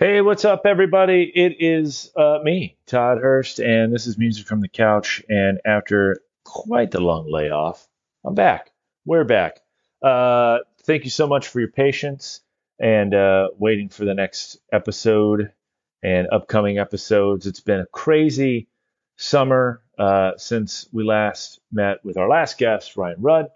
Hey, 0.00 0.22
what's 0.22 0.46
up, 0.46 0.62
everybody? 0.64 1.24
It 1.24 1.56
is 1.60 2.10
uh, 2.16 2.38
me, 2.42 2.78
Todd 2.86 3.18
Hurst, 3.18 3.58
and 3.58 3.92
this 3.92 4.06
is 4.06 4.16
Music 4.16 4.46
from 4.46 4.62
the 4.62 4.68
Couch. 4.68 5.22
And 5.28 5.60
after 5.66 6.22
quite 6.42 6.90
the 6.90 7.02
long 7.02 7.30
layoff, 7.30 7.86
I'm 8.24 8.34
back. 8.34 8.70
We're 9.04 9.24
back. 9.24 9.60
Uh, 10.02 10.60
thank 10.84 11.04
you 11.04 11.10
so 11.10 11.26
much 11.26 11.48
for 11.48 11.60
your 11.60 11.70
patience 11.70 12.40
and 12.78 13.12
uh, 13.12 13.48
waiting 13.58 13.90
for 13.90 14.06
the 14.06 14.14
next 14.14 14.56
episode 14.72 15.52
and 16.02 16.28
upcoming 16.32 16.78
episodes. 16.78 17.46
It's 17.46 17.60
been 17.60 17.80
a 17.80 17.86
crazy 17.92 18.68
summer 19.18 19.82
uh, 19.98 20.30
since 20.38 20.88
we 20.92 21.04
last 21.04 21.60
met 21.70 22.02
with 22.06 22.16
our 22.16 22.26
last 22.26 22.56
guest, 22.56 22.96
Ryan 22.96 23.20
Rudd, 23.20 23.48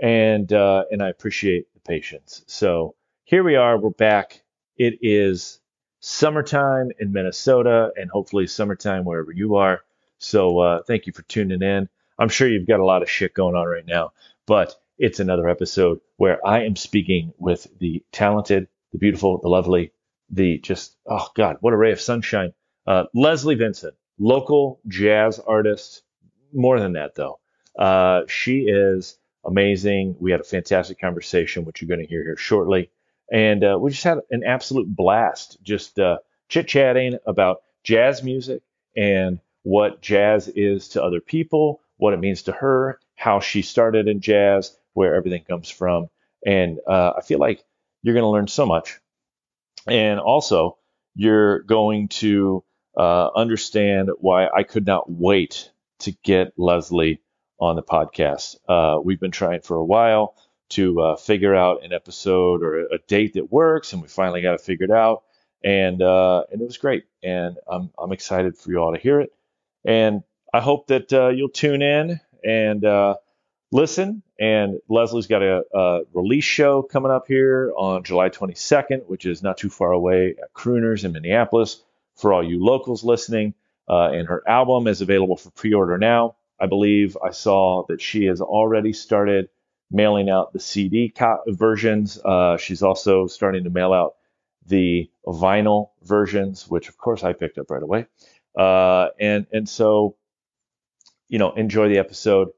and 0.00 0.52
uh, 0.52 0.82
and 0.90 1.00
I 1.00 1.10
appreciate 1.10 1.72
the 1.74 1.80
patience. 1.80 2.42
So 2.48 2.96
here 3.22 3.44
we 3.44 3.54
are. 3.54 3.78
We're 3.78 3.90
back. 3.90 4.42
It 4.76 4.98
is 5.00 5.60
summertime 6.02 6.90
in 6.98 7.12
Minnesota 7.12 7.92
and 7.96 8.10
hopefully 8.10 8.46
summertime 8.48 9.04
wherever 9.04 9.30
you 9.32 9.54
are. 9.54 9.82
So 10.18 10.58
uh, 10.58 10.82
thank 10.82 11.06
you 11.06 11.12
for 11.12 11.22
tuning 11.22 11.62
in. 11.62 11.88
I'm 12.18 12.28
sure 12.28 12.48
you've 12.48 12.66
got 12.66 12.80
a 12.80 12.84
lot 12.84 13.02
of 13.02 13.10
shit 13.10 13.34
going 13.34 13.54
on 13.54 13.66
right 13.66 13.86
now, 13.86 14.12
but 14.46 14.74
it's 14.98 15.20
another 15.20 15.48
episode 15.48 16.00
where 16.16 16.44
I 16.46 16.64
am 16.64 16.76
speaking 16.76 17.32
with 17.38 17.66
the 17.78 18.04
talented, 18.12 18.66
the 18.90 18.98
beautiful, 18.98 19.38
the 19.40 19.48
lovely, 19.48 19.92
the 20.28 20.58
just, 20.58 20.96
oh 21.08 21.28
God, 21.36 21.56
what 21.60 21.72
a 21.72 21.76
ray 21.76 21.92
of 21.92 22.00
sunshine. 22.00 22.52
Uh, 22.84 23.04
Leslie 23.14 23.54
Vincent, 23.54 23.94
local 24.18 24.80
jazz 24.88 25.38
artist. 25.38 26.02
More 26.52 26.80
than 26.80 26.94
that, 26.94 27.14
though. 27.14 27.38
Uh, 27.78 28.22
she 28.26 28.62
is 28.62 29.18
amazing. 29.44 30.16
We 30.18 30.32
had 30.32 30.40
a 30.40 30.44
fantastic 30.44 31.00
conversation, 31.00 31.64
which 31.64 31.80
you're 31.80 31.88
going 31.88 32.04
to 32.04 32.06
hear 32.06 32.22
here 32.22 32.36
shortly. 32.36 32.90
And 33.32 33.64
uh, 33.64 33.78
we 33.80 33.90
just 33.90 34.04
had 34.04 34.18
an 34.30 34.44
absolute 34.44 34.94
blast 34.94 35.56
just 35.62 35.98
uh, 35.98 36.18
chit 36.48 36.68
chatting 36.68 37.18
about 37.26 37.62
jazz 37.82 38.22
music 38.22 38.62
and 38.94 39.40
what 39.62 40.02
jazz 40.02 40.48
is 40.48 40.90
to 40.90 41.02
other 41.02 41.20
people, 41.20 41.80
what 41.96 42.12
it 42.12 42.20
means 42.20 42.42
to 42.42 42.52
her, 42.52 43.00
how 43.16 43.40
she 43.40 43.62
started 43.62 44.06
in 44.06 44.20
jazz, 44.20 44.76
where 44.92 45.14
everything 45.14 45.44
comes 45.44 45.70
from. 45.70 46.08
And 46.44 46.78
uh, 46.86 47.14
I 47.16 47.22
feel 47.22 47.38
like 47.38 47.64
you're 48.02 48.14
going 48.14 48.24
to 48.24 48.28
learn 48.28 48.48
so 48.48 48.66
much. 48.66 49.00
And 49.86 50.20
also, 50.20 50.76
you're 51.14 51.60
going 51.62 52.08
to 52.08 52.62
uh, 52.96 53.28
understand 53.34 54.10
why 54.18 54.48
I 54.48 54.62
could 54.62 54.86
not 54.86 55.10
wait 55.10 55.70
to 56.00 56.12
get 56.22 56.52
Leslie 56.58 57.22
on 57.58 57.76
the 57.76 57.82
podcast. 57.82 58.56
Uh, 58.68 59.00
we've 59.02 59.20
been 59.20 59.30
trying 59.30 59.62
for 59.62 59.76
a 59.76 59.84
while 59.84 60.34
to 60.72 61.00
uh, 61.00 61.16
figure 61.16 61.54
out 61.54 61.84
an 61.84 61.92
episode 61.92 62.62
or 62.62 62.86
a 62.86 62.98
date 63.06 63.34
that 63.34 63.52
works, 63.52 63.92
and 63.92 64.02
we 64.02 64.08
finally 64.08 64.42
got 64.42 64.54
it 64.54 64.60
figured 64.60 64.90
out. 64.90 65.22
And 65.64 66.02
uh, 66.02 66.44
and 66.50 66.60
it 66.60 66.64
was 66.64 66.78
great, 66.78 67.04
and 67.22 67.56
I'm 67.70 67.90
I'm 67.98 68.12
excited 68.12 68.56
for 68.56 68.70
you 68.70 68.78
all 68.78 68.92
to 68.92 69.00
hear 69.00 69.20
it. 69.20 69.32
And 69.84 70.22
I 70.52 70.60
hope 70.60 70.88
that 70.88 71.12
uh, 71.12 71.28
you'll 71.28 71.48
tune 71.48 71.82
in 71.82 72.20
and 72.44 72.84
uh, 72.84 73.16
listen. 73.70 74.22
And 74.38 74.80
Leslie's 74.88 75.28
got 75.28 75.42
a, 75.42 75.62
a, 75.72 76.00
release 76.12 76.44
show 76.44 76.82
coming 76.82 77.12
up 77.12 77.26
here 77.28 77.72
on 77.76 78.02
July 78.02 78.28
22nd, 78.28 79.06
which 79.06 79.24
is 79.24 79.42
not 79.42 79.56
too 79.56 79.70
far 79.70 79.92
away 79.92 80.34
at 80.42 80.52
Crooners 80.52 81.04
in 81.04 81.12
Minneapolis. 81.12 81.82
For 82.16 82.32
all 82.34 82.44
you 82.44 82.62
locals 82.62 83.04
listening, 83.04 83.54
uh, 83.88 84.10
and 84.10 84.28
her 84.28 84.42
album 84.46 84.86
is 84.86 85.00
available 85.00 85.36
for 85.36 85.50
pre-order 85.50 85.96
now. 85.96 86.36
I 86.60 86.66
believe 86.66 87.16
I 87.24 87.30
saw 87.30 87.84
that 87.88 88.00
she 88.00 88.26
has 88.26 88.40
already 88.40 88.92
started 88.92 89.48
mailing 89.92 90.30
out 90.30 90.52
the 90.52 90.60
CD 90.60 91.10
co- 91.10 91.42
versions. 91.46 92.18
Uh, 92.18 92.56
she's 92.56 92.82
also 92.82 93.26
starting 93.26 93.64
to 93.64 93.70
mail 93.70 93.92
out 93.92 94.14
the 94.66 95.10
vinyl 95.26 95.90
versions, 96.02 96.68
which 96.68 96.88
of 96.88 96.96
course 96.96 97.22
I 97.22 97.32
picked 97.32 97.58
up 97.58 97.70
right 97.70 97.82
away. 97.82 98.06
Uh, 98.56 99.08
and 99.20 99.46
and 99.52 99.68
so, 99.68 100.16
you 101.28 101.38
know, 101.38 101.52
enjoy 101.52 101.88
the 101.88 101.98
episode, 101.98 102.48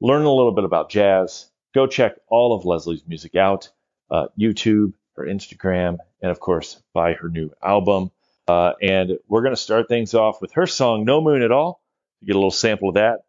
learn 0.00 0.24
a 0.24 0.32
little 0.32 0.52
bit 0.52 0.64
about 0.64 0.90
jazz. 0.90 1.50
Go 1.74 1.86
check 1.86 2.16
all 2.28 2.54
of 2.54 2.64
Leslie's 2.64 3.06
music 3.06 3.36
out, 3.36 3.70
uh, 4.10 4.26
YouTube, 4.38 4.92
her 5.16 5.24
Instagram, 5.24 5.98
and 6.20 6.30
of 6.30 6.40
course 6.40 6.82
buy 6.92 7.14
her 7.14 7.28
new 7.28 7.50
album. 7.62 8.10
Uh, 8.48 8.72
and 8.82 9.18
we're 9.28 9.42
going 9.42 9.54
to 9.54 9.60
start 9.60 9.86
things 9.88 10.14
off 10.14 10.40
with 10.40 10.52
her 10.52 10.66
song 10.66 11.04
"No 11.04 11.20
Moon 11.20 11.42
at 11.42 11.52
All." 11.52 11.80
You 12.20 12.26
get 12.26 12.36
a 12.36 12.38
little 12.38 12.50
sample 12.50 12.88
of 12.88 12.94
that. 12.96 13.20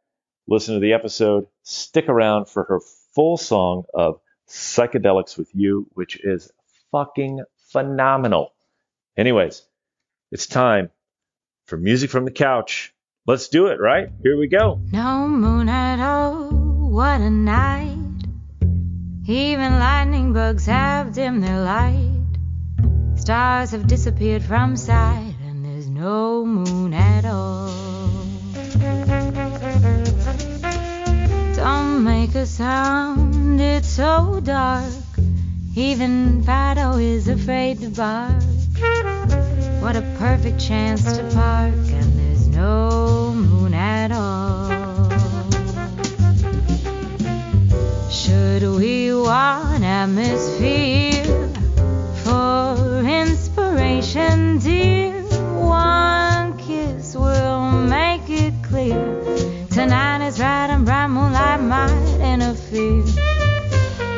Listen 0.48 0.74
to 0.74 0.80
the 0.80 0.94
episode. 0.94 1.48
Stick 1.64 2.10
around 2.10 2.50
for 2.50 2.64
her 2.64 2.80
full 3.14 3.38
song 3.38 3.84
of 3.94 4.20
Psychedelics 4.48 5.38
with 5.38 5.50
You, 5.54 5.88
which 5.94 6.20
is 6.24 6.52
fucking 6.92 7.44
phenomenal. 7.72 8.54
Anyways, 9.18 9.64
it's 10.32 10.48
time 10.48 10.90
for 11.66 11.78
music 11.78 12.10
from 12.10 12.26
the 12.26 12.32
couch. 12.32 12.94
Let's 13.28 13.50
do 13.50 13.68
it, 13.68 13.80
right? 13.80 14.10
Here 14.24 14.38
we 14.38 14.48
go. 14.48 14.82
No 14.92 15.28
moon 15.28 15.70
at 15.70 16.00
all, 16.00 16.50
what 16.90 17.22
a 17.22 17.30
night. 17.30 17.98
Even 19.28 19.80
lightning 19.80 20.34
bugs 20.34 20.66
have 20.66 21.14
dimmed 21.14 21.44
their 21.44 21.62
light. 21.62 22.10
Stars 23.16 23.72
have 23.72 23.86
disappeared 23.88 24.42
from 24.42 24.76
sight, 24.76 25.36
and 25.46 25.64
there's 25.64 25.88
no 25.88 26.44
moon 26.46 26.94
at 26.94 27.24
all. 27.26 27.81
Make 32.00 32.36
a 32.36 32.46
sound, 32.46 33.60
it's 33.60 33.88
so 33.88 34.40
dark. 34.44 34.92
Even 35.76 36.44
Fido 36.44 36.98
is 36.98 37.28
afraid 37.28 37.80
to 37.82 37.90
bark. 37.90 38.44
What 39.82 39.96
a 39.96 40.02
perfect 40.18 40.60
chance 40.60 41.04
to 41.18 41.24
park, 41.34 41.74
and 41.74 42.20
there's 42.20 42.48
no 42.48 43.34
moon 43.34 43.74
at 43.74 44.12
all. 44.12 44.70
Should 48.10 48.64
we 48.64 49.14
want 49.14 49.84
atmosphere 49.84 51.50
for 52.24 53.04
inspiration, 53.06 54.60
dear? 54.60 55.11
Might 61.62 62.18
interfere. 62.20 63.04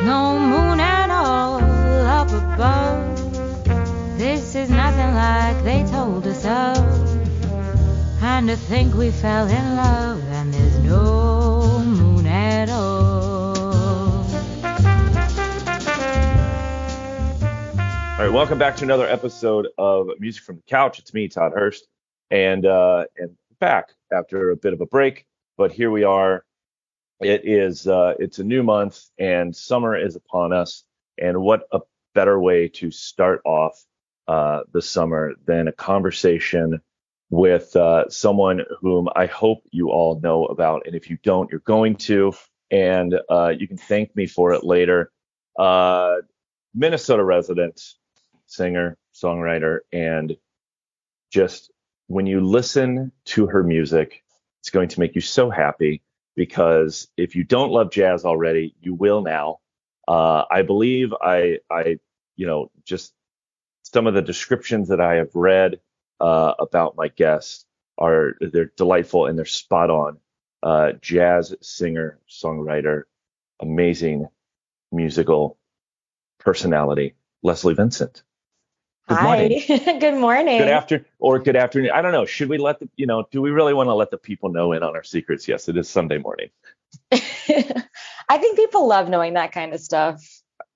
No 0.04 0.38
moon 0.38 0.80
at 0.80 1.10
all 1.10 1.60
up 1.60 2.28
above. 2.28 4.18
This 4.18 4.54
is 4.54 4.70
nothing 4.70 5.14
like 5.14 5.62
they 5.64 5.84
told 5.90 6.26
us 6.26 6.44
of. 6.44 6.76
And 8.22 8.48
to 8.48 8.56
think 8.56 8.94
we 8.94 9.10
fell 9.10 9.46
in 9.46 9.76
love 9.76 10.22
and 10.32 10.52
there's 10.52 10.78
no 10.80 11.78
moon 11.84 12.26
at 12.26 12.70
all. 12.70 13.54
All 18.12 18.20
right, 18.20 18.32
welcome 18.32 18.58
back 18.58 18.76
to 18.76 18.84
another 18.84 19.06
episode 19.06 19.68
of 19.76 20.08
Music 20.18 20.42
from 20.42 20.56
the 20.56 20.62
Couch. 20.62 20.98
It's 20.98 21.12
me, 21.12 21.28
Todd 21.28 21.52
Hurst, 21.54 21.86
and 22.30 22.64
uh, 22.64 23.04
and 23.16 23.36
back 23.60 23.90
after 24.10 24.50
a 24.50 24.56
bit 24.56 24.72
of 24.72 24.80
a 24.80 24.86
break 24.86 25.26
but 25.56 25.72
here 25.72 25.90
we 25.90 26.04
are. 26.04 26.44
It 27.20 27.42
is 27.44 27.86
uh, 27.86 28.14
it's 28.18 28.38
a 28.38 28.44
new 28.44 28.62
month 28.62 29.00
and 29.18 29.54
summer 29.54 29.96
is 29.96 30.16
upon 30.16 30.52
us. 30.52 30.84
And 31.18 31.42
what 31.42 31.62
a 31.72 31.80
better 32.14 32.40
way 32.40 32.68
to 32.68 32.90
start 32.90 33.40
off 33.44 33.82
uh, 34.26 34.60
the 34.72 34.82
summer 34.82 35.34
than 35.46 35.68
a 35.68 35.72
conversation 35.72 36.80
with 37.30 37.74
uh, 37.76 38.08
someone 38.08 38.62
whom 38.80 39.08
I 39.14 39.26
hope 39.26 39.64
you 39.70 39.90
all 39.90 40.20
know 40.20 40.46
about. 40.46 40.82
And 40.86 40.94
if 40.94 41.10
you 41.10 41.18
don't, 41.22 41.50
you're 41.50 41.60
going 41.60 41.96
to. 41.96 42.32
And 42.70 43.14
uh, 43.28 43.52
you 43.56 43.68
can 43.68 43.76
thank 43.76 44.14
me 44.16 44.26
for 44.26 44.52
it 44.52 44.64
later. 44.64 45.12
Uh, 45.58 46.16
Minnesota 46.74 47.22
resident, 47.22 47.80
singer, 48.46 48.96
songwriter, 49.14 49.80
and 49.92 50.36
just 51.30 51.70
when 52.08 52.26
you 52.26 52.40
listen 52.40 53.12
to 53.26 53.46
her 53.46 53.62
music, 53.62 54.22
it's 54.60 54.70
going 54.70 54.88
to 54.88 55.00
make 55.00 55.14
you 55.14 55.20
so 55.20 55.50
happy 55.50 56.02
because 56.36 57.08
if 57.16 57.36
you 57.36 57.44
don't 57.44 57.70
love 57.70 57.90
jazz 57.90 58.24
already, 58.24 58.74
you 58.80 58.94
will 58.94 59.22
now. 59.22 59.60
Uh, 60.06 60.44
I 60.50 60.62
believe 60.62 61.12
I, 61.20 61.58
I, 61.70 61.98
you 62.36 62.46
know, 62.46 62.70
just 62.84 63.12
some 63.82 64.06
of 64.06 64.14
the 64.14 64.22
descriptions 64.22 64.88
that 64.88 65.00
I 65.00 65.16
have 65.16 65.34
read 65.34 65.80
uh, 66.20 66.54
about 66.58 66.96
my 66.96 67.08
guests 67.08 67.64
are 67.98 68.34
they're 68.40 68.72
delightful 68.76 69.26
and 69.26 69.38
they're 69.38 69.44
spot 69.44 69.90
on. 69.90 70.18
Uh, 70.62 70.92
jazz 71.00 71.54
singer, 71.60 72.18
songwriter, 72.28 73.02
amazing 73.60 74.26
musical 74.90 75.58
personality, 76.38 77.14
Leslie 77.42 77.74
Vincent. 77.74 78.22
Good 79.08 79.18
Hi. 79.18 79.22
morning. 79.24 79.62
good 80.00 80.14
morning. 80.14 80.58
Good 80.58 80.68
afternoon 80.68 81.04
or 81.18 81.38
good 81.38 81.56
afternoon. 81.56 81.90
I 81.92 82.00
don't 82.00 82.12
know. 82.12 82.24
Should 82.24 82.48
we 82.48 82.56
let 82.58 82.80
the 82.80 82.88
you 82.96 83.06
know, 83.06 83.26
do 83.30 83.42
we 83.42 83.50
really 83.50 83.74
want 83.74 83.88
to 83.88 83.94
let 83.94 84.10
the 84.10 84.16
people 84.16 84.48
know 84.50 84.72
in 84.72 84.82
on 84.82 84.96
our 84.96 85.02
secrets? 85.02 85.46
Yes, 85.46 85.68
it 85.68 85.76
is 85.76 85.88
Sunday 85.88 86.16
morning. 86.18 86.48
I 87.12 88.38
think 88.38 88.56
people 88.56 88.86
love 88.86 89.08
knowing 89.10 89.34
that 89.34 89.52
kind 89.52 89.74
of 89.74 89.80
stuff. 89.80 90.22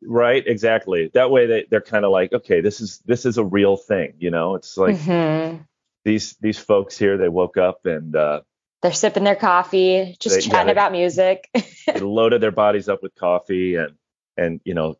right 0.02 0.44
exactly 0.46 1.10
that 1.14 1.30
way 1.30 1.46
they, 1.46 1.66
they're 1.70 1.80
kind 1.80 2.04
of 2.04 2.10
like 2.12 2.32
okay 2.32 2.60
this 2.60 2.80
is 2.80 2.98
this 3.06 3.24
is 3.26 3.36
a 3.38 3.44
real 3.44 3.76
thing 3.76 4.12
you 4.18 4.30
know 4.30 4.54
it's 4.56 4.76
like 4.76 4.96
Mhm. 4.96 5.64
these 6.04 6.34
these 6.40 6.58
folks 6.58 6.96
here 6.98 7.16
they 7.16 7.28
woke 7.28 7.56
up 7.56 7.86
and 7.86 8.14
uh, 8.14 8.40
They're 8.82 8.92
sipping 8.92 9.24
their 9.24 9.36
coffee, 9.36 10.16
just 10.20 10.36
They- 10.36 10.42
yeah, 10.44 10.50
chatting 10.50 10.66
they- 10.66 10.72
about 10.72 10.92
music. 10.92 11.48
they 11.86 12.00
loaded 12.00 12.40
their 12.40 12.52
bodies 12.52 12.88
up 12.88 13.02
with 13.02 13.14
coffee 13.14 13.76
and 13.76 13.94
and 14.36 14.60
you 14.64 14.74
know 14.74 14.96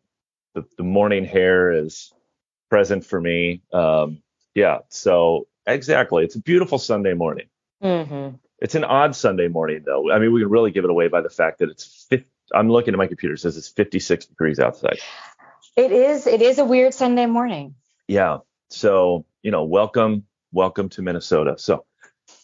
the, 0.55 0.65
the 0.77 0.83
morning 0.83 1.25
hair 1.25 1.71
is 1.71 2.11
present 2.69 3.05
for 3.05 3.19
me 3.19 3.61
um 3.73 4.21
yeah 4.55 4.79
so 4.89 5.47
exactly 5.65 6.23
it's 6.23 6.35
a 6.35 6.41
beautiful 6.41 6.77
sunday 6.77 7.13
morning 7.13 7.47
hmm 7.81 8.29
it's 8.59 8.75
an 8.75 8.83
odd 8.83 9.15
sunday 9.15 9.47
morning 9.47 9.83
though 9.85 10.11
i 10.11 10.19
mean 10.19 10.33
we 10.33 10.41
can 10.41 10.49
really 10.49 10.71
give 10.71 10.83
it 10.83 10.89
away 10.89 11.07
by 11.07 11.21
the 11.21 11.29
fact 11.29 11.59
that 11.59 11.69
it's 11.69 12.05
50, 12.09 12.25
i'm 12.53 12.69
looking 12.69 12.93
at 12.93 12.97
my 12.97 13.07
computer 13.07 13.35
it 13.35 13.39
says 13.39 13.57
it's 13.57 13.69
56 13.69 14.25
degrees 14.27 14.59
outside 14.59 14.99
It 15.75 15.91
is. 15.91 16.27
It 16.27 16.41
is 16.41 16.59
a 16.59 16.65
weird 16.65 16.93
Sunday 16.93 17.25
morning. 17.25 17.75
yeah 18.07 18.39
so 18.69 19.25
you 19.43 19.51
know 19.51 19.63
welcome 19.63 20.25
welcome 20.51 20.89
to 20.89 21.01
minnesota 21.01 21.55
so 21.57 21.85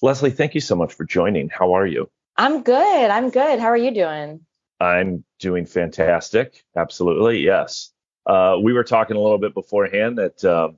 leslie 0.02 0.32
thank 0.32 0.56
you 0.56 0.62
so 0.62 0.76
much 0.76 0.94
for 0.94 1.04
joining 1.06 1.50
how 1.50 1.74
are 1.74 1.86
you 1.86 2.10
I'm 2.38 2.64
good. 2.64 3.10
I'm 3.10 3.30
good. 3.30 3.60
How 3.60 3.68
are 3.68 3.78
you 3.78 3.92
doing? 3.94 4.42
I'm 4.82 5.24
doing 5.40 5.66
fantastic. 5.66 6.66
Absolutely, 6.76 7.40
yes. 7.40 7.94
Uh, 8.26 8.58
we 8.62 8.74
were 8.74 8.84
talking 8.84 9.18
a 9.18 9.20
little 9.20 9.38
bit 9.38 9.54
beforehand 9.54 10.18
that 10.18 10.44
um, 10.46 10.78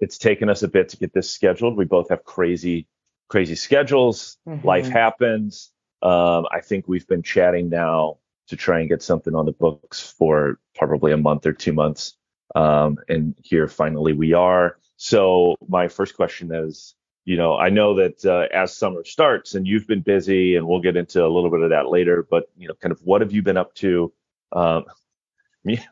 it's 0.00 0.18
taken 0.18 0.48
us 0.48 0.62
a 0.62 0.68
bit 0.68 0.88
to 0.90 0.96
get 0.96 1.12
this 1.12 1.30
scheduled. 1.30 1.76
We 1.76 1.84
both 1.84 2.08
have 2.10 2.24
crazy, 2.24 2.86
crazy 3.28 3.54
schedules. 3.54 4.38
Mhm. 4.46 4.64
Life 4.64 4.88
happens. 4.88 5.70
Um, 6.02 6.46
I 6.50 6.60
think 6.60 6.86
we've 6.88 7.06
been 7.06 7.22
chatting 7.22 7.68
now 7.68 8.18
to 8.48 8.56
try 8.56 8.80
and 8.80 8.88
get 8.88 9.02
something 9.02 9.34
on 9.34 9.44
the 9.46 9.52
books 9.52 10.00
for 10.00 10.58
probably 10.74 11.12
a 11.12 11.16
month 11.18 11.44
or 11.46 11.52
two 11.52 11.72
months. 11.72 12.16
Um, 12.54 12.98
and 13.08 13.34
here 13.44 13.68
finally 13.68 14.14
we 14.14 14.32
are. 14.32 14.78
So 14.96 15.56
my 15.68 15.88
first 15.88 16.16
question 16.16 16.54
is, 16.54 16.94
you 17.26 17.36
know, 17.36 17.56
I 17.58 17.68
know 17.68 17.96
that 17.96 18.24
uh, 18.24 18.46
as 18.54 18.74
summer 18.74 19.04
starts 19.04 19.54
and 19.54 19.66
you've 19.66 19.86
been 19.86 20.00
busy, 20.00 20.56
and 20.56 20.66
we'll 20.66 20.80
get 20.80 20.96
into 20.96 21.22
a 21.22 21.28
little 21.28 21.50
bit 21.50 21.60
of 21.60 21.70
that 21.70 21.88
later. 21.90 22.26
But 22.28 22.48
you 22.56 22.68
know, 22.68 22.74
kind 22.74 22.90
of 22.92 23.00
what 23.04 23.20
have 23.20 23.32
you 23.32 23.42
been 23.42 23.58
up 23.58 23.74
to? 23.74 24.10
Um, 24.52 24.86
me- 25.64 25.84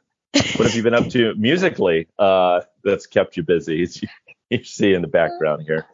what 0.57 0.67
have 0.67 0.75
you 0.75 0.83
been 0.83 0.95
up 0.95 1.09
to 1.11 1.35
musically 1.35 2.09
uh, 2.19 2.61
that's 2.85 3.07
kept 3.07 3.37
you 3.37 3.43
busy? 3.43 3.89
You, 4.49 4.63
see 4.63 4.95
in 4.95 5.03
the 5.03 5.09
background 5.09 5.65
here, 5.67 5.87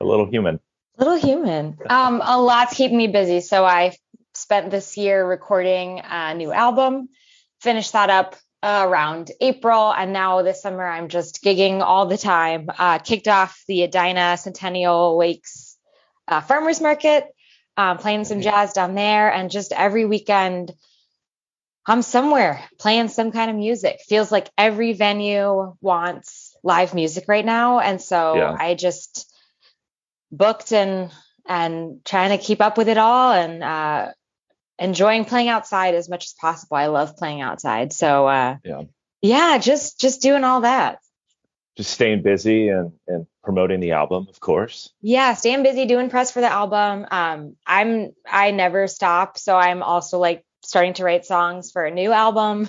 a 0.00 0.04
little 0.06 0.24
human. 0.24 0.60
Little 0.96 1.18
human. 1.18 1.76
Um, 1.90 2.22
a 2.24 2.40
lot's 2.40 2.74
keeping 2.74 2.96
me 2.96 3.06
busy. 3.06 3.42
So 3.42 3.66
I 3.66 3.94
spent 4.34 4.70
this 4.70 4.96
year 4.96 5.26
recording 5.26 6.00
a 6.02 6.34
new 6.34 6.50
album, 6.50 7.10
finished 7.60 7.92
that 7.92 8.08
up 8.08 8.34
uh, 8.62 8.86
around 8.88 9.30
April, 9.42 9.92
and 9.92 10.14
now 10.14 10.40
this 10.40 10.62
summer 10.62 10.86
I'm 10.86 11.08
just 11.08 11.44
gigging 11.44 11.82
all 11.82 12.06
the 12.06 12.16
time. 12.16 12.70
Uh, 12.78 12.98
kicked 12.98 13.28
off 13.28 13.62
the 13.68 13.82
Edina 13.82 14.38
Centennial 14.38 15.18
Lakes 15.18 15.76
uh, 16.26 16.40
Farmers 16.40 16.80
Market, 16.80 17.26
um, 17.76 17.98
playing 17.98 18.24
some 18.24 18.40
jazz 18.40 18.72
down 18.72 18.94
there, 18.94 19.30
and 19.30 19.50
just 19.50 19.72
every 19.72 20.06
weekend 20.06 20.72
I'm 21.88 22.02
somewhere 22.02 22.62
playing 22.78 23.08
some 23.08 23.32
kind 23.32 23.50
of 23.50 23.56
music. 23.56 24.00
Feels 24.06 24.30
like 24.30 24.50
every 24.58 24.92
venue 24.92 25.74
wants 25.80 26.54
live 26.62 26.94
music 26.94 27.24
right 27.28 27.44
now, 27.44 27.80
and 27.80 28.00
so 28.00 28.36
Yeah. 28.36 28.56
I 28.58 28.74
just 28.74 29.32
booked 30.30 30.72
and 30.72 31.10
and 31.46 32.04
trying 32.04 32.36
to 32.36 32.44
keep 32.44 32.60
up 32.60 32.76
with 32.76 32.88
it 32.88 32.98
all 32.98 33.32
and 33.32 33.62
uh 33.64 34.12
enjoying 34.78 35.24
playing 35.24 35.48
outside 35.48 35.94
as 35.94 36.08
much 36.08 36.26
as 36.26 36.34
possible. 36.34 36.76
I 36.76 36.86
love 36.86 37.16
playing 37.16 37.40
outside. 37.40 37.92
So 37.92 38.28
uh 38.28 38.56
Yeah. 38.62 38.82
yeah, 39.22 39.58
just 39.58 39.98
just 39.98 40.20
doing 40.20 40.44
all 40.44 40.60
that. 40.60 40.98
Just 41.76 41.92
staying 41.92 42.22
busy 42.22 42.68
and 42.68 42.92
and 43.06 43.26
promoting 43.42 43.80
the 43.80 43.92
album, 43.92 44.26
of 44.28 44.40
course. 44.40 44.92
Yeah, 45.00 45.32
staying 45.34 45.62
busy 45.62 45.86
doing 45.86 46.10
press 46.10 46.32
for 46.32 46.40
the 46.42 46.52
album. 46.52 47.06
Um 47.10 47.56
I'm 47.66 48.12
I 48.28 48.50
never 48.50 48.86
stop, 48.88 49.38
so 49.38 49.56
I'm 49.56 49.82
also 49.82 50.18
like 50.18 50.44
starting 50.68 50.92
to 50.94 51.02
write 51.04 51.24
songs 51.24 51.72
for 51.72 51.84
a 51.84 51.90
new 51.90 52.12
album. 52.12 52.68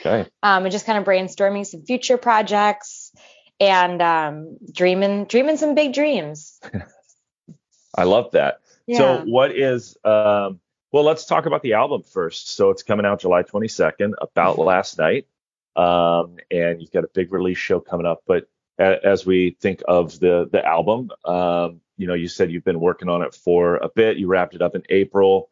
Okay. 0.00 0.28
Um 0.42 0.64
and 0.64 0.70
just 0.72 0.84
kind 0.86 0.98
of 0.98 1.04
brainstorming 1.04 1.66
some 1.66 1.82
future 1.82 2.18
projects 2.18 3.10
and 3.58 4.00
um 4.02 4.58
dreaming 4.72 5.24
dreaming 5.24 5.56
some 5.56 5.74
big 5.74 5.94
dreams. 5.94 6.60
I 7.96 8.04
love 8.04 8.32
that. 8.32 8.60
Yeah. 8.86 8.98
So 8.98 9.24
what 9.24 9.50
is 9.56 9.96
um 10.04 10.60
well 10.92 11.04
let's 11.04 11.24
talk 11.24 11.46
about 11.46 11.62
the 11.62 11.72
album 11.74 12.02
first. 12.02 12.50
So 12.54 12.70
it's 12.70 12.82
coming 12.82 13.06
out 13.06 13.20
July 13.20 13.42
22nd, 13.42 14.12
about 14.20 14.56
Mhm. 14.56 14.66
last 14.66 14.98
night. 14.98 15.26
Um 15.74 16.36
and 16.50 16.80
you've 16.80 16.92
got 16.92 17.04
a 17.04 17.10
big 17.14 17.32
release 17.32 17.58
show 17.58 17.80
coming 17.80 18.06
up, 18.06 18.22
but 18.26 18.46
a, 18.78 19.04
as 19.04 19.24
we 19.26 19.56
think 19.60 19.82
of 19.88 20.20
the 20.20 20.48
the 20.52 20.64
album, 20.64 21.10
um 21.24 21.80
you 21.96 22.06
know, 22.06 22.14
you 22.14 22.28
said 22.28 22.52
you've 22.52 22.64
been 22.64 22.78
working 22.80 23.08
on 23.08 23.22
it 23.22 23.34
for 23.34 23.76
a 23.76 23.88
bit. 23.88 24.18
You 24.18 24.28
wrapped 24.28 24.54
it 24.54 24.62
up 24.62 24.74
in 24.76 24.82
April. 24.90 25.48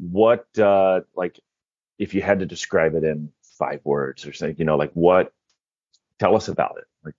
What 0.00 0.46
uh 0.58 1.02
like 1.14 1.38
if 1.98 2.14
you 2.14 2.22
had 2.22 2.40
to 2.40 2.46
describe 2.46 2.94
it 2.94 3.04
in 3.04 3.32
five 3.58 3.80
words 3.84 4.26
or 4.26 4.32
something, 4.32 4.56
you 4.58 4.64
know, 4.64 4.76
like 4.76 4.92
what 4.94 5.32
tell 6.18 6.36
us 6.36 6.48
about 6.48 6.76
it. 6.78 6.84
Like 7.04 7.14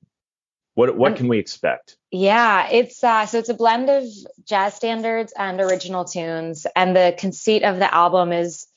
what 0.73 0.97
what 0.97 1.11
Um, 1.11 1.17
can 1.17 1.27
we 1.27 1.37
expect? 1.39 1.97
Yeah, 2.11 2.69
it's 2.69 3.03
uh 3.03 3.25
so 3.27 3.39
it's 3.39 3.49
a 3.49 3.53
blend 3.53 3.89
of 3.89 4.03
jazz 4.45 4.73
standards 4.75 5.33
and 5.37 5.61
original 5.61 6.05
tunes 6.05 6.65
and 6.75 6.95
the 6.95 7.15
conceit 7.17 7.63
of 7.63 7.77
the 7.77 7.93
album 7.93 8.31
is 8.33 8.67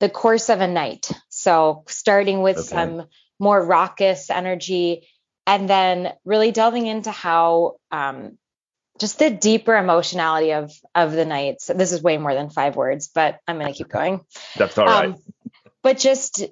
the 0.00 0.10
course 0.10 0.48
of 0.50 0.60
a 0.60 0.66
night. 0.68 1.10
So 1.28 1.84
starting 1.88 2.42
with 2.42 2.56
Okay. 2.58 2.66
some 2.66 3.06
more 3.38 3.64
raucous 3.64 4.30
energy 4.30 5.08
and 5.46 5.68
then 5.68 6.12
really 6.24 6.50
delving 6.50 6.86
into 6.86 7.10
how 7.10 7.76
um 7.90 8.38
just 8.98 9.18
the 9.18 9.30
deeper 9.30 9.76
emotionality 9.76 10.52
of 10.52 10.72
of 10.94 11.12
the 11.12 11.24
nights. 11.24 11.66
So 11.66 11.74
this 11.74 11.92
is 11.92 12.02
way 12.02 12.18
more 12.18 12.34
than 12.34 12.50
five 12.50 12.76
words, 12.76 13.08
but 13.08 13.40
I'm 13.48 13.58
going 13.58 13.72
to 13.72 13.76
keep 13.76 13.88
going. 13.88 14.24
That's 14.56 14.76
all 14.78 14.86
right. 14.86 15.10
Um, 15.10 15.16
but 15.82 15.98
just 15.98 16.44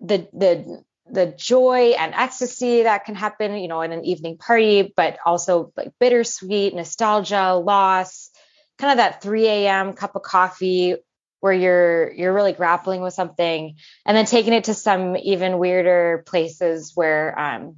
the 0.00 0.28
the 0.32 0.82
the 1.10 1.26
joy 1.26 1.94
and 1.98 2.14
ecstasy 2.14 2.84
that 2.84 3.04
can 3.04 3.14
happen, 3.14 3.56
you 3.56 3.68
know, 3.68 3.82
in 3.82 3.92
an 3.92 4.04
evening 4.04 4.38
party, 4.38 4.92
but 4.96 5.18
also 5.24 5.72
like 5.76 5.92
bittersweet, 6.00 6.74
nostalgia, 6.74 7.54
loss, 7.54 8.30
kind 8.78 8.92
of 8.92 8.96
that 8.98 9.22
3 9.22 9.46
a.m. 9.46 9.92
cup 9.92 10.16
of 10.16 10.22
coffee 10.22 10.96
where 11.40 11.52
you're 11.52 12.10
you're 12.12 12.32
really 12.32 12.52
grappling 12.52 13.02
with 13.02 13.12
something, 13.12 13.76
and 14.06 14.16
then 14.16 14.24
taking 14.24 14.54
it 14.54 14.64
to 14.64 14.74
some 14.74 15.16
even 15.16 15.58
weirder 15.58 16.22
places 16.26 16.92
where 16.94 17.38
um 17.38 17.76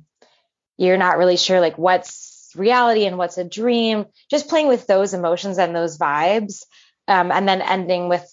you're 0.77 0.99
not 0.99 1.19
really 1.19 1.37
sure 1.37 1.61
like 1.61 1.79
what's 1.79 2.26
reality 2.59 3.07
and 3.07 3.19
what's 3.19 3.39
a 3.39 3.45
dream. 3.45 4.07
Just 4.31 4.49
playing 4.49 4.69
with 4.69 4.87
those 4.87 5.15
emotions 5.15 5.59
and 5.59 5.75
those 5.75 5.99
vibes, 5.99 6.63
um, 7.09 7.31
and 7.31 7.49
then 7.49 7.63
ending 7.63 8.09
with 8.09 8.27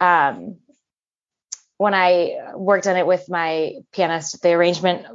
um 0.00 0.56
when 1.80 1.94
I 1.94 2.52
worked 2.54 2.86
on 2.86 2.96
it 2.96 3.06
with 3.06 3.30
my 3.30 3.76
pianist, 3.90 4.42
the 4.42 4.52
arrangement 4.52 5.06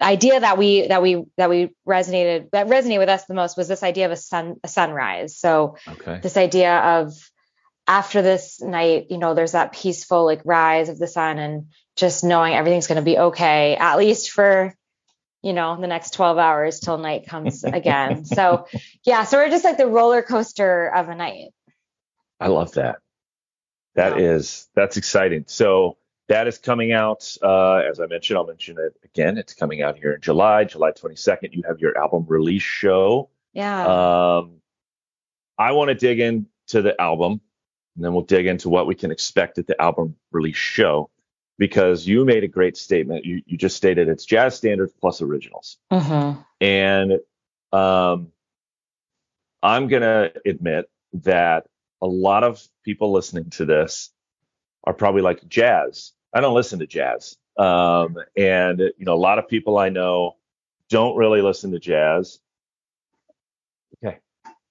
idea 0.00 0.40
that 0.40 0.56
we 0.56 0.86
that 0.88 1.02
we 1.02 1.24
that 1.36 1.50
we 1.50 1.74
resonated 1.86 2.50
that 2.52 2.68
resonated 2.68 3.00
with 3.00 3.10
us 3.10 3.26
the 3.26 3.34
most 3.34 3.56
was 3.58 3.68
this 3.68 3.82
idea 3.82 4.06
of 4.06 4.12
a 4.12 4.16
sun 4.16 4.56
a 4.64 4.68
sunrise. 4.68 5.36
So 5.36 5.76
okay. 5.86 6.20
this 6.22 6.38
idea 6.38 6.74
of 6.74 7.12
after 7.86 8.22
this 8.22 8.62
night, 8.62 9.08
you 9.10 9.18
know, 9.18 9.34
there's 9.34 9.52
that 9.52 9.72
peaceful 9.72 10.24
like 10.24 10.40
rise 10.44 10.88
of 10.88 10.98
the 10.98 11.06
sun 11.06 11.38
and 11.38 11.66
just 11.96 12.24
knowing 12.24 12.54
everything's 12.54 12.86
going 12.86 12.96
to 12.96 13.02
be 13.02 13.18
okay, 13.18 13.76
at 13.76 13.98
least 13.98 14.30
for 14.30 14.74
you 15.46 15.52
know 15.52 15.80
the 15.80 15.86
next 15.86 16.12
12 16.14 16.38
hours 16.38 16.80
till 16.80 16.98
night 16.98 17.26
comes 17.28 17.62
again. 17.80 18.24
so 18.24 18.66
yeah, 19.04 19.22
so 19.24 19.38
we're 19.38 19.48
just 19.48 19.64
like 19.64 19.76
the 19.78 19.86
roller 19.86 20.20
coaster 20.22 20.92
of 20.94 21.08
a 21.08 21.14
night. 21.14 21.50
I 22.40 22.48
love 22.48 22.72
that. 22.72 22.96
That 23.94 24.18
Yeah. 24.18 24.34
is 24.34 24.68
that's 24.74 24.96
exciting. 24.96 25.44
So 25.46 25.98
that 26.28 26.48
is 26.48 26.58
coming 26.58 26.90
out. 26.92 27.32
Uh, 27.40 27.76
as 27.76 28.00
I 28.00 28.06
mentioned, 28.06 28.36
I'll 28.36 28.46
mention 28.46 28.76
it 28.78 28.96
again. 29.04 29.38
It's 29.38 29.54
coming 29.54 29.82
out 29.82 29.96
here 29.96 30.12
in 30.14 30.20
July, 30.20 30.64
July 30.64 30.90
22nd. 30.90 31.52
You 31.54 31.62
have 31.68 31.78
your 31.78 31.96
album 31.96 32.24
release 32.28 32.62
show. 32.62 33.30
Yeah. 33.52 33.86
Um, 33.86 34.60
I 35.56 35.70
want 35.72 35.88
to 35.90 35.94
dig 35.94 36.18
into 36.18 36.82
the 36.82 37.00
album, 37.00 37.40
and 37.94 38.04
then 38.04 38.12
we'll 38.12 38.24
dig 38.24 38.46
into 38.46 38.68
what 38.68 38.88
we 38.88 38.96
can 38.96 39.10
expect 39.12 39.58
at 39.58 39.68
the 39.68 39.80
album 39.80 40.16
release 40.32 40.56
show, 40.56 41.08
because 41.58 42.06
you 42.06 42.24
made 42.24 42.44
a 42.44 42.48
great 42.48 42.76
statement. 42.76 43.24
You 43.24 43.42
you 43.46 43.56
just 43.56 43.76
stated 43.76 44.08
it's 44.08 44.24
jazz 44.24 44.56
standards 44.56 44.92
plus 45.00 45.22
originals. 45.22 45.78
Mhm. 45.92 46.44
And 46.60 47.12
um, 47.72 48.32
I'm 49.62 49.88
going 49.88 50.02
to 50.02 50.32
admit 50.46 50.88
that 51.24 51.66
a 52.00 52.06
lot 52.06 52.44
of 52.44 52.62
people 52.84 53.12
listening 53.12 53.50
to 53.50 53.64
this 53.64 54.10
are 54.84 54.94
probably 54.94 55.22
like 55.22 55.46
jazz. 55.48 56.12
I 56.32 56.40
don't 56.40 56.54
listen 56.54 56.78
to 56.78 56.86
jazz. 56.86 57.36
Um, 57.56 58.16
and, 58.36 58.78
you 58.78 59.04
know, 59.04 59.14
a 59.14 59.16
lot 59.16 59.38
of 59.38 59.48
people 59.48 59.78
I 59.78 59.88
know 59.88 60.36
don't 60.88 61.16
really 61.16 61.42
listen 61.42 61.72
to 61.72 61.78
jazz. 61.78 62.38
Okay. 64.04 64.18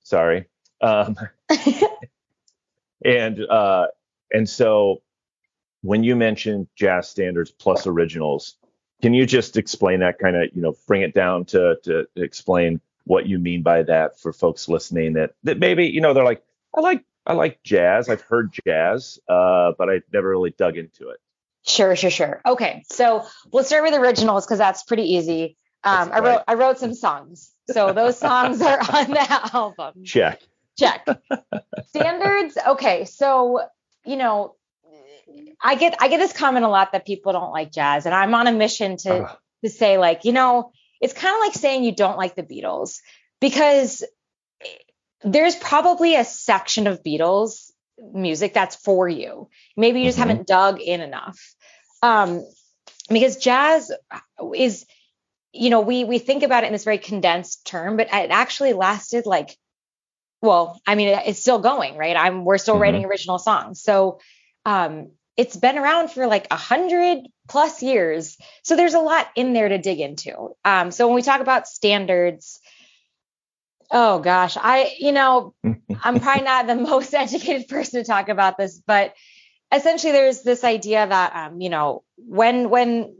Sorry. 0.03 0.45
Um, 0.81 1.17
and, 3.03 3.39
uh, 3.41 3.87
and 4.31 4.47
so 4.47 5.01
when 5.85 6.03
you 6.03 6.15
mentioned 6.15 6.67
jazz 6.75 7.07
standards 7.07 7.51
plus 7.51 7.85
originals, 7.85 8.55
can 9.01 9.13
you 9.13 9.25
just 9.25 9.55
explain 9.55 9.99
that 9.99 10.17
kind 10.17 10.35
of, 10.35 10.49
you 10.53 10.61
know, 10.61 10.75
bring 10.87 11.01
it 11.01 11.13
down 11.13 11.45
to 11.45 11.77
to 11.83 12.07
explain 12.15 12.81
what 13.03 13.27
you 13.27 13.37
mean 13.37 13.61
by 13.61 13.83
that 13.83 14.19
for 14.19 14.33
folks 14.33 14.67
listening 14.67 15.13
that 15.13 15.35
that 15.43 15.59
maybe, 15.59 15.85
you 15.85 16.01
know, 16.01 16.13
they're 16.13 16.23
like, 16.23 16.43
I 16.73 16.81
like 16.81 17.05
I 17.25 17.33
like 17.33 17.61
jazz. 17.63 18.09
I've 18.09 18.21
heard 18.21 18.51
jazz, 18.65 19.19
uh, 19.27 19.73
but 19.77 19.89
I 19.89 20.01
never 20.11 20.29
really 20.29 20.51
dug 20.51 20.77
into 20.77 21.09
it. 21.09 21.19
Sure, 21.67 21.95
sure, 21.95 22.11
sure. 22.11 22.41
Okay, 22.45 22.83
so 22.91 23.23
we'll 23.51 23.63
start 23.63 23.83
with 23.83 23.93
originals 23.93 24.45
because 24.45 24.59
that's 24.59 24.83
pretty 24.83 25.13
easy. 25.13 25.57
Um, 25.83 26.11
I 26.11 26.19
wrote 26.19 26.41
I 26.47 26.55
wrote 26.55 26.79
some 26.79 26.95
songs, 26.95 27.51
so 27.69 27.93
those 27.93 28.17
songs 28.17 28.61
are 28.61 28.79
on 28.93 29.11
the 29.11 29.49
album. 29.53 30.03
Check. 30.03 30.41
Check. 30.77 31.07
Standards. 31.87 32.57
Okay, 32.67 33.05
so 33.05 33.61
you 34.03 34.17
know, 34.17 34.55
I 35.61 35.75
get 35.75 35.95
I 35.99 36.07
get 36.07 36.19
this 36.19 36.33
comment 36.33 36.65
a 36.65 36.69
lot 36.69 36.91
that 36.91 37.05
people 37.05 37.31
don't 37.31 37.51
like 37.51 37.71
jazz, 37.71 38.05
and 38.05 38.13
I'm 38.13 38.33
on 38.33 38.47
a 38.47 38.51
mission 38.51 38.97
to 38.97 39.23
uh. 39.23 39.35
to 39.63 39.69
say 39.69 39.97
like, 39.97 40.25
you 40.25 40.33
know, 40.33 40.71
it's 41.01 41.13
kind 41.13 41.35
of 41.35 41.39
like 41.39 41.53
saying 41.53 41.83
you 41.83 41.95
don't 41.95 42.17
like 42.17 42.35
the 42.35 42.43
Beatles 42.43 42.99
because 43.41 44.03
there's 45.23 45.55
probably 45.55 46.15
a 46.15 46.23
section 46.23 46.87
of 46.87 47.03
Beatles 47.03 47.71
music 48.13 48.53
that's 48.53 48.75
for 48.75 49.07
you. 49.07 49.49
Maybe 49.75 49.99
you 49.99 50.05
just 50.05 50.19
mm-hmm. 50.19 50.29
haven't 50.29 50.47
dug 50.47 50.81
in 50.81 51.01
enough. 51.01 51.39
Um, 52.03 52.45
because 53.09 53.37
jazz 53.37 53.91
is, 54.55 54.85
you 55.51 55.69
know, 55.69 55.81
we 55.81 56.03
we 56.03 56.19
think 56.19 56.43
about 56.43 56.63
it 56.63 56.67
in 56.67 56.73
this 56.73 56.83
very 56.83 56.97
condensed 56.97 57.65
term, 57.65 57.97
but 57.97 58.07
it 58.07 58.31
actually 58.31 58.73
lasted 58.73 59.25
like, 59.25 59.55
well, 60.41 60.79
I 60.85 60.95
mean, 60.95 61.07
it's 61.25 61.39
still 61.39 61.59
going, 61.59 61.97
right? 61.97 62.15
I'm 62.15 62.45
we're 62.45 62.57
still 62.57 62.75
mm-hmm. 62.75 62.81
writing 62.83 63.05
original 63.05 63.39
songs, 63.39 63.81
so 63.81 64.19
um, 64.65 65.11
it's 65.37 65.57
been 65.57 65.77
around 65.77 66.11
for 66.11 66.27
like 66.27 66.47
a 66.51 66.55
hundred 66.55 67.27
plus 67.47 67.83
years. 67.83 68.37
So 68.63 68.75
there's 68.75 68.93
a 68.93 68.99
lot 68.99 69.27
in 69.35 69.53
there 69.53 69.69
to 69.69 69.77
dig 69.77 69.99
into. 69.99 70.55
Um, 70.63 70.91
so 70.91 71.07
when 71.07 71.15
we 71.15 71.21
talk 71.21 71.41
about 71.41 71.67
standards, 71.67 72.59
Oh 73.91 74.19
gosh, 74.19 74.57
I 74.59 74.95
you 74.97 75.11
know, 75.11 75.53
I'm 75.63 76.19
probably 76.19 76.43
not 76.43 76.67
the 76.67 76.75
most 76.75 77.13
educated 77.13 77.67
person 77.67 78.01
to 78.01 78.07
talk 78.07 78.29
about 78.29 78.57
this, 78.57 78.81
but 78.85 79.13
essentially 79.71 80.11
there's 80.11 80.41
this 80.41 80.63
idea 80.63 81.05
that 81.05 81.35
um, 81.35 81.61
you 81.61 81.69
know, 81.69 82.03
when 82.17 82.69
when 82.69 83.15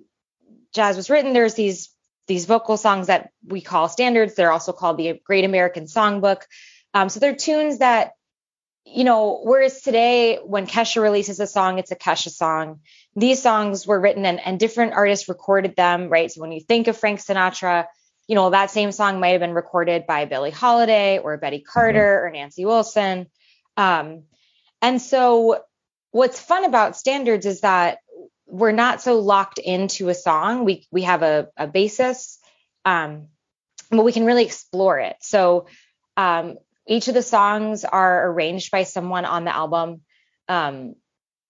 jazz 0.74 0.95
was 0.95 1.10
written, 1.10 1.34
there's 1.34 1.53
these 1.53 1.95
these 2.27 2.45
vocal 2.45 2.77
songs 2.77 3.07
that 3.07 3.29
we 3.45 3.62
call 3.62 3.88
standards. 3.88 4.36
They're 4.36 4.51
also 4.51 4.74
called 4.74 4.98
the 4.98 5.19
Great 5.24 5.45
American 5.45 5.86
Songbook. 5.86 6.41
Um, 6.93 7.10
so 7.10 7.19
they're 7.19 7.36
tunes 7.36 7.79
that, 7.79 8.13
you 8.86 9.04
know, 9.04 9.42
whereas 9.44 9.82
today 9.82 10.38
when 10.38 10.68
Kesha 10.68 11.01
releases 11.01 11.39
a 11.39 11.48
song, 11.48 11.80
it's 11.80 11.92
a 11.92 11.96
Kesha 11.96 12.30
song. 12.30 12.82
These 13.15 13.42
songs 13.42 13.88
were 13.88 14.00
written 14.00 14.25
and, 14.25 14.39
and 14.39 14.60
different 14.60 14.94
artists 14.94 15.27
recorded 15.27 15.75
them, 15.75 16.08
right? 16.10 16.32
So 16.32 16.42
when 16.42 16.51
you 16.51 16.62
think 16.62 16.88
of 16.88 16.96
Frank 16.96 17.20
Sinatra, 17.20 17.88
you 18.27 18.36
know, 18.36 18.51
that 18.51 18.72
same 18.72 18.92
song 18.92 19.20
might 19.20 19.30
have 19.30 19.39
been 19.39 19.54
recorded 19.54 20.06
by 20.06 20.25
Billie 20.25 20.51
Holiday 20.51 21.18
or 21.18 21.38
Betty 21.38 21.58
mm-hmm. 21.58 21.72
Carter 21.72 22.18
mm-hmm. 22.18 22.27
or 22.27 22.32
Nancy 22.32 22.65
Wilson. 22.65 23.27
Um, 23.75 24.24
and 24.82 25.01
so 25.01 25.63
what's 26.12 26.39
fun 26.39 26.63
about 26.63 26.96
standards 26.96 27.46
is 27.46 27.62
that 27.62 28.00
we're 28.46 28.72
not 28.72 29.01
so 29.01 29.20
locked 29.20 29.58
into 29.58 30.10
a 30.10 30.13
song. 30.13 30.63
We 30.63 30.88
we 30.92 31.01
have 31.01 31.24
a, 31.24 31.50
a 31.58 31.68
basis, 31.68 32.39
um, 32.86 33.30
but 33.89 34.04
we 34.04 34.12
can 34.12 34.25
really 34.25 34.46
explore 34.46 35.00
it. 35.00 35.18
So 35.22 35.65
um, 36.15 36.58
each 36.88 37.08
of 37.08 37.13
the 37.13 37.22
songs 37.22 37.84
are 37.84 38.30
arranged 38.30 38.72
by 38.72 38.84
someone 38.84 39.25
on 39.25 39.46
the 39.46 39.56
album. 39.56 40.01
Um, 40.48 40.96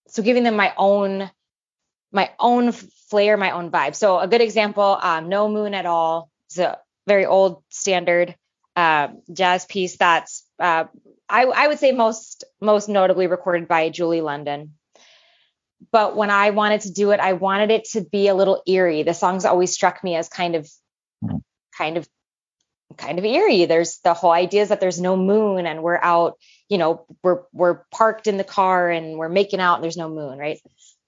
so 0.08 0.24
giving 0.24 0.44
them 0.44 0.56
my 0.56 0.74
own 0.77 1.30
my 2.12 2.32
own 2.39 2.72
flair, 2.72 3.36
my 3.36 3.51
own 3.51 3.72
vibe. 3.72 3.94
So 3.94 4.20
a 4.20 4.27
good 4.27 4.39
example, 4.39 4.98
um, 5.01 5.27
No 5.27 5.50
Moon 5.50 5.74
at 5.74 5.86
All 5.86 6.30
it's 6.48 6.58
a 6.58 6.77
very 7.08 7.25
old 7.25 7.63
standard 7.70 8.36
uh, 8.75 9.10
jazz 9.32 9.65
piece 9.65 9.98
that's 9.98 10.44
uh, 10.60 10.86
I, 11.27 11.44
I 11.44 11.68
would 11.68 11.80
say 11.80 11.92
most 11.92 12.44
most 12.62 12.89
notably 12.89 13.27
recorded 13.27 13.68
by 13.68 13.89
Julie 13.89 14.22
London. 14.22 14.74
But 15.92 16.15
when 16.15 16.30
I 16.30 16.50
wanted 16.50 16.82
to 16.82 16.92
do 16.92 17.12
it, 17.12 17.20
I 17.20 17.34
wanted 17.34 17.72
it 17.72 17.86
to 17.92 18.01
be 18.01 18.27
a 18.27 18.36
little 18.36 18.62
eerie. 18.65 19.04
The 19.04 19.13
songs 19.13 19.46
always 19.46 19.74
struck 19.74 20.04
me 20.04 20.15
as 20.15 20.30
kind 20.30 20.56
of 20.56 20.70
kind 21.77 21.98
of 21.98 22.08
kind 22.98 23.20
of 23.20 23.25
eerie. 23.25 23.65
There's 23.65 24.00
the 24.00 24.13
whole 24.13 24.32
idea 24.32 24.62
is 24.62 24.70
that 24.70 24.80
there's 24.80 25.00
no 25.00 25.18
moon 25.18 25.65
and 25.65 25.84
we're 25.84 26.00
out, 26.01 26.38
you 26.70 26.77
know, 26.77 27.06
we're 27.24 27.42
we're 27.51 27.86
parked 27.92 28.27
in 28.27 28.38
the 28.38 28.44
car 28.44 28.89
and 28.89 29.18
we're 29.18 29.30
making 29.30 29.60
out 29.60 29.75
and 29.75 29.84
there's 29.84 29.98
no 29.98 30.10
moon, 30.10 30.38
right? 30.38 30.60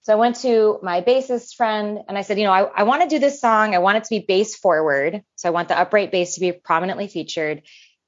So 0.02 0.14
I 0.14 0.16
went 0.16 0.38
to 0.38 0.80
my 0.82 1.02
bassist 1.02 1.56
friend 1.56 2.00
and 2.08 2.18
I 2.18 2.22
said, 2.22 2.40
you 2.40 2.46
know, 2.46 2.54
I, 2.54 2.62
I 2.64 2.84
want 2.84 3.02
to 3.02 3.10
do 3.10 3.20
this 3.20 3.42
song. 3.42 3.76
I 3.76 3.80
want 3.80 3.98
it 3.98 4.06
to 4.06 4.10
be 4.10 4.20
bass 4.26 4.56
forward. 4.56 5.22
So 5.36 5.50
I 5.50 5.52
want 5.52 5.68
the 5.68 5.78
upright 5.78 6.12
bass 6.12 6.36
to 6.36 6.40
be 6.40 6.54
prominently 6.54 7.08
featured. 7.08 7.64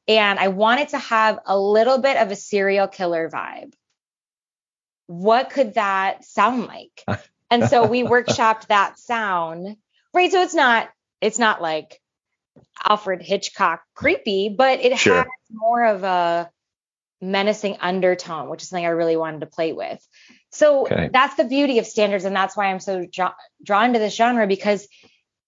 And 0.07 0.39
I 0.39 0.47
want 0.47 0.79
it 0.79 0.89
to 0.89 0.97
have 0.97 1.39
a 1.45 1.59
little 1.59 1.97
bit 1.97 2.15
of 2.15 2.31
a 2.31 2.37
serial 2.37 2.87
killer 2.87 3.29
vibe. 3.29 3.73
What 5.07 5.49
could 5.49 5.73
that 5.73 6.23
sound 6.23 6.67
like? 6.67 7.03
and 7.51 7.67
so 7.67 7.85
we 7.85 8.03
workshopped 8.03 8.67
that 8.67 8.97
sound. 8.97 9.75
Right. 10.13 10.31
So 10.31 10.41
it's 10.41 10.55
not, 10.55 10.89
it's 11.19 11.37
not 11.37 11.61
like 11.61 11.99
Alfred 12.87 13.21
Hitchcock 13.21 13.81
creepy, 13.93 14.49
but 14.49 14.79
it 14.79 14.97
sure. 14.97 15.17
has 15.17 15.25
more 15.51 15.85
of 15.85 16.03
a 16.03 16.49
menacing 17.21 17.77
undertone, 17.81 18.49
which 18.49 18.61
is 18.61 18.69
something 18.69 18.85
I 18.85 18.89
really 18.89 19.17
wanted 19.17 19.41
to 19.41 19.47
play 19.47 19.73
with. 19.73 20.05
So 20.51 20.83
okay. 20.83 21.09
that's 21.11 21.35
the 21.35 21.43
beauty 21.43 21.79
of 21.79 21.85
standards. 21.85 22.25
And 22.25 22.35
that's 22.35 22.55
why 22.55 22.67
I'm 22.67 22.79
so 22.79 23.05
draw- 23.11 23.33
drawn 23.63 23.93
to 23.93 23.99
this 23.99 24.15
genre 24.15 24.47
because 24.47 24.87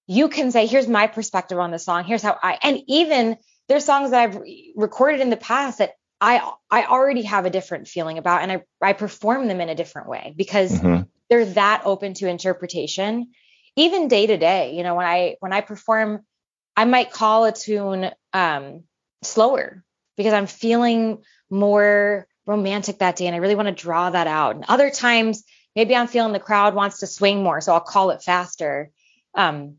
you 0.07 0.29
can 0.29 0.51
say, 0.51 0.65
here's 0.67 0.87
my 0.87 1.07
perspective 1.07 1.59
on 1.59 1.71
the 1.71 1.79
song. 1.79 2.03
Here's 2.03 2.21
how 2.21 2.37
I, 2.41 2.57
and 2.61 2.81
even 2.87 3.37
there's 3.67 3.85
songs 3.85 4.11
that 4.11 4.21
I've 4.21 4.41
recorded 4.75 5.21
in 5.21 5.29
the 5.29 5.37
past 5.37 5.77
that 5.77 5.91
I, 6.19 6.51
I 6.69 6.85
already 6.85 7.23
have 7.23 7.45
a 7.45 7.49
different 7.49 7.87
feeling 7.87 8.17
about 8.17 8.41
and 8.41 8.51
I, 8.51 8.63
I 8.81 8.93
perform 8.93 9.47
them 9.47 9.61
in 9.61 9.69
a 9.69 9.75
different 9.75 10.09
way 10.09 10.33
because 10.35 10.71
mm-hmm. 10.71 11.03
they're 11.29 11.45
that 11.45 11.83
open 11.85 12.13
to 12.15 12.27
interpretation. 12.27 13.31
Even 13.77 14.09
day 14.09 14.27
to 14.27 14.35
day, 14.35 14.75
you 14.75 14.83
know, 14.83 14.95
when 14.95 15.05
I, 15.05 15.37
when 15.39 15.53
I 15.53 15.61
perform, 15.61 16.25
I 16.75 16.85
might 16.85 17.11
call 17.11 17.45
a 17.45 17.51
tune 17.51 18.11
um, 18.33 18.83
slower 19.23 19.83
because 20.17 20.33
I'm 20.33 20.47
feeling 20.47 21.23
more 21.49 22.27
romantic 22.45 22.99
that 22.99 23.17
day 23.17 23.27
and 23.27 23.35
I 23.35 23.39
really 23.39 23.55
want 23.55 23.67
to 23.67 23.83
draw 23.83 24.09
that 24.09 24.27
out. 24.27 24.55
And 24.55 24.65
other 24.67 24.89
times, 24.89 25.43
maybe 25.75 25.95
I'm 25.95 26.07
feeling 26.07 26.33
the 26.33 26.39
crowd 26.39 26.73
wants 26.73 26.99
to 26.99 27.07
swing 27.07 27.43
more, 27.43 27.61
so 27.61 27.73
I'll 27.73 27.79
call 27.79 28.11
it 28.11 28.23
faster. 28.23 28.91
Um, 29.35 29.77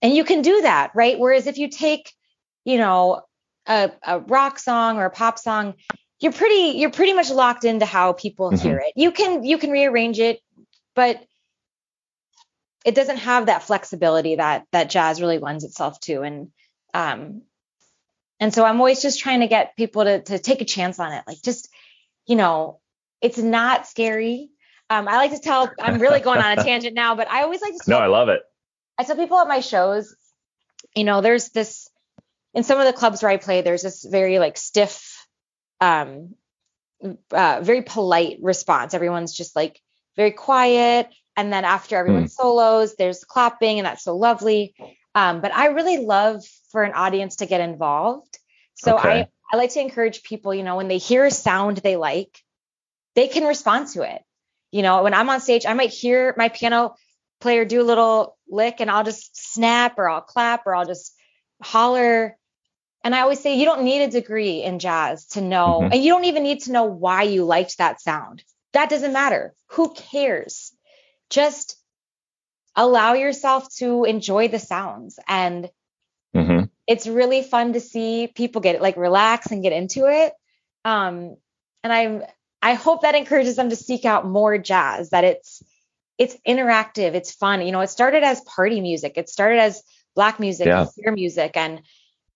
and 0.00 0.14
you 0.14 0.24
can 0.24 0.42
do 0.42 0.62
that, 0.62 0.92
right? 0.94 1.18
Whereas 1.18 1.46
if 1.46 1.58
you 1.58 1.68
take, 1.68 2.12
you 2.64 2.78
know, 2.78 3.22
a, 3.66 3.92
a 4.02 4.18
rock 4.20 4.58
song 4.58 4.98
or 4.98 5.06
a 5.06 5.10
pop 5.10 5.38
song, 5.38 5.74
you're 6.20 6.32
pretty 6.32 6.78
you're 6.78 6.90
pretty 6.90 7.12
much 7.12 7.30
locked 7.30 7.64
into 7.64 7.84
how 7.84 8.12
people 8.12 8.50
mm-hmm. 8.50 8.68
hear 8.68 8.78
it. 8.78 8.92
You 8.96 9.10
can 9.10 9.44
you 9.44 9.58
can 9.58 9.70
rearrange 9.70 10.18
it, 10.18 10.40
but 10.94 11.20
it 12.84 12.94
doesn't 12.94 13.18
have 13.18 13.46
that 13.46 13.62
flexibility 13.62 14.36
that 14.36 14.66
that 14.72 14.90
jazz 14.90 15.20
really 15.20 15.38
lends 15.38 15.64
itself 15.64 16.00
to. 16.00 16.22
And 16.22 16.50
um, 16.94 17.42
and 18.40 18.52
so 18.52 18.64
I'm 18.64 18.78
always 18.78 19.02
just 19.02 19.20
trying 19.20 19.40
to 19.40 19.48
get 19.48 19.76
people 19.76 20.04
to 20.04 20.22
to 20.22 20.38
take 20.38 20.60
a 20.60 20.66
chance 20.66 20.98
on 20.98 21.12
it. 21.12 21.24
Like 21.26 21.42
just 21.42 21.68
you 22.26 22.36
know, 22.36 22.80
it's 23.20 23.38
not 23.38 23.86
scary. 23.86 24.50
Um, 24.90 25.08
I 25.08 25.16
like 25.16 25.30
to 25.32 25.38
tell, 25.38 25.70
I'm 25.80 26.00
really 26.00 26.20
going 26.20 26.40
on 26.40 26.58
a 26.58 26.62
tangent 26.64 26.94
now, 26.94 27.14
but 27.14 27.30
I 27.30 27.42
always 27.42 27.62
like 27.62 27.72
to 27.72 27.78
tell. 27.78 27.98
No, 27.98 28.04
I 28.04 28.08
love 28.08 28.28
it. 28.28 28.42
I 28.98 29.04
tell 29.04 29.16
people 29.16 29.38
at 29.38 29.48
my 29.48 29.60
shows, 29.60 30.14
you 30.94 31.04
know, 31.04 31.20
there's 31.20 31.48
this, 31.48 31.88
in 32.52 32.62
some 32.62 32.78
of 32.78 32.86
the 32.86 32.92
clubs 32.92 33.22
where 33.22 33.32
I 33.32 33.38
play, 33.38 33.62
there's 33.62 33.82
this 33.82 34.04
very 34.04 34.38
like 34.38 34.58
stiff, 34.58 35.26
um, 35.80 36.34
uh, 37.30 37.60
very 37.62 37.82
polite 37.82 38.38
response. 38.42 38.92
Everyone's 38.92 39.34
just 39.34 39.56
like 39.56 39.80
very 40.16 40.32
quiet. 40.32 41.08
And 41.36 41.52
then 41.52 41.64
after 41.64 41.96
everyone 41.96 42.24
mm. 42.24 42.30
solos, 42.30 42.94
there's 42.96 43.24
clapping, 43.24 43.78
and 43.78 43.86
that's 43.86 44.04
so 44.04 44.16
lovely. 44.16 44.74
Um, 45.14 45.40
but 45.40 45.54
I 45.54 45.66
really 45.66 45.98
love 46.04 46.42
for 46.70 46.82
an 46.82 46.92
audience 46.92 47.36
to 47.36 47.46
get 47.46 47.60
involved. 47.60 48.38
So 48.74 48.98
okay. 48.98 49.20
I 49.20 49.28
I 49.52 49.58
like 49.58 49.72
to 49.74 49.80
encourage 49.80 50.22
people, 50.22 50.54
you 50.54 50.62
know, 50.62 50.76
when 50.76 50.88
they 50.88 50.96
hear 50.96 51.26
a 51.26 51.30
sound 51.30 51.76
they 51.78 51.96
like, 51.96 52.42
they 53.14 53.28
can 53.28 53.44
respond 53.44 53.88
to 53.88 54.02
it. 54.02 54.22
You 54.70 54.80
know, 54.80 55.02
when 55.02 55.12
I'm 55.12 55.28
on 55.28 55.42
stage, 55.42 55.66
I 55.66 55.74
might 55.74 55.90
hear 55.90 56.34
my 56.38 56.48
piano 56.48 56.94
player 57.40 57.66
do 57.66 57.82
a 57.82 57.84
little 57.84 58.38
lick 58.48 58.76
and 58.80 58.90
I'll 58.90 59.04
just 59.04 59.52
snap 59.52 59.98
or 59.98 60.08
I'll 60.08 60.22
clap 60.22 60.66
or 60.66 60.74
I'll 60.74 60.86
just 60.86 61.14
holler. 61.62 62.38
And 63.04 63.14
I 63.14 63.20
always 63.20 63.40
say, 63.40 63.58
you 63.58 63.66
don't 63.66 63.82
need 63.82 64.02
a 64.02 64.10
degree 64.10 64.62
in 64.62 64.78
jazz 64.78 65.26
to 65.28 65.42
know, 65.42 65.80
mm-hmm. 65.82 65.92
and 65.92 66.02
you 66.02 66.10
don't 66.10 66.24
even 66.24 66.44
need 66.44 66.62
to 66.62 66.72
know 66.72 66.84
why 66.84 67.24
you 67.24 67.44
liked 67.44 67.76
that 67.78 68.00
sound. 68.00 68.42
That 68.72 68.88
doesn't 68.88 69.12
matter. 69.12 69.52
Who 69.72 69.92
cares? 69.92 70.71
Just 71.32 71.76
allow 72.76 73.14
yourself 73.14 73.68
to 73.78 74.04
enjoy 74.04 74.48
the 74.48 74.58
sounds 74.58 75.18
and 75.28 75.68
mm-hmm 76.34 76.64
it's 76.86 77.06
really 77.06 77.42
fun 77.42 77.72
to 77.72 77.80
see 77.80 78.26
people 78.26 78.60
get 78.60 78.82
like 78.82 78.96
relax 78.96 79.50
and 79.50 79.62
get 79.62 79.72
into 79.72 80.06
it. 80.06 80.32
Um, 80.84 81.36
and 81.84 81.92
I'm 81.92 82.22
I 82.60 82.74
hope 82.74 83.02
that 83.02 83.14
encourages 83.14 83.56
them 83.56 83.70
to 83.70 83.76
seek 83.76 84.04
out 84.04 84.26
more 84.26 84.58
jazz. 84.58 85.10
That 85.10 85.24
it's 85.24 85.62
it's 86.18 86.36
interactive, 86.46 87.14
it's 87.14 87.32
fun. 87.32 87.62
You 87.62 87.72
know, 87.72 87.80
it 87.80 87.90
started 87.90 88.22
as 88.22 88.40
party 88.42 88.80
music. 88.80 89.14
It 89.16 89.28
started 89.28 89.58
as 89.60 89.82
black 90.14 90.40
music, 90.40 90.66
Yeah. 90.66 90.86
queer 90.94 91.12
music 91.12 91.56
and 91.56 91.82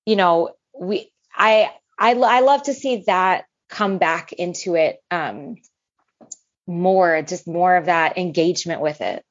you 0.05 0.17
know, 0.17 0.50
we 0.79 1.12
I 1.35 1.73
I 1.99 2.15
I 2.15 2.41
love 2.41 2.65
to 2.65 2.75
see 2.75 3.05
that 3.07 3.47
come 3.69 3.99
back 3.99 4.33
into 4.33 4.76
it 4.76 5.00
um 5.11 5.57
more, 6.67 7.23
just 7.23 7.47
more 7.47 7.77
of 7.77 7.87
that 7.87 8.19
engagement 8.19 8.81
with 8.81 9.01
it. 9.01 9.25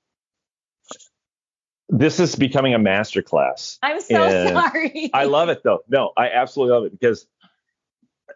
This 1.89 2.19
is 2.19 2.35
becoming 2.35 2.73
a 2.73 2.79
master 2.79 3.21
class. 3.21 3.77
I'm 3.83 4.01
so 4.01 4.15
sorry. 4.53 5.11
I 5.13 5.25
love 5.25 5.49
it 5.49 5.61
though. 5.63 5.79
No, 5.87 6.11
I 6.17 6.29
absolutely 6.29 6.73
love 6.73 6.85
it 6.85 6.91
because 6.99 7.27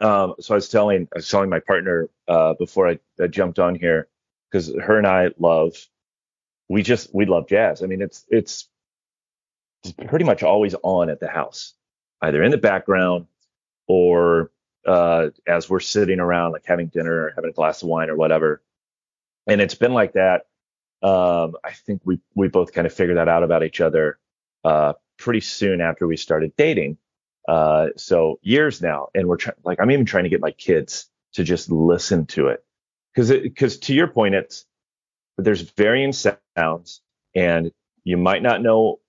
um 0.01 0.35
so 0.39 0.53
I 0.53 0.55
was 0.55 0.69
telling 0.69 1.07
I 1.13 1.17
was 1.17 1.29
telling 1.29 1.49
my 1.49 1.59
partner 1.59 2.09
uh 2.27 2.53
before 2.53 2.87
I, 2.87 2.99
I 3.19 3.27
jumped 3.27 3.57
on 3.57 3.75
here 3.75 4.07
because 4.51 4.73
her 4.75 4.97
and 4.97 5.07
I 5.07 5.31
love 5.39 5.73
we 6.69 6.83
just 6.83 7.13
we 7.13 7.25
love 7.25 7.47
jazz. 7.47 7.81
I 7.81 7.87
mean 7.87 8.01
it's 8.01 8.23
it's 8.29 8.69
it's 9.83 9.93
pretty 9.93 10.25
much 10.25 10.43
always 10.43 10.75
on 10.83 11.09
at 11.09 11.19
the 11.19 11.27
house, 11.27 11.73
either 12.21 12.43
in 12.43 12.51
the 12.51 12.57
background 12.57 13.25
or 13.87 14.51
uh 14.85 15.29
as 15.47 15.67
we're 15.67 15.79
sitting 15.79 16.19
around 16.19 16.51
like 16.51 16.65
having 16.65 16.87
dinner 16.87 17.23
or 17.25 17.33
having 17.35 17.49
a 17.49 17.53
glass 17.53 17.81
of 17.81 17.89
wine 17.89 18.11
or 18.11 18.15
whatever. 18.15 18.61
And 19.49 19.61
it's 19.61 19.75
been 19.75 19.93
like 19.93 20.13
that. 20.13 20.45
Um 21.01 21.55
I 21.63 21.71
think 21.73 22.01
we 22.05 22.19
we 22.35 22.47
both 22.49 22.73
kind 22.73 22.87
of 22.87 22.93
figured 22.93 23.17
that 23.17 23.29
out 23.29 23.43
about 23.43 23.63
each 23.63 23.81
other 23.81 24.19
uh 24.63 24.93
pretty 25.17 25.41
soon 25.41 25.81
after 25.81 26.07
we 26.07 26.17
started 26.17 26.55
dating. 26.57 26.97
Uh, 27.47 27.87
so 27.97 28.39
years 28.41 28.81
now, 28.81 29.07
and 29.15 29.27
we're 29.27 29.37
trying, 29.37 29.55
like, 29.63 29.79
I'm 29.81 29.91
even 29.91 30.05
trying 30.05 30.23
to 30.25 30.29
get 30.29 30.39
my 30.39 30.51
kids 30.51 31.09
to 31.33 31.43
just 31.43 31.71
listen 31.71 32.25
to 32.27 32.47
it. 32.47 32.63
Cause 33.15 33.31
it, 33.31 33.55
cause 33.55 33.79
to 33.79 33.93
your 33.93 34.07
point, 34.07 34.35
it's, 34.35 34.65
there's 35.37 35.61
varying 35.61 36.13
sounds 36.13 37.01
and 37.35 37.71
you 38.03 38.17
might 38.17 38.43
not 38.43 38.61
know 38.61 38.99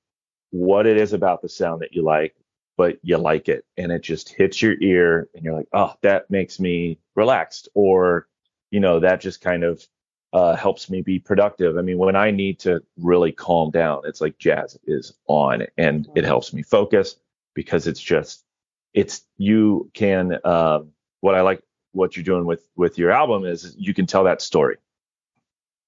what 0.51 0.87
it 0.87 0.97
is 0.97 1.13
about 1.13 1.43
the 1.43 1.49
sound 1.51 1.83
that 1.83 1.93
you 1.93 2.03
like, 2.03 2.35
but 2.79 2.99
you 3.03 3.19
like 3.19 3.49
it 3.49 3.65
and 3.77 3.93
it 3.93 4.03
just 4.03 4.31
hits 4.31 4.63
your 4.63 4.75
ear 4.81 5.29
and 5.35 5.45
you're 5.45 5.55
like, 5.55 5.69
oh, 5.75 5.95
that 6.03 6.31
makes 6.31 6.59
me 6.59 6.99
relaxed. 7.15 7.69
Or, 7.75 8.27
you 8.71 8.81
know, 8.81 9.01
that 9.01 9.21
just 9.21 9.43
kind 9.43 9.65
of, 9.65 9.87
uh, 10.33 10.55
helps 10.57 10.89
me 10.89 11.03
be 11.03 11.19
productive. 11.19 11.77
I 11.77 11.83
mean, 11.83 11.99
when 11.99 12.17
I 12.17 12.31
need 12.31 12.61
to 12.61 12.83
really 12.97 13.33
calm 13.33 13.71
down, 13.71 14.03
it's 14.05 14.21
like 14.21 14.39
jazz 14.39 14.79
is 14.87 15.13
on 15.27 15.67
and 15.77 16.09
it 16.15 16.25
helps 16.25 16.53
me 16.53 16.63
focus 16.63 17.17
because 17.55 17.87
it's 17.87 18.01
just, 18.01 18.45
it's, 18.95 19.23
you 19.39 19.91
can, 19.95 20.39
um, 20.45 20.91
what 21.21 21.35
I 21.35 21.41
like, 21.41 21.63
what 21.93 22.17
you're 22.17 22.25
doing 22.25 22.47
with, 22.47 22.69
with 22.77 22.99
your 22.99 23.11
album 23.11 23.45
is 23.45 23.75
you 23.77 23.93
can 23.93 24.07
tell 24.07 24.25
that 24.25 24.41
story 24.41 24.77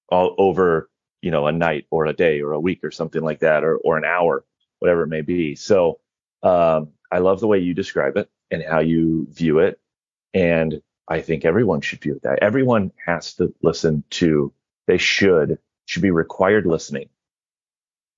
all 0.09 0.35
over, 0.39 0.91
you 1.21 1.31
know, 1.31 1.47
a 1.47 1.53
night 1.53 1.87
or 1.91 2.07
a 2.07 2.13
day 2.13 2.41
or 2.41 2.53
a 2.53 2.61
week 2.61 2.81
or 2.83 2.91
something 2.91 3.23
like 3.23 3.39
that, 3.41 3.63
or, 3.63 3.77
or 3.79 3.97
an 3.97 4.05
hour, 4.05 4.45
whatever 4.81 5.05
it 5.05 5.09
may 5.09 5.23
be. 5.23 5.55
So, 5.55 6.01
um, 6.43 6.89
I 7.13 7.19
love 7.19 7.39
the 7.39 7.47
way 7.47 7.59
you 7.59 7.75
describe 7.75 8.17
it 8.17 8.29
and 8.51 8.65
how 8.69 8.81
you 8.81 9.29
view 9.31 9.61
it. 9.61 9.79
And 10.35 10.83
I 11.09 11.21
think 11.21 11.45
everyone 11.45 11.81
should 11.81 12.01
view 12.01 12.21
that. 12.23 12.39
Everyone 12.43 12.93
has 13.05 13.35
to 13.35 13.55
listen 13.63 14.05
to, 14.11 14.53
they 14.87 14.99
should, 14.99 15.59
should 15.87 16.03
be 16.03 16.11
required 16.11 16.67
listening 16.67 17.09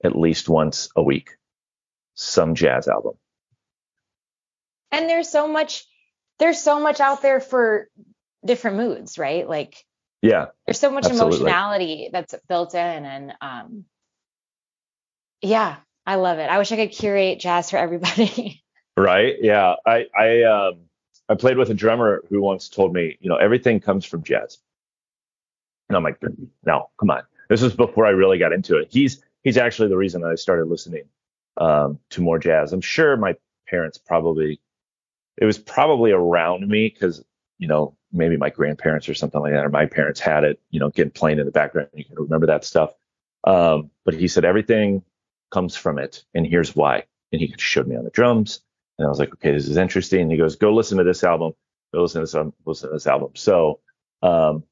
at 0.02 0.14
least 0.16 0.48
once 0.48 0.90
a 0.96 1.02
week, 1.02 1.30
some 2.14 2.54
jazz 2.54 2.88
album. 2.88 3.14
and 4.92 5.08
there's 5.08 5.28
so 5.30 5.48
much 5.48 5.84
there's 6.38 6.60
so 6.60 6.78
much 6.80 7.00
out 7.00 7.22
there 7.22 7.40
for 7.40 7.88
different 8.44 8.76
moods, 8.76 9.18
right? 9.18 9.48
Like 9.48 9.76
Yeah. 10.20 10.46
there's 10.66 10.78
so 10.78 10.90
much 10.90 11.06
Absolutely. 11.06 11.36
emotionality 11.38 12.10
that's 12.12 12.34
built 12.48 12.74
in 12.74 13.04
and 13.04 13.32
um 13.40 13.84
yeah, 15.42 15.76
I 16.06 16.16
love 16.16 16.38
it. 16.38 16.48
I 16.50 16.58
wish 16.58 16.70
I 16.72 16.76
could 16.76 16.92
curate 16.92 17.40
jazz 17.40 17.70
for 17.70 17.76
everybody. 17.78 18.60
Right. 18.96 19.34
Yeah. 19.40 19.74
I, 19.84 20.06
I, 20.16 20.42
um, 20.44 20.82
I 21.28 21.34
played 21.34 21.56
with 21.56 21.70
a 21.70 21.74
drummer 21.74 22.22
who 22.28 22.42
once 22.42 22.68
told 22.68 22.92
me, 22.92 23.16
you 23.20 23.28
know, 23.28 23.36
everything 23.36 23.80
comes 23.80 24.04
from 24.04 24.22
jazz. 24.22 24.58
And 25.88 25.96
I'm 25.96 26.02
like, 26.02 26.18
no, 26.64 26.90
come 26.98 27.10
on. 27.10 27.22
This 27.48 27.62
was 27.62 27.74
before 27.74 28.06
I 28.06 28.10
really 28.10 28.38
got 28.38 28.52
into 28.52 28.76
it. 28.78 28.88
He's, 28.90 29.22
he's 29.42 29.56
actually 29.56 29.88
the 29.88 29.96
reason 29.96 30.22
that 30.22 30.30
I 30.30 30.34
started 30.34 30.66
listening, 30.66 31.04
um, 31.56 31.98
to 32.10 32.20
more 32.20 32.38
jazz. 32.38 32.72
I'm 32.72 32.80
sure 32.80 33.16
my 33.16 33.36
parents 33.68 33.98
probably, 33.98 34.60
it 35.36 35.44
was 35.44 35.58
probably 35.58 36.12
around 36.12 36.68
me 36.68 36.88
because, 36.88 37.24
you 37.58 37.68
know, 37.68 37.96
maybe 38.12 38.36
my 38.36 38.50
grandparents 38.50 39.08
or 39.08 39.14
something 39.14 39.40
like 39.40 39.52
that, 39.52 39.64
or 39.64 39.70
my 39.70 39.86
parents 39.86 40.20
had 40.20 40.44
it, 40.44 40.60
you 40.70 40.80
know, 40.80 40.90
getting 40.90 41.10
playing 41.10 41.38
in 41.38 41.46
the 41.46 41.52
background. 41.52 41.88
You 41.94 42.04
can 42.04 42.16
remember 42.16 42.46
that 42.46 42.64
stuff. 42.64 42.92
Um, 43.44 43.90
but 44.04 44.14
he 44.14 44.28
said 44.28 44.44
everything 44.44 45.02
comes 45.50 45.76
from 45.76 45.98
it. 45.98 46.24
And 46.34 46.46
here's 46.46 46.74
why. 46.74 47.04
And 47.32 47.40
he 47.40 47.54
showed 47.58 47.86
me 47.86 47.96
on 47.96 48.04
the 48.04 48.10
drums. 48.10 48.60
And 48.98 49.06
I 49.06 49.08
was 49.08 49.18
like, 49.18 49.32
okay, 49.34 49.52
this 49.52 49.68
is 49.68 49.76
interesting. 49.76 50.22
And 50.22 50.30
he 50.30 50.38
goes, 50.38 50.56
go 50.56 50.72
listen 50.72 50.98
to 50.98 51.04
this 51.04 51.24
album. 51.24 51.52
Go 51.92 52.02
listen 52.02 52.20
to 52.20 52.22
this, 52.24 52.34
um, 52.34 52.52
listen 52.64 52.90
to 52.90 52.94
this 52.94 53.06
album. 53.06 53.30
So, 53.34 53.80
um, 54.22 54.64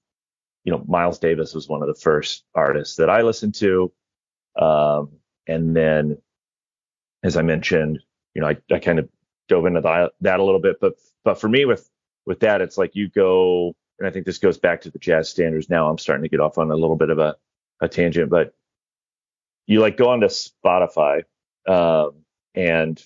you 0.65 0.73
know, 0.73 0.85
Miles 0.87 1.19
Davis 1.19 1.55
was 1.55 1.69
one 1.69 1.83
of 1.83 1.89
the 1.89 2.01
first 2.01 2.45
artists 2.55 2.97
that 2.97 3.11
I 3.11 3.23
listened 3.23 3.55
to. 3.57 3.93
Um, 4.61 5.13
and 5.47 5.75
then, 5.75 6.19
as 7.25 7.37
I 7.37 7.43
mentioned, 7.43 8.01
you 8.35 8.43
know, 8.43 8.49
I, 8.49 8.57
I 8.73 8.79
kind 8.79 8.99
of 8.99 9.09
dove 9.49 9.67
into 9.67 9.81
that, 9.81 10.13
that 10.21 10.41
a 10.41 10.45
little 10.45 10.61
bit, 10.61 10.77
but, 10.81 10.95
but 11.25 11.41
for 11.41 11.49
me 11.49 11.65
with, 11.65 11.89
with 12.27 12.41
that, 12.41 12.61
it's 12.61 12.79
like 12.79 12.95
you 12.95 13.09
go, 13.09 13.75
and 13.99 14.07
I 14.07 14.13
think 14.13 14.27
this 14.27 14.39
goes 14.39 14.59
back 14.59 14.83
to 14.83 14.91
the 14.91 14.99
jazz 14.99 15.29
standards. 15.29 15.69
Now 15.69 15.89
I'm 15.89 15.99
starting 15.99 16.23
to 16.23 16.29
get 16.29 16.41
off 16.41 16.59
on 16.59 16.71
a 16.71 16.77
little 16.77 16.97
bit 16.97 17.11
of 17.11 17.19
a, 17.19 17.37
a 17.81 17.89
tangent, 17.89 18.31
but 18.31 18.55
you 19.67 19.81
like 19.81 19.97
go 19.97 20.11
onto 20.11 20.29
Spotify, 20.29 21.25
um, 21.67 22.23
and 22.55 23.03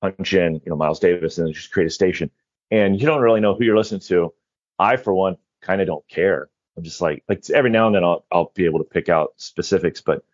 punch 0.00 0.34
in, 0.34 0.54
you 0.54 0.70
know, 0.70 0.76
Miles 0.76 1.00
Davis 1.00 1.38
and 1.38 1.52
just 1.54 1.72
create 1.72 1.86
a 1.86 1.90
station. 1.90 2.30
And 2.70 3.00
you 3.00 3.06
don't 3.06 3.20
really 3.20 3.40
know 3.40 3.54
who 3.54 3.64
you're 3.64 3.76
listening 3.76 4.00
to. 4.02 4.32
I, 4.78 4.96
for 4.96 5.12
one, 5.12 5.36
kind 5.60 5.80
of 5.80 5.86
don't 5.86 6.06
care. 6.08 6.48
I'm 6.76 6.84
just 6.84 7.00
like, 7.00 7.24
like 7.28 7.48
every 7.50 7.70
now 7.70 7.86
and 7.86 7.94
then 7.94 8.04
I'll, 8.04 8.24
I'll 8.30 8.52
be 8.54 8.64
able 8.64 8.78
to 8.78 8.84
pick 8.84 9.08
out 9.08 9.34
specifics, 9.36 10.00
but 10.00 10.24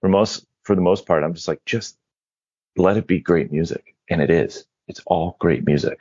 for 0.00 0.08
most, 0.08 0.46
for 0.64 0.74
the 0.74 0.82
most 0.82 1.06
part, 1.06 1.22
I'm 1.22 1.34
just 1.34 1.48
like, 1.48 1.64
just 1.64 1.96
let 2.76 2.96
it 2.96 3.06
be 3.06 3.20
great 3.20 3.52
music. 3.52 3.94
And 4.08 4.20
it 4.20 4.30
is. 4.30 4.64
It's 4.88 5.00
all 5.06 5.36
great 5.38 5.64
music. 5.64 6.00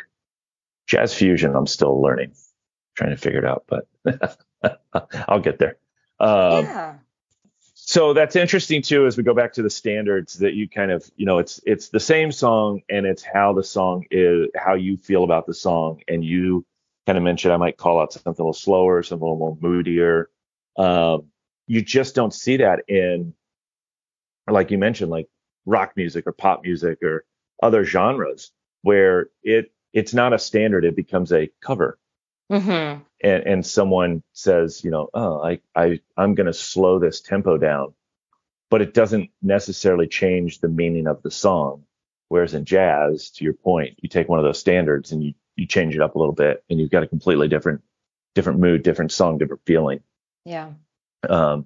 Jazz 0.88 1.14
fusion, 1.14 1.56
I'm 1.56 1.68
still 1.68 2.02
learning, 2.02 2.34
trying 2.96 3.12
to 3.12 3.18
figure 3.18 3.40
it 3.40 3.46
out, 3.46 3.66
but 3.68 3.88
I'll 5.28 5.40
get 5.40 5.60
there. 5.60 5.78
Um, 6.20 6.66
yeah. 6.66 6.96
So 7.92 8.14
that's 8.14 8.38
interesting 8.38 8.82
too 8.82 9.06
as 9.06 9.18
we 9.18 9.24
go 9.24 9.34
back 9.34 9.52
to 9.52 9.62
the 9.62 9.70
standards 9.70 10.36
that 10.36 10.54
you 10.54 10.70
kind 10.70 10.92
of 10.92 11.12
you 11.18 11.26
know 11.26 11.40
it's 11.40 11.60
it's 11.66 11.90
the 11.90 12.00
same 12.00 12.32
song 12.32 12.82
and 12.90 13.06
it's 13.06 13.22
how 13.22 13.52
the 13.52 13.66
song 13.66 14.06
is 14.10 14.48
how 14.56 14.76
you 14.76 14.96
feel 14.96 15.26
about 15.26 15.46
the 15.46 15.54
song. 15.54 16.00
And 16.08 16.24
you 16.24 16.66
kind 17.06 17.18
of 17.18 17.24
mentioned 17.26 17.54
i 17.54 17.58
might 17.58 17.76
call 17.76 18.00
out 18.00 18.14
something 18.14 18.32
a 18.32 18.42
little 18.42 18.54
slower 18.54 19.04
something 19.04 19.28
a 19.28 19.30
little 19.30 19.38
more 19.38 19.58
moodier. 19.60 20.30
Um 20.78 21.26
you 21.68 21.82
just 21.82 22.16
don't 22.16 22.34
see 22.34 22.56
that 22.58 22.88
in 22.88 23.34
like 24.50 24.72
you 24.72 24.78
mentioned 24.78 25.12
like 25.12 25.28
rock 25.66 25.92
music 25.98 26.26
or 26.26 26.32
pop 26.32 26.64
music 26.64 27.04
or 27.04 27.26
other 27.62 27.84
genres 27.84 28.54
where 28.84 29.28
it 29.44 29.70
it's 29.92 30.14
not 30.14 30.32
a 30.32 30.40
standard. 30.40 30.86
It 30.86 30.96
becomes 30.96 31.34
a 31.34 31.50
cover. 31.60 32.00
Mm-hmm. 32.50 33.02
And 33.24 33.44
and 33.44 33.66
someone 33.66 34.24
says, 34.34 34.84
you 34.84 34.92
know, 34.92 35.10
oh, 35.14 35.42
I 35.42 35.62
I 35.76 36.00
I'm 36.18 36.36
going 36.36 36.48
to 36.48 36.54
slow 36.54 37.00
this 37.00 37.22
tempo 37.22 37.58
down, 37.58 37.94
but 38.70 38.82
it 38.82 38.94
doesn't 38.94 39.30
necessarily 39.42 40.08
change 40.08 40.60
the 40.60 40.70
meaning 40.70 41.08
of 41.08 41.22
the 41.22 41.32
song. 41.32 41.84
Whereas 42.30 42.54
in 42.54 42.66
jazz, 42.66 43.30
to 43.32 43.44
your 43.44 43.54
point, 43.54 44.00
you 44.02 44.10
take 44.10 44.30
one 44.30 44.40
of 44.40 44.46
those 44.46 44.60
standards 44.60 45.12
and 45.12 45.24
you 45.24 45.34
you 45.56 45.68
change 45.68 45.96
it 45.96 46.02
up 46.02 46.16
a 46.16 46.20
little 46.20 46.34
bit, 46.34 46.64
and 46.70 46.80
you've 46.80 46.92
got 46.92 47.04
a 47.04 47.08
completely 47.08 47.48
different 47.48 47.82
different 48.34 48.60
mood, 48.60 48.84
different 48.84 49.12
song, 49.12 49.38
different 49.38 49.62
feeling. 49.66 50.02
Yeah. 50.46 50.72
Um, 51.28 51.66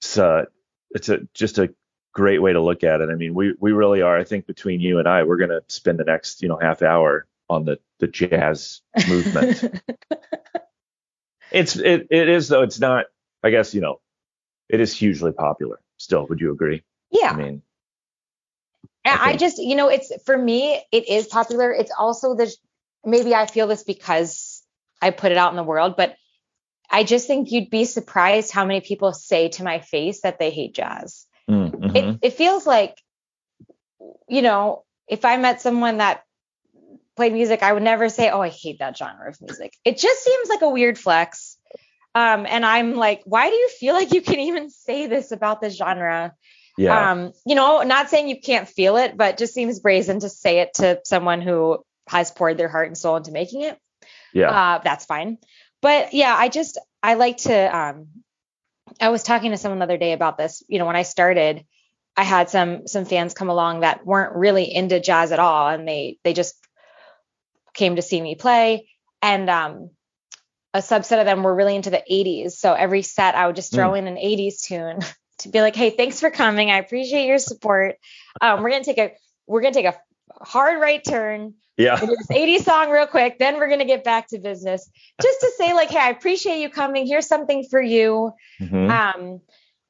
so 0.00 0.46
it's 0.90 1.08
a 1.08 1.20
just 1.34 1.58
a 1.58 1.74
great 2.12 2.40
way 2.40 2.52
to 2.52 2.60
look 2.60 2.84
at 2.84 3.00
it. 3.00 3.08
I 3.10 3.14
mean, 3.14 3.34
we 3.34 3.54
we 3.58 3.72
really 3.72 4.02
are. 4.02 4.16
I 4.16 4.24
think 4.24 4.46
between 4.46 4.80
you 4.80 4.98
and 4.98 5.08
I, 5.08 5.24
we're 5.24 5.36
going 5.36 5.50
to 5.50 5.62
spend 5.68 5.98
the 5.98 6.04
next 6.04 6.42
you 6.42 6.48
know 6.48 6.58
half 6.58 6.82
hour 6.82 7.26
on 7.48 7.64
the 7.64 7.78
the 8.02 8.08
jazz 8.08 8.82
movement. 9.08 9.80
It's 11.52 11.76
it 11.76 12.06
it 12.10 12.28
is 12.30 12.48
though. 12.48 12.62
It's 12.62 12.80
not. 12.80 13.04
I 13.42 13.50
guess 13.50 13.74
you 13.74 13.82
know, 13.82 14.00
it 14.70 14.80
is 14.80 14.96
hugely 14.96 15.32
popular. 15.32 15.80
Still, 15.98 16.26
would 16.28 16.40
you 16.40 16.50
agree? 16.50 16.82
yeah. 17.10 17.30
I 17.30 17.36
mean, 17.36 17.62
I 19.04 19.32
I 19.32 19.36
just, 19.36 19.58
you 19.58 19.76
know, 19.76 19.88
it's 19.88 20.10
for 20.24 20.36
me, 20.36 20.82
it 20.90 21.08
is 21.08 21.26
popular. 21.26 21.70
It's 21.70 21.92
also 21.96 22.34
the 22.34 22.50
maybe 23.04 23.34
I 23.34 23.44
feel 23.44 23.66
this 23.66 23.84
because 23.84 24.62
I 25.02 25.10
put 25.10 25.30
it 25.30 25.36
out 25.36 25.52
in 25.52 25.56
the 25.56 25.62
world, 25.62 25.94
but 25.94 26.16
I 26.90 27.04
just 27.04 27.26
think 27.26 27.52
you'd 27.52 27.68
be 27.68 27.84
surprised 27.84 28.50
how 28.50 28.64
many 28.64 28.80
people 28.80 29.12
say 29.12 29.50
to 29.50 29.62
my 29.62 29.80
face 29.80 30.22
that 30.22 30.38
they 30.38 30.50
hate 30.50 30.74
jazz. 30.74 31.26
mm, 31.50 31.70
mhm. 31.70 31.96
It 31.96 32.18
it 32.22 32.32
feels 32.32 32.66
like, 32.66 32.96
you 34.26 34.40
know, 34.40 34.84
if 35.06 35.26
I 35.26 35.36
met 35.36 35.60
someone 35.60 35.98
that 35.98 36.24
played 37.16 37.32
music, 37.32 37.62
I 37.62 37.72
would 37.72 37.82
never 37.82 38.08
say, 38.08 38.30
"Oh, 38.30 38.40
I 38.40 38.48
hate 38.48 38.78
that 38.78 38.96
genre 38.96 39.28
of 39.28 39.40
music." 39.40 39.74
It 39.84 39.98
just 39.98 40.24
seems 40.24 40.48
like 40.48 40.62
a 40.62 40.70
weird 40.70 40.98
flex. 40.98 41.58
Um, 42.14 42.46
and 42.46 42.64
I'm 42.64 42.94
like, 42.94 43.22
why 43.24 43.48
do 43.48 43.56
you 43.56 43.68
feel 43.68 43.94
like 43.94 44.12
you 44.12 44.20
can 44.20 44.38
even 44.38 44.68
say 44.68 45.06
this 45.06 45.32
about 45.32 45.60
the 45.60 45.70
genre? 45.70 46.34
Yeah. 46.76 47.12
Um, 47.12 47.32
you 47.46 47.54
know, 47.54 47.82
not 47.82 48.10
saying 48.10 48.28
you 48.28 48.40
can't 48.40 48.68
feel 48.68 48.96
it, 48.96 49.16
but 49.16 49.38
just 49.38 49.54
seems 49.54 49.80
brazen 49.80 50.20
to 50.20 50.28
say 50.28 50.60
it 50.60 50.74
to 50.74 51.00
someone 51.04 51.40
who 51.40 51.82
has 52.08 52.30
poured 52.30 52.58
their 52.58 52.68
heart 52.68 52.88
and 52.88 52.98
soul 52.98 53.16
into 53.16 53.32
making 53.32 53.62
it. 53.62 53.78
yeah. 54.32 54.50
Uh, 54.50 54.78
that's 54.78 55.04
fine. 55.04 55.38
But 55.80 56.14
yeah, 56.14 56.34
I 56.36 56.48
just 56.48 56.78
I 57.02 57.14
like 57.14 57.38
to 57.38 57.76
um 57.76 58.08
I 59.00 59.08
was 59.08 59.22
talking 59.22 59.50
to 59.50 59.56
someone 59.56 59.78
the 59.78 59.84
other 59.84 59.98
day 59.98 60.12
about 60.12 60.38
this. 60.38 60.62
You 60.68 60.78
know, 60.78 60.86
when 60.86 60.96
I 60.96 61.02
started, 61.02 61.64
I 62.16 62.24
had 62.24 62.50
some 62.50 62.86
some 62.86 63.04
fans 63.04 63.34
come 63.34 63.48
along 63.48 63.80
that 63.80 64.06
weren't 64.06 64.36
really 64.36 64.72
into 64.72 65.00
jazz 65.00 65.32
at 65.32 65.38
all 65.38 65.68
and 65.68 65.86
they 65.88 66.18
they 66.24 66.32
just 66.32 66.54
came 67.74 67.96
to 67.96 68.02
see 68.02 68.20
me 68.20 68.34
play 68.34 68.88
and 69.20 69.48
um 69.48 69.90
a 70.74 70.78
subset 70.78 71.20
of 71.20 71.26
them 71.26 71.42
were 71.42 71.54
really 71.54 71.76
into 71.76 71.90
the 71.90 72.02
80s. 72.10 72.52
So 72.52 72.72
every 72.72 73.02
set 73.02 73.34
I 73.34 73.46
would 73.46 73.56
just 73.56 73.74
throw 73.74 73.92
in 73.92 74.06
an 74.06 74.16
80s 74.16 74.62
tune 74.62 75.00
to 75.40 75.48
be 75.50 75.60
like, 75.60 75.76
"Hey, 75.76 75.90
thanks 75.90 76.18
for 76.18 76.30
coming. 76.30 76.70
I 76.70 76.78
appreciate 76.78 77.26
your 77.26 77.38
support. 77.38 77.96
Um, 78.40 78.62
we're 78.62 78.70
going 78.70 78.82
to 78.82 78.94
take 78.94 78.98
a 78.98 79.12
we're 79.46 79.60
to 79.60 79.70
take 79.70 79.84
a 79.84 79.98
hard 80.42 80.80
right 80.80 81.02
turn 81.04 81.54
yeah. 81.76 81.96
this 81.96 82.30
80 82.30 82.58
song 82.58 82.90
real 82.90 83.06
quick, 83.06 83.38
then 83.38 83.56
we're 83.56 83.68
gonna 83.68 83.84
get 83.84 84.04
back 84.04 84.28
to 84.28 84.38
business. 84.38 84.88
Just 85.20 85.40
to 85.40 85.52
say, 85.56 85.72
like, 85.72 85.90
hey, 85.90 85.98
I 85.98 86.10
appreciate 86.10 86.60
you 86.60 86.68
coming. 86.68 87.06
Here's 87.06 87.26
something 87.26 87.66
for 87.70 87.80
you. 87.80 88.32
Mhm. 88.60 88.90
Um, 88.90 89.40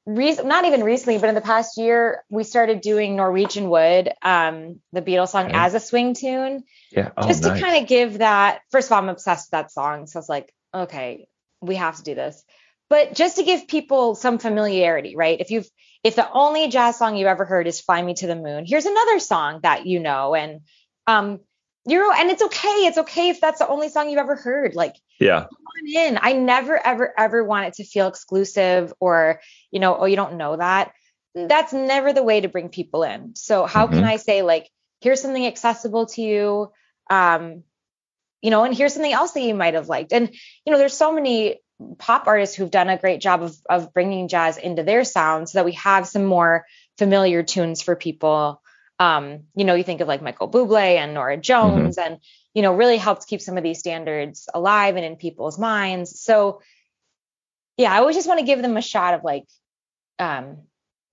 re- 0.07 0.39
not 0.45 0.65
even 0.65 0.83
recently, 0.83 1.19
but 1.19 1.29
in 1.29 1.35
the 1.35 1.41
past 1.41 1.79
year, 1.79 2.25
we 2.31 2.45
started 2.45 2.81
doing 2.81 3.17
Norwegian 3.17 3.69
Wood, 3.69 4.13
um, 4.23 4.81
the 4.93 5.03
Beatles 5.03 5.29
song 5.29 5.47
Okay. 5.47 5.55
as 5.57 5.75
a 5.75 5.81
swing 5.81 6.15
tune, 6.15 6.65
yeah. 6.91 7.11
Oh, 7.17 7.27
just 7.27 7.43
nice. 7.43 7.59
to 7.59 7.65
kind 7.65 7.83
of 7.83 7.89
give 7.89 8.19
that. 8.19 8.61
First 8.71 8.89
of 8.89 8.93
all, 8.93 8.99
I'm 8.99 9.09
obsessed 9.09 9.47
with 9.47 9.51
that 9.53 9.71
song, 9.71 10.07
so 10.07 10.19
I 10.19 10.21
was 10.21 10.29
like, 10.29 10.53
okay, 10.75 11.27
we 11.61 11.77
have 11.77 11.97
to 11.97 12.03
do 12.03 12.15
this. 12.15 12.45
But 12.91 13.15
just 13.15 13.37
to 13.37 13.45
give 13.45 13.69
people 13.69 14.15
some 14.15 14.39
familiarity, 14.39 15.17
right? 15.17 15.41
If 15.41 15.51
you've 15.51 15.69
if 16.05 16.17
the 16.17 16.31
only 16.31 16.69
jazz 16.69 16.99
song 16.99 17.17
you've 17.17 17.29
ever 17.29 17.45
heard 17.45 17.67
is 17.67 17.81
"Fly 17.81 18.03
Me 18.03 18.15
to 18.15 18.27
the 18.27 18.37
Moon," 18.37 18.65
here's 18.67 18.87
another 18.87 19.19
song 19.19 19.61
that 19.63 19.87
you 19.87 20.01
know, 20.01 20.35
and 20.35 20.61
um, 21.07 21.41
you're 21.85 22.13
and 22.13 22.31
it's 22.31 22.43
okay. 22.43 22.87
It's 22.87 22.99
okay 22.99 23.29
if 23.31 23.41
that's 23.41 23.59
the 23.59 23.69
only 23.69 23.89
song 23.89 24.09
you've 24.09 24.19
ever 24.19 24.37
heard. 24.37 24.75
Like 24.75 24.97
yeah. 25.19 25.43
come 25.43 25.87
in. 25.87 26.19
I 26.21 26.33
never, 26.33 26.85
ever, 26.85 27.13
ever 27.19 27.45
want 27.45 27.67
it 27.67 27.75
to 27.75 27.85
feel 27.85 28.09
exclusive 28.09 28.93
or, 29.01 29.41
you 29.71 29.81
know, 29.81 29.97
oh, 29.97 30.05
you 30.05 30.17
don't 30.17 30.37
know 30.37 30.57
that. 30.57 30.93
That's 31.35 31.73
never 31.73 32.13
the 32.13 32.23
way 32.23 32.41
to 32.41 32.49
bring 32.49 32.69
people 32.69 33.03
in. 33.03 33.35
So 33.37 33.67
how 33.67 33.87
can 33.89 34.03
Mhm. 34.03 34.07
I 34.07 34.17
say 34.17 34.43
like, 34.43 34.69
here's 35.01 35.21
something 35.21 35.47
accessible 35.47 36.07
to 36.07 36.23
you, 36.23 36.73
um, 37.11 37.65
you 38.41 38.51
know, 38.51 38.65
and 38.65 38.77
here's 38.77 38.95
something 38.95 39.13
else 39.13 39.33
that 39.33 39.41
you 39.43 39.55
might 39.55 39.75
have 39.75 39.89
liked. 39.89 40.13
And 40.13 40.33
you 40.65 40.73
know, 40.73 40.79
there's 40.79 40.97
so 40.97 41.13
many 41.13 41.61
pop 41.99 42.29
artists 42.29 42.55
who've 42.55 42.71
done 42.71 42.89
a 42.89 42.99
great 42.99 43.21
job 43.21 43.43
of 43.43 43.57
of 43.69 43.93
bringing 43.93 44.29
jazz 44.29 44.57
into 44.57 44.85
their 44.85 45.03
sound 45.05 45.49
so 45.49 45.59
that 45.59 45.65
we 45.65 45.73
have 45.73 46.07
some 46.07 46.25
more 46.25 46.65
familiar 46.97 47.43
tunes 47.43 47.83
for 47.83 47.97
people. 47.97 48.62
Um, 49.03 49.45
you 49.55 49.65
know, 49.65 49.75
you 49.75 49.85
think 49.85 50.01
of 50.01 50.09
like 50.09 50.23
Michael 50.23 50.51
Bublé 50.51 50.97
and 50.97 51.15
Norah 51.15 51.37
Jones 51.37 51.99
and 51.99 52.19
you 52.55 52.63
know, 52.63 52.75
really 52.75 52.99
helped 52.99 53.27
keep 53.27 53.41
some 53.41 53.57
of 53.57 53.63
these 53.63 53.79
standards 53.79 54.49
alive 54.53 54.97
and 54.97 55.05
in 55.05 55.17
people's 55.17 55.59
minds. 55.59 56.21
So 56.21 56.61
yeah, 57.77 57.93
I 57.93 57.99
always 57.99 58.17
just 58.17 58.29
want 58.29 58.41
to 58.41 58.47
give 58.47 58.61
them 58.61 58.77
a 58.77 58.83
shot 58.83 59.15
of 59.15 59.25
like, 59.25 59.45
um, 60.19 60.59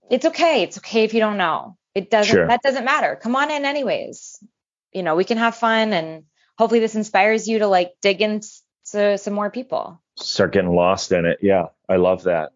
it's 0.10 0.25
okay. 0.25 0.63
It's 0.63 0.78
okay 0.80 1.04
if 1.04 1.13
you 1.13 1.19
don't 1.19 1.38
know. 1.38 1.78
It 1.95 2.10
doesn't 2.10 2.36
Sure. 2.36 2.47
that 2.47 2.62
doesn't 2.62 2.86
matter. 2.86 3.15
Come 3.15 3.36
on 3.36 3.52
in 3.52 3.65
anyways. 3.65 4.43
You 4.91 5.04
know, 5.04 5.15
we 5.15 5.23
can 5.23 5.38
have 5.38 5.56
fun 5.56 5.93
and 5.93 6.23
hopefully 6.58 6.80
this 6.82 6.95
inspires 6.95 7.47
you 7.47 7.60
to 7.60 7.67
like 7.67 7.93
dig 8.02 8.21
into 8.21 9.17
some 9.17 9.34
more 9.34 9.49
people. 9.49 10.02
Start 10.17 10.52
getting 10.52 10.75
lost 10.75 11.12
in 11.12 11.25
it. 11.25 11.39
Yeah. 11.41 11.67
I 11.88 11.95
love 11.95 12.23
that. 12.23 12.52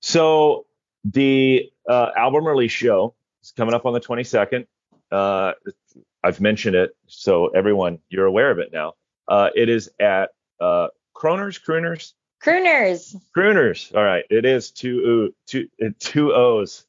So 0.00 0.66
the 1.04 1.70
uh, 1.88 2.10
album 2.16 2.46
release 2.46 2.72
show 2.72 3.14
is 3.42 3.52
coming 3.52 3.74
up 3.74 3.84
on 3.84 3.92
the 3.92 4.00
22nd. 4.00 4.66
Uh, 5.12 5.52
I've 6.24 6.40
mentioned 6.40 6.76
it, 6.76 6.96
so 7.06 7.48
everyone 7.48 7.98
you're 8.08 8.26
aware 8.26 8.50
of 8.50 8.58
it 8.58 8.72
now. 8.72 8.94
Uh, 9.28 9.50
it 9.54 9.68
is 9.68 9.90
at 10.00 10.30
uh, 10.60 10.88
Kroners, 11.14 11.60
Crooners, 11.62 12.12
Crooners. 12.42 13.14
Crooners. 13.36 13.94
All 13.94 14.02
right, 14.02 14.24
it 14.30 14.44
is 14.44 14.70
two 14.70 15.34
two 15.46 15.68
uh, 15.84 15.90
two 15.98 16.32
O's. 16.32 16.86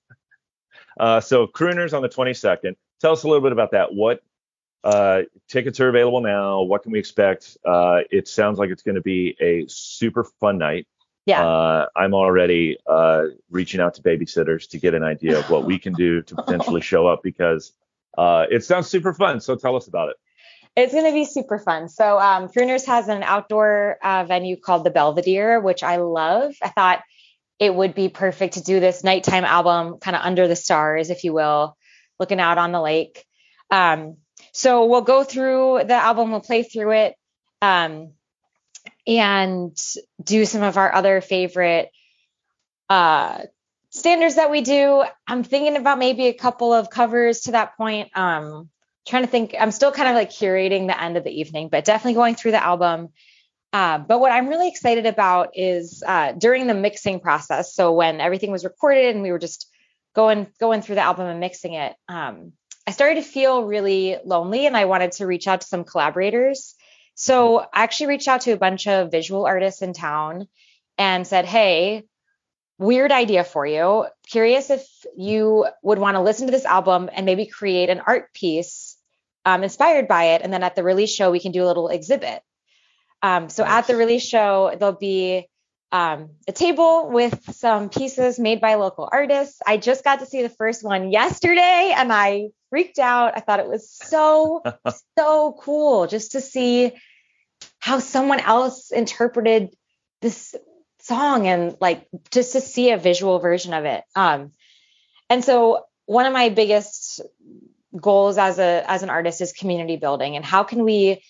Uh, 0.99 1.19
so 1.19 1.47
Crooners 1.47 1.93
on 1.93 2.01
the 2.01 2.09
22nd. 2.09 2.75
Tell 3.01 3.11
us 3.11 3.23
a 3.23 3.27
little 3.27 3.41
bit 3.41 3.51
about 3.51 3.71
that. 3.71 3.93
What 3.93 4.21
uh, 4.83 5.23
tickets 5.47 5.79
are 5.79 5.89
available 5.89 6.21
now? 6.21 6.61
What 6.61 6.83
can 6.83 6.91
we 6.91 6.99
expect? 6.99 7.57
Uh, 7.65 8.01
it 8.11 8.27
sounds 8.27 8.59
like 8.59 8.69
it's 8.69 8.83
going 8.83 8.95
to 8.95 9.01
be 9.01 9.35
a 9.39 9.65
super 9.67 10.23
fun 10.23 10.57
night. 10.57 10.87
Yeah. 11.25 11.45
Uh, 11.45 11.87
I'm 11.95 12.13
already 12.13 12.77
uh, 12.85 13.25
reaching 13.49 13.79
out 13.79 13.93
to 13.95 14.01
babysitters 14.01 14.69
to 14.69 14.77
get 14.77 14.93
an 14.93 15.03
idea 15.03 15.39
of 15.39 15.49
what 15.49 15.63
we 15.63 15.79
can 15.79 15.93
do 15.93 16.21
to 16.23 16.35
potentially 16.43 16.81
show 16.81 17.07
up 17.07 17.23
because 17.23 17.71
uh, 18.17 18.45
it 18.49 18.63
sounds 18.63 18.87
super 18.87 19.13
fun. 19.13 19.39
So 19.39 19.55
tell 19.55 19.75
us 19.75 19.87
about 19.87 20.09
it. 20.09 20.15
It's 20.75 20.93
going 20.93 21.05
to 21.05 21.13
be 21.13 21.25
super 21.25 21.59
fun. 21.59 21.87
So, 21.87 22.17
um, 22.17 22.47
Crooners 22.47 22.87
has 22.87 23.07
an 23.07 23.21
outdoor 23.21 23.97
uh, 24.03 24.23
venue 24.23 24.57
called 24.57 24.83
the 24.83 24.89
Belvedere, 24.89 25.59
which 25.59 25.83
I 25.83 25.97
love. 25.97 26.55
I 26.63 26.69
thought 26.69 27.03
it 27.59 27.73
would 27.73 27.93
be 27.93 28.09
perfect 28.09 28.55
to 28.55 28.63
do 28.63 28.79
this 28.79 29.03
nighttime 29.03 29.45
album, 29.45 29.99
kind 29.99 30.15
of 30.15 30.23
under 30.23 30.47
the 30.47 30.55
stars, 30.55 31.11
if 31.11 31.23
you 31.23 31.31
will, 31.31 31.77
looking 32.19 32.39
out 32.39 32.57
on 32.57 32.71
the 32.71 32.81
lake. 32.81 33.23
Um, 33.69 34.17
so 34.51 34.85
we'll 34.85 35.01
go 35.01 35.23
through 35.23 35.83
the 35.85 35.93
album, 35.93 36.31
we'll 36.31 36.41
play 36.41 36.63
through 36.63 36.91
it, 36.91 37.15
um, 37.61 38.13
and 39.05 39.77
do 40.23 40.45
some 40.45 40.63
of 40.63 40.77
our 40.77 40.93
other 40.93 41.21
favorite 41.21 41.89
uh, 42.89 43.43
standards 43.93 44.35
that 44.35 44.49
we 44.49 44.61
do. 44.61 45.03
I'm 45.27 45.43
thinking 45.43 45.77
about 45.77 45.99
maybe 45.99 46.27
a 46.27 46.33
couple 46.33 46.73
of 46.73 46.89
covers 46.89 47.41
to 47.41 47.51
that 47.51 47.77
point. 47.77 48.09
Um, 48.17 48.69
trying 49.07 49.23
to 49.23 49.29
think, 49.29 49.55
I'm 49.59 49.71
still 49.71 49.91
kind 49.91 50.09
of 50.09 50.15
like 50.15 50.31
curating 50.31 50.87
the 50.87 50.99
end 50.99 51.15
of 51.15 51.23
the 51.23 51.39
evening, 51.39 51.69
but 51.69 51.85
definitely 51.85 52.15
going 52.15 52.35
through 52.35 52.51
the 52.51 52.63
album. 52.63 53.09
Uh, 53.71 53.99
but 53.99 54.19
what 54.19 54.31
I'm 54.31 54.47
really 54.47 54.67
excited 54.67 55.05
about 55.05 55.51
is 55.53 56.03
uh, 56.05 56.31
during 56.31 56.67
the 56.67 56.73
mixing 56.73 57.19
process. 57.19 57.75
So 57.75 57.93
when 57.93 58.19
everything 58.19 58.51
was 58.51 58.63
recorded 58.63 59.13
and 59.15 59.23
we 59.23 59.31
were 59.31 59.39
just 59.39 59.67
going 60.15 60.47
going 60.59 60.81
through 60.81 60.95
the 60.95 61.01
album 61.01 61.27
and 61.27 61.39
mixing 61.39 61.73
it, 61.73 61.95
um, 62.07 62.53
I 62.87 62.91
started 62.91 63.23
to 63.23 63.29
feel 63.29 63.63
really 63.63 64.17
lonely, 64.25 64.65
and 64.67 64.75
I 64.75 64.85
wanted 64.85 65.13
to 65.13 65.27
reach 65.27 65.47
out 65.47 65.61
to 65.61 65.67
some 65.67 65.83
collaborators. 65.83 66.75
So 67.15 67.59
I 67.59 67.83
actually 67.83 68.07
reached 68.07 68.27
out 68.27 68.41
to 68.41 68.51
a 68.51 68.57
bunch 68.57 68.87
of 68.87 69.11
visual 69.11 69.45
artists 69.45 69.81
in 69.81 69.93
town 69.93 70.47
and 70.97 71.25
said, 71.25 71.45
"Hey, 71.45 72.03
weird 72.77 73.11
idea 73.11 73.43
for 73.43 73.65
you. 73.65 74.07
Curious 74.29 74.69
if 74.69 74.87
you 75.15 75.67
would 75.81 75.99
want 75.99 76.15
to 76.15 76.21
listen 76.21 76.47
to 76.47 76.51
this 76.51 76.65
album 76.65 77.09
and 77.13 77.25
maybe 77.25 77.45
create 77.45 77.89
an 77.89 78.01
art 78.05 78.33
piece 78.33 78.97
um, 79.45 79.63
inspired 79.63 80.07
by 80.07 80.35
it, 80.35 80.41
and 80.41 80.53
then 80.53 80.63
at 80.63 80.75
the 80.75 80.83
release 80.83 81.13
show 81.13 81.31
we 81.31 81.39
can 81.39 81.51
do 81.51 81.63
a 81.63 81.67
little 81.67 81.89
exhibit." 81.89 82.41
Um, 83.21 83.49
so 83.49 83.63
at 83.63 83.87
the 83.87 83.95
release 83.95 84.25
show, 84.25 84.75
there'll 84.77 84.95
be 84.95 85.47
um, 85.93 86.31
a 86.47 86.51
table 86.51 87.09
with 87.11 87.55
some 87.55 87.89
pieces 87.89 88.39
made 88.39 88.59
by 88.59 88.75
local 88.75 89.07
artists. 89.09 89.61
I 89.65 89.77
just 89.77 90.03
got 90.03 90.19
to 90.19 90.25
see 90.25 90.41
the 90.41 90.49
first 90.49 90.83
one 90.83 91.11
yesterday 91.11 91.93
and 91.95 92.11
I 92.11 92.49
freaked 92.71 92.97
out. 92.97 93.33
I 93.35 93.41
thought 93.41 93.59
it 93.59 93.69
was 93.69 93.91
so, 93.91 94.63
so 95.17 95.55
cool 95.61 96.07
just 96.07 96.31
to 96.31 96.41
see 96.41 96.93
how 97.77 97.99
someone 97.99 98.39
else 98.39 98.91
interpreted 98.91 99.75
this 100.21 100.55
song 101.03 101.47
and 101.47 101.77
like 101.81 102.07
just 102.31 102.53
to 102.53 102.61
see 102.61 102.91
a 102.91 102.97
visual 102.97 103.39
version 103.39 103.73
of 103.73 103.85
it. 103.85 104.03
Um, 104.15 104.51
and 105.29 105.43
so 105.43 105.85
one 106.05 106.25
of 106.25 106.33
my 106.33 106.49
biggest 106.49 107.21
goals 107.95 108.37
as 108.37 108.59
a 108.59 108.83
as 108.87 109.03
an 109.03 109.09
artist 109.09 109.41
is 109.41 109.53
community 109.53 109.97
building 109.97 110.35
and 110.35 110.43
how 110.43 110.63
can 110.63 110.83
we 110.83 111.21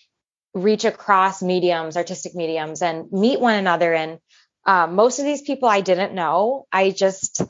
reach 0.53 0.85
across 0.85 1.41
mediums, 1.41 1.97
artistic 1.97 2.35
mediums, 2.35 2.81
and 2.81 3.11
meet 3.11 3.39
one 3.39 3.55
another. 3.55 3.93
And 3.93 4.19
um, 4.65 4.95
most 4.95 5.19
of 5.19 5.25
these 5.25 5.41
people 5.41 5.67
I 5.67 5.81
didn't 5.81 6.13
know. 6.13 6.67
I 6.71 6.91
just 6.91 7.41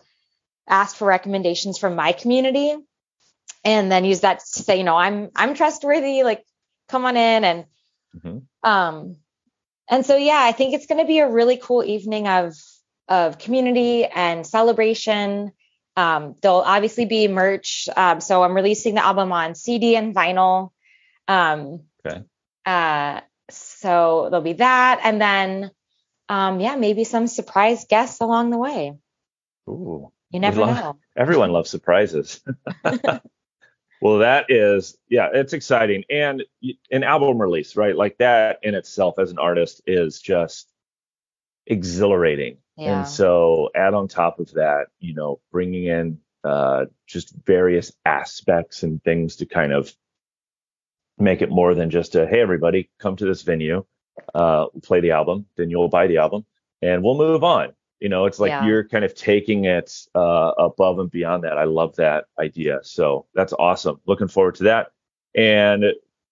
asked 0.68 0.98
for 0.98 1.06
recommendations 1.08 1.78
from 1.78 1.96
my 1.96 2.14
community, 2.14 2.76
and 3.66 3.92
then 3.92 4.06
use 4.06 4.22
that 4.22 4.40
to 4.40 4.64
say, 4.64 4.78
you 4.78 4.84
know, 4.84 4.96
I'm 4.96 5.30
I'm 5.36 5.54
trustworthy. 5.54 6.24
Like, 6.24 6.44
come 6.90 7.06
on 7.06 7.18
in, 7.18 7.44
and 7.44 7.66
Mhm. 8.16 8.44
um, 8.64 9.18
and 9.90 10.06
so 10.06 10.16
yeah, 10.16 10.40
I 10.42 10.52
think 10.52 10.74
it's 10.74 10.86
going 10.86 11.02
to 11.02 11.08
be 11.08 11.20
a 11.20 11.30
really 11.30 11.58
cool 11.58 11.84
evening 11.84 12.28
of 12.28 12.56
of 13.08 13.38
community 13.38 14.06
and 14.06 14.46
celebration. 14.48 15.52
Um, 15.96 16.36
there'll 16.42 16.62
obviously 16.62 17.06
be 17.06 17.28
merch. 17.28 17.88
Um, 17.96 18.22
so 18.22 18.44
I'm 18.44 18.56
releasing 18.56 18.96
the 18.96 19.06
album 19.06 19.32
on 19.32 19.56
CD 19.56 19.96
and 19.96 20.16
vinyl. 20.16 20.72
Um, 21.28 21.82
Okay. 22.06 22.24
uh, 22.66 23.22
so 23.50 24.28
there'll 24.30 24.44
be 24.44 24.54
that, 24.54 25.02
and 25.04 25.22
then, 25.22 25.72
um, 26.30 26.60
yeah, 26.60 26.76
maybe 26.76 27.04
some 27.04 27.28
surprise 27.28 27.86
guests 27.88 28.20
along 28.22 28.50
the 28.50 28.58
way. 28.58 28.94
Ooh. 29.70 30.12
You 30.32 30.40
never 30.40 30.66
know. 30.66 30.98
Everyone 31.16 31.52
loves 31.52 31.70
surprises. 31.70 32.42
well, 34.04 34.18
that 34.18 34.48
is, 34.50 34.98
yeah, 35.08 35.30
it's 35.34 35.54
exciting. 35.54 36.04
And 36.10 36.44
an 36.92 37.04
album 37.04 37.42
release, 37.42 37.78
right? 37.78 37.96
Like 37.96 38.18
that 38.18 38.60
in 38.62 38.76
itself 38.76 39.18
as 39.18 39.32
an 39.32 39.40
artist 39.40 39.82
is 39.88 40.20
just 40.20 40.70
exhilarating. 41.66 42.58
Yeah. 42.76 43.00
And 43.00 43.08
so 43.08 43.70
add 43.74 43.94
on 43.94 44.10
top 44.10 44.40
of 44.40 44.52
that, 44.56 44.88
you 45.00 45.14
know, 45.14 45.40
bringing 45.54 45.86
in 45.86 46.20
uh, 46.44 46.86
just 47.08 47.34
various 47.46 47.94
aspects 48.04 48.84
and 48.84 49.02
things 49.04 49.38
to 49.38 49.46
kind 49.46 49.72
of 49.72 49.94
make 51.18 51.42
it 51.42 51.50
more 51.50 51.74
than 51.74 51.90
just 51.90 52.16
a 52.16 52.28
hey 52.28 52.42
everybody 52.42 52.90
come 53.00 53.16
to 53.16 53.26
this 53.26 53.44
venue 53.44 53.86
uh, 54.34 54.66
play 54.82 55.00
the 55.00 55.12
album 55.12 55.46
then 55.58 55.70
you'll 55.70 55.88
buy 55.88 56.08
the 56.08 56.18
album 56.18 56.44
and 56.82 57.04
we'll 57.04 57.18
move 57.18 57.44
on 57.44 57.72
you 58.04 58.10
know 58.10 58.26
it's 58.26 58.40
like 58.40 58.50
Yeah. 58.50 58.66
you're 58.66 58.84
kind 58.88 59.06
of 59.06 59.16
taking 59.16 59.64
it 59.66 60.08
uh, 60.14 60.52
above 60.60 61.00
and 61.00 61.10
beyond 61.10 61.46
that 61.46 61.58
i 61.58 61.64
love 61.64 61.96
that 61.96 62.26
idea 62.38 62.80
so 62.84 63.26
that's 63.34 63.54
awesome 63.54 64.00
looking 64.06 64.28
forward 64.28 64.56
to 64.56 64.66
that 64.66 64.92
and 65.34 65.86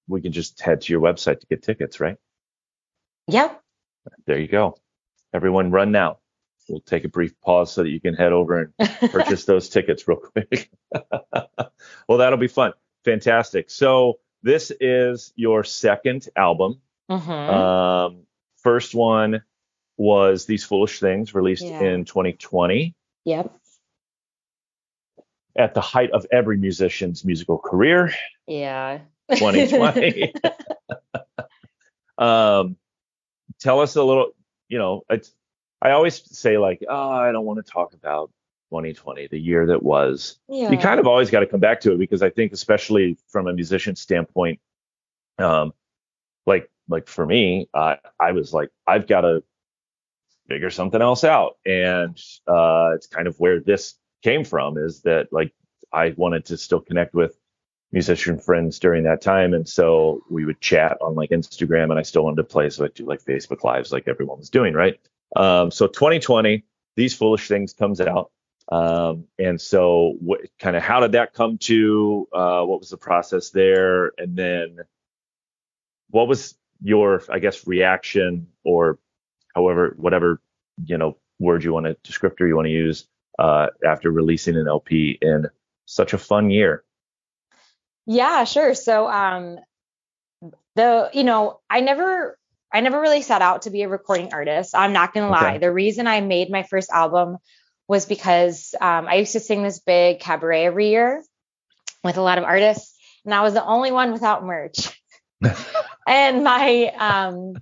we 0.08 0.22
can 0.22 0.34
just 0.34 0.60
head 0.60 0.82
to 0.82 0.94
your 0.94 1.02
website 1.02 1.40
to 1.40 1.48
get 1.48 1.64
tickets 1.64 2.00
right 2.00 2.18
Yep. 3.28 3.62
there 4.28 4.38
you 4.40 4.48
go 4.48 4.76
everyone 5.34 5.72
run 5.72 5.92
now 5.92 6.18
we'll 6.68 6.82
take 6.82 7.06
a 7.06 7.10
brief 7.10 7.40
pause 7.42 7.72
so 7.72 7.84
that 7.84 7.90
you 7.90 8.02
can 8.02 8.16
head 8.16 8.34
over 8.34 8.60
and 8.78 8.90
purchase 9.12 9.46
those 9.46 9.68
tickets 9.70 10.08
real 10.08 10.18
quick. 10.18 10.70
well, 12.08 12.20
that'll 12.20 12.38
be 12.38 12.48
fun. 12.48 12.72
Fantastic. 13.04 13.70
So 13.70 14.20
this 14.44 14.72
is 14.80 15.34
your 15.36 15.64
second 15.64 16.30
album. 16.36 16.80
hmm 17.10 17.30
Um, 17.32 18.24
first 18.64 18.94
one 18.96 19.42
was 20.02 20.46
These 20.46 20.64
Foolish 20.64 21.00
Things, 21.00 21.36
released 21.36 21.64
Yeah. 21.64 21.80
in 21.80 22.06
2020 22.06 22.96
yep. 23.24 23.54
at 25.56 25.76
the 25.76 25.82
height 25.82 26.10
of 26.12 26.26
every 26.32 26.58
musician's 26.58 27.24
musical 27.24 27.60
career, 27.60 28.12
Yeah. 28.48 29.02
2020. 29.32 30.34
um, 32.18 32.78
tell 33.60 33.80
us 33.80 33.96
a 33.96 34.04
little, 34.04 34.32
you 34.68 34.80
know, 34.80 35.04
it's, 35.10 35.32
I 35.82 35.92
always 35.92 36.16
say 36.36 36.58
like, 36.58 36.84
oh, 36.90 37.10
I 37.12 37.32
don't 37.32 37.46
want 37.46 37.64
to 37.64 37.72
talk 37.72 37.94
about 37.94 38.32
2020, 38.72 39.28
the 39.28 39.40
year 39.40 39.68
that 39.68 39.84
was. 39.84 40.40
yeah. 40.50 40.72
you 40.72 40.78
kind 40.80 41.00
of 41.00 41.06
always 41.06 41.30
got 41.30 41.42
to 41.42 41.48
come 41.48 41.60
back 41.60 41.82
to 41.82 41.94
it 41.94 42.00
because 42.00 42.24
I 42.24 42.32
think, 42.32 42.54
especially 42.54 43.18
from 43.28 43.48
a 43.48 43.54
musician 43.54 43.96
standpoint, 43.96 44.60
um, 45.38 45.74
like 46.48 46.70
like 46.88 47.08
for 47.08 47.26
me, 47.26 47.68
uh, 47.74 47.98
I 48.20 48.32
was 48.32 48.54
like, 48.54 48.70
I've 48.88 49.08
got 49.08 49.22
to 49.22 49.44
figure 50.48 50.70
something 50.70 51.02
else 51.02 51.24
out, 51.24 51.58
and 51.66 52.18
uh, 52.48 52.92
it's 52.96 53.08
kind 53.08 53.28
of 53.28 53.40
where 53.40 53.60
this 53.60 53.96
came 54.24 54.44
from. 54.44 54.78
Is 54.78 55.02
that 55.02 55.32
like 55.32 55.54
I 55.94 56.14
wanted 56.18 56.46
to 56.46 56.58
still 56.58 56.82
connect 56.82 57.14
with 57.14 57.38
musician 57.92 58.40
friends 58.40 58.80
during 58.80 59.04
that 59.04 59.22
time, 59.22 59.54
and 59.54 59.68
so 59.68 60.24
we 60.30 60.46
would 60.46 60.62
chat 60.62 60.98
on 61.02 61.16
like 61.16 61.30
Instagram, 61.30 61.90
and 61.92 62.00
I 62.00 62.04
still 62.04 62.24
wanted 62.24 62.38
to 62.38 62.44
play, 62.44 62.70
so 62.70 62.86
I 62.86 62.90
do 62.90 63.06
like 63.06 63.24
Facebook 63.24 63.64
lives, 63.64 63.92
like 63.92 64.08
everyone 64.08 64.40
was 64.40 64.50
doing, 64.50 64.74
right? 64.74 65.00
Um, 65.36 65.72
so 65.72 65.88
2020, 65.88 66.64
these 66.96 67.16
foolish 67.16 67.48
things 67.48 67.74
comes 67.74 68.02
out. 68.02 68.32
Um, 68.72 69.26
and 69.38 69.60
so, 69.60 70.16
what 70.20 70.42
kind 70.60 70.76
of 70.76 70.84
how 70.84 71.02
did 71.02 71.14
that 71.14 71.34
come 71.34 71.58
to? 71.60 72.28
Uh, 72.32 72.64
what 72.64 72.80
was 72.80 72.90
the 72.90 72.98
process 72.98 73.50
there? 73.50 74.14
And 74.18 74.36
then, 74.36 74.78
what 76.10 76.28
was 76.28 76.56
your, 76.82 77.22
I 77.30 77.40
guess, 77.40 77.68
reaction 77.68 78.48
or 78.64 78.98
however, 79.56 79.94
whatever, 79.98 80.42
you 80.86 80.98
know, 80.98 81.18
word 81.40 81.64
you 81.64 81.74
want 81.74 81.86
to, 81.86 81.96
descriptor 82.10 82.48
you 82.48 82.56
want 82.56 82.68
to 82.68 82.72
use 82.72 83.08
uh, 83.40 83.68
after 83.86 84.12
releasing 84.12 84.56
an 84.56 84.68
LP 84.68 85.18
in 85.22 85.48
such 85.86 86.14
a 86.14 86.18
fun 86.18 86.50
year? 86.50 86.84
Yeah, 88.06 88.44
sure. 88.44 88.74
So 88.74 89.08
um 89.08 89.60
the 90.76 91.10
you 91.14 91.24
know, 91.24 91.60
I 91.70 91.82
never 91.82 92.38
I 92.74 92.82
never 92.82 93.00
really 93.00 93.22
set 93.22 93.42
out 93.42 93.64
to 93.64 93.70
be 93.70 93.84
a 93.84 93.90
recording 93.90 94.34
artist. 94.34 94.76
I'm 94.76 94.94
not 94.94 95.14
gonna 95.14 95.30
lie. 95.30 95.58
The 95.58 95.72
reason 95.72 96.08
I 96.08 96.22
made 96.22 96.50
my 96.50 96.64
first 96.64 96.90
album 96.90 97.38
was 97.88 98.06
because 98.06 98.74
um, 98.80 99.08
I 99.08 99.16
used 99.16 99.34
to 99.34 99.42
sing 99.42 99.64
this 99.64 99.80
big 99.80 100.22
cabaret 100.22 100.66
every 100.66 100.90
year 100.90 101.24
with 102.04 102.18
a 102.18 102.22
lot 102.22 102.38
of 102.38 102.46
artists, 102.46 102.96
and 103.26 103.34
I 103.34 103.42
was 103.42 103.54
the 103.54 103.66
only 103.66 103.92
one 103.92 104.14
without 104.14 104.46
merch. 104.46 104.98
and 106.08 106.44
my 106.44 106.94
um 106.98 107.54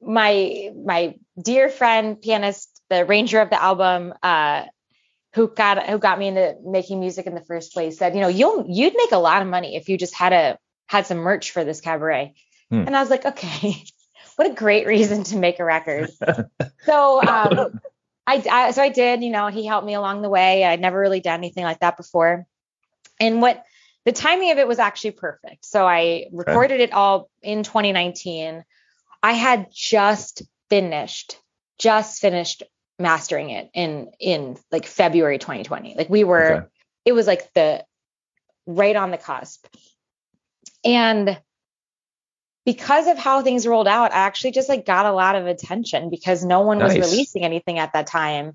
my 0.00 0.70
my 0.84 1.14
dear 1.42 1.68
friend 1.68 2.20
pianist, 2.20 2.82
the 2.90 3.04
arranger 3.04 3.40
of 3.40 3.50
the 3.50 3.62
album, 3.62 4.14
uh, 4.22 4.64
who 5.34 5.48
got 5.48 5.86
who 5.86 5.98
got 5.98 6.18
me 6.18 6.28
into 6.28 6.56
making 6.64 6.98
music 7.00 7.26
in 7.26 7.34
the 7.34 7.44
first 7.44 7.72
place 7.72 7.98
said, 7.98 8.14
you 8.14 8.20
know, 8.20 8.28
you'll 8.28 8.64
you'd 8.68 8.94
make 8.96 9.12
a 9.12 9.18
lot 9.18 9.42
of 9.42 9.48
money 9.48 9.76
if 9.76 9.88
you 9.88 9.98
just 9.98 10.14
had 10.14 10.32
a 10.32 10.58
had 10.86 11.06
some 11.06 11.18
merch 11.18 11.50
for 11.50 11.62
this 11.62 11.80
cabaret. 11.80 12.34
Hmm. 12.70 12.84
And 12.86 12.96
I 12.96 13.00
was 13.00 13.10
like, 13.10 13.26
okay, 13.26 13.84
what 14.36 14.50
a 14.50 14.54
great 14.54 14.86
reason 14.86 15.24
to 15.24 15.36
make 15.36 15.60
a 15.60 15.64
record. 15.64 16.10
so 16.84 17.22
um 17.22 17.80
I, 18.26 18.42
I 18.50 18.70
so 18.72 18.82
I 18.82 18.88
did, 18.88 19.22
you 19.22 19.30
know, 19.30 19.48
he 19.48 19.66
helped 19.66 19.86
me 19.86 19.94
along 19.94 20.22
the 20.22 20.30
way. 20.30 20.64
I'd 20.64 20.80
never 20.80 20.98
really 20.98 21.20
done 21.20 21.40
anything 21.40 21.64
like 21.64 21.80
that 21.80 21.96
before. 21.96 22.46
And 23.20 23.40
what 23.40 23.62
the 24.06 24.12
timing 24.12 24.52
of 24.52 24.58
it 24.58 24.66
was 24.66 24.78
actually 24.78 25.12
perfect. 25.12 25.66
So 25.66 25.86
I 25.86 26.26
recorded 26.32 26.80
it 26.80 26.92
all 26.92 27.28
in 27.42 27.62
2019. 27.62 28.64
I 29.26 29.32
had 29.32 29.72
just 29.72 30.42
finished, 30.70 31.36
just 31.80 32.20
finished 32.20 32.62
mastering 32.96 33.50
it 33.50 33.68
in 33.74 34.12
in 34.20 34.56
like 34.70 34.86
February 34.86 35.38
2020. 35.38 35.96
Like 35.96 36.08
we 36.08 36.22
were, 36.22 36.52
Okay. 36.52 36.66
it 37.06 37.12
was 37.12 37.26
like 37.26 37.52
the 37.52 37.84
right 38.68 38.94
on 38.94 39.10
the 39.10 39.18
cusp. 39.18 39.66
And 40.84 41.40
because 42.64 43.08
of 43.08 43.18
how 43.18 43.42
things 43.42 43.66
rolled 43.66 43.88
out, 43.88 44.12
I 44.12 44.18
actually 44.18 44.52
just 44.52 44.68
like 44.68 44.86
got 44.86 45.06
a 45.06 45.12
lot 45.12 45.34
of 45.34 45.48
attention 45.48 46.08
because 46.08 46.44
no 46.44 46.60
one 46.60 46.78
was 46.78 46.94
releasing 46.94 47.42
anything 47.42 47.80
at 47.80 47.94
that 47.94 48.06
time. 48.06 48.52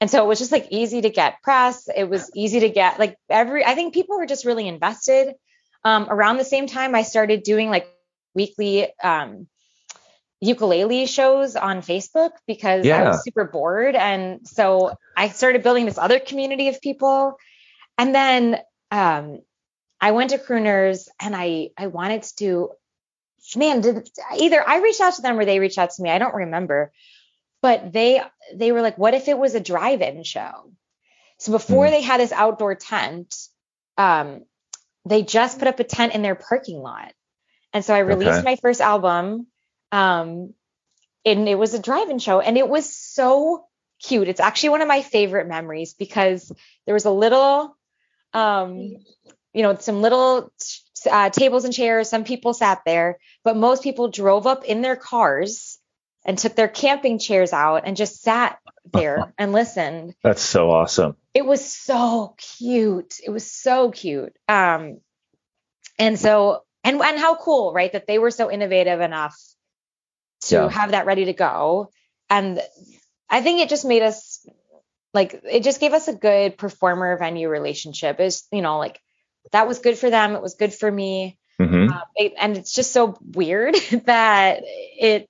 And 0.00 0.10
so 0.10 0.24
it 0.24 0.26
was 0.26 0.38
just 0.38 0.52
like 0.52 0.68
easy 0.70 1.02
to 1.02 1.10
get 1.10 1.42
press. 1.42 1.86
It 1.94 2.08
was 2.08 2.30
easy 2.34 2.60
to 2.60 2.70
get 2.70 2.98
like 2.98 3.18
every, 3.28 3.62
I 3.62 3.74
think 3.74 3.92
people 3.92 4.16
were 4.16 4.26
just 4.26 4.46
really 4.46 4.68
invested. 4.68 5.34
Um, 5.84 6.06
around 6.08 6.38
the 6.38 6.44
same 6.44 6.66
time, 6.66 6.94
I 6.94 7.02
started 7.02 7.42
doing 7.42 7.68
like 7.68 7.86
weekly 8.34 8.88
um, 9.02 9.48
ukulele 10.44 11.06
shows 11.06 11.56
on 11.56 11.80
Facebook 11.80 12.32
because 12.46 12.84
I 12.86 13.02
was 13.08 13.24
super 13.24 13.44
bored. 13.44 13.94
And 13.94 14.46
so 14.46 14.96
I 15.16 15.28
started 15.28 15.62
building 15.62 15.86
this 15.86 15.98
other 15.98 16.18
community 16.20 16.68
of 16.68 16.80
people. 16.80 17.36
And 17.98 18.14
then 18.14 18.60
um, 18.90 19.40
I 20.00 20.10
went 20.12 20.30
to 20.30 20.38
Crooners 20.38 21.08
and 21.20 21.34
I 21.36 21.70
I 21.76 21.86
wanted 21.88 22.22
to 22.24 22.34
do 22.36 22.70
man, 23.56 23.80
did 23.80 24.08
either 24.38 24.66
I 24.66 24.78
reached 24.78 25.00
out 25.00 25.14
to 25.14 25.22
them 25.22 25.38
or 25.38 25.44
they 25.44 25.58
reached 25.60 25.78
out 25.78 25.90
to 25.90 26.02
me. 26.02 26.10
I 26.10 26.18
don't 26.18 26.34
remember. 26.34 26.92
But 27.62 27.92
they 27.92 28.22
they 28.54 28.72
were 28.72 28.82
like, 28.82 28.98
what 28.98 29.14
if 29.14 29.28
it 29.28 29.38
was 29.38 29.54
a 29.54 29.60
drive-in 29.60 30.22
show? 30.24 30.72
So 31.38 31.52
before 31.52 31.86
Mhm. 31.86 31.90
they 31.90 32.02
had 32.02 32.20
this 32.20 32.32
outdoor 32.32 32.74
tent, 32.74 33.34
um, 33.96 34.44
they 35.04 35.22
just 35.22 35.58
put 35.58 35.68
up 35.68 35.80
a 35.80 35.84
tent 35.84 36.14
in 36.14 36.22
their 36.22 36.34
parking 36.34 36.78
lot. 36.80 37.12
And 37.72 37.84
so 37.84 37.94
I 37.94 38.00
released 38.00 38.30
Okay. 38.38 38.44
my 38.44 38.56
first 38.56 38.80
album. 38.80 39.46
Um, 39.94 40.54
and 41.24 41.48
it 41.48 41.58
was 41.58 41.74
a 41.74 41.78
drive-in 41.78 42.18
show, 42.18 42.40
and 42.40 42.58
it 42.58 42.68
was 42.68 42.94
so 42.94 43.66
cute. 44.02 44.28
It's 44.28 44.40
actually 44.40 44.70
one 44.70 44.82
of 44.82 44.88
my 44.88 45.02
favorite 45.02 45.48
memories 45.48 45.94
because 45.94 46.52
there 46.84 46.94
was 46.94 47.04
a 47.04 47.10
little 47.10 47.76
um, 48.34 48.96
you 49.54 49.62
know, 49.62 49.76
some 49.76 50.02
little 50.02 50.52
uh, 51.10 51.30
tables 51.30 51.64
and 51.64 51.72
chairs. 51.72 52.10
Some 52.10 52.24
people 52.24 52.52
sat 52.52 52.82
there, 52.84 53.18
but 53.44 53.56
most 53.56 53.82
people 53.82 54.10
drove 54.10 54.46
up 54.46 54.64
in 54.64 54.82
their 54.82 54.96
cars 54.96 55.78
and 56.26 56.36
took 56.36 56.56
their 56.56 56.68
camping 56.68 57.18
chairs 57.18 57.52
out 57.52 57.82
and 57.86 57.96
just 57.96 58.20
sat 58.20 58.58
there 58.92 59.32
and 59.38 59.52
listened. 59.52 60.14
That's 60.22 60.42
so 60.42 60.70
awesome. 60.70 61.16
It 61.32 61.46
was 61.46 61.64
so 61.64 62.34
cute. 62.58 63.14
It 63.24 63.30
was 63.30 63.50
so 63.50 63.90
cute. 63.90 64.36
Um, 64.48 65.00
and 65.98 66.18
so, 66.18 66.64
and 66.82 67.00
and 67.00 67.18
how 67.18 67.36
cool, 67.36 67.72
right? 67.72 67.92
That 67.92 68.06
they 68.08 68.18
were 68.18 68.32
so 68.32 68.50
innovative 68.50 69.00
enough 69.00 69.36
to 70.48 70.54
Yeah. 70.56 70.68
have 70.68 70.90
that 70.92 71.06
ready 71.06 71.26
to 71.26 71.32
go. 71.32 71.90
And 72.30 72.60
I 73.28 73.40
think 73.42 73.60
it 73.60 73.68
just 73.68 73.84
made 73.84 74.02
us 74.02 74.46
like 75.12 75.40
it 75.44 75.62
just 75.62 75.80
gave 75.80 75.92
us 75.92 76.08
a 76.08 76.14
good 76.14 76.58
performer 76.58 77.16
venue 77.18 77.48
relationship. 77.48 78.20
Is 78.20 78.44
you 78.50 78.62
know 78.62 78.78
like 78.78 79.00
that 79.52 79.68
was 79.68 79.78
good 79.78 79.98
for 79.98 80.10
them. 80.10 80.34
It 80.34 80.42
was 80.42 80.54
good 80.54 80.72
for 80.74 80.90
me. 80.90 81.38
hmm 81.58 81.88
Um, 81.90 82.02
it- 82.16 82.34
and 82.38 82.56
it's 82.56 82.72
just 82.74 82.92
so 82.92 83.16
weird 83.20 83.74
that 84.06 84.60
it. 84.64 85.28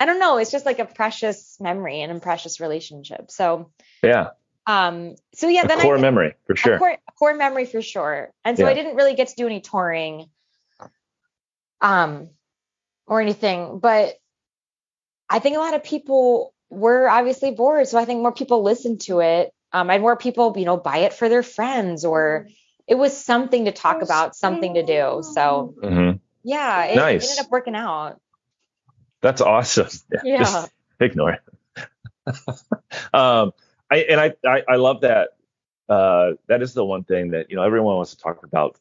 I 0.00 0.06
don't 0.06 0.18
know. 0.18 0.38
It's 0.38 0.50
just 0.50 0.66
like 0.66 0.80
a 0.80 0.84
precious 0.84 1.56
memory 1.60 2.00
and 2.02 2.10
a 2.12 2.20
precious 2.20 2.58
relationship. 2.60 3.30
So, 3.30 3.70
Yeah. 4.02 4.30
um, 4.66 5.14
so 5.34 5.46
yeah, 5.48 5.64
a 5.64 5.68
then 5.68 5.80
core 5.80 5.96
I, 5.96 6.00
memory 6.00 6.34
for 6.46 6.56
sure. 6.56 6.74
a 6.74 6.78
core, 6.78 6.90
a 7.08 7.12
core 7.12 7.34
memory 7.34 7.64
for 7.64 7.80
sure. 7.80 8.32
And 8.44 8.58
so 8.58 8.66
I 8.66 8.74
didn't 8.74 8.96
really 8.96 9.14
get 9.14 9.28
to 9.28 9.34
do 9.36 9.46
any 9.46 9.60
touring, 9.60 10.28
um, 11.80 12.30
or 13.06 13.20
anything. 13.20 13.78
But 13.78 14.14
I 15.28 15.38
think 15.38 15.56
a 15.56 15.60
lot 15.60 15.74
of 15.74 15.84
people 15.84 16.54
were 16.70 17.08
obviously 17.08 17.50
bored, 17.50 17.88
so 17.88 17.98
I 17.98 18.04
think 18.04 18.20
more 18.20 18.32
people 18.32 18.62
listened 18.62 19.00
to 19.02 19.20
it, 19.20 19.52
um, 19.72 19.90
and 19.90 20.02
more 20.02 20.16
people, 20.16 20.54
you 20.56 20.64
know, 20.64 20.76
buy 20.76 20.98
it 20.98 21.14
for 21.14 21.28
their 21.28 21.42
friends, 21.42 22.04
or 22.04 22.48
it 22.86 22.96
was 22.96 23.16
something 23.16 23.64
to 23.64 23.72
talk 23.72 24.02
about, 24.02 24.36
something 24.36 24.74
to 24.74 24.84
do. 24.84 25.22
So 25.22 25.74
hmm 25.82 26.10
yeah, 26.44 26.84
it, 26.84 26.96
Nice. 26.96 27.24
it 27.24 27.30
ended 27.30 27.46
up 27.46 27.50
working 27.50 27.74
out. 27.74 28.20
That's 29.22 29.40
awesome. 29.40 29.88
Yeah. 30.24 30.38
Just 30.38 30.70
ignore 31.00 31.32
it. 31.32 31.40
um, 33.14 33.52
I 33.90 33.96
and 34.08 34.20
I, 34.20 34.34
I 34.46 34.62
I 34.68 34.76
love 34.76 35.00
that. 35.00 35.30
Uh, 35.88 36.32
that 36.46 36.62
is 36.62 36.72
the 36.74 36.84
one 36.84 37.04
thing 37.04 37.30
that 37.30 37.50
you 37.50 37.56
know 37.56 37.62
everyone 37.62 37.96
wants 37.96 38.14
to 38.14 38.18
talk 38.18 38.44
about. 38.44 38.78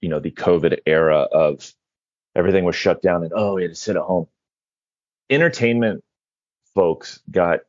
You 0.00 0.08
know, 0.08 0.20
the 0.20 0.30
COVID 0.30 0.80
era 0.86 1.20
of 1.20 1.72
everything 2.34 2.64
was 2.64 2.76
shut 2.76 3.02
down 3.02 3.22
and 3.24 3.32
oh, 3.34 3.54
we 3.54 3.62
had 3.62 3.70
to 3.70 3.76
sit 3.76 3.96
at 3.96 4.02
home. 4.02 4.28
Entertainment 5.30 6.04
folks 6.74 7.20
got 7.30 7.60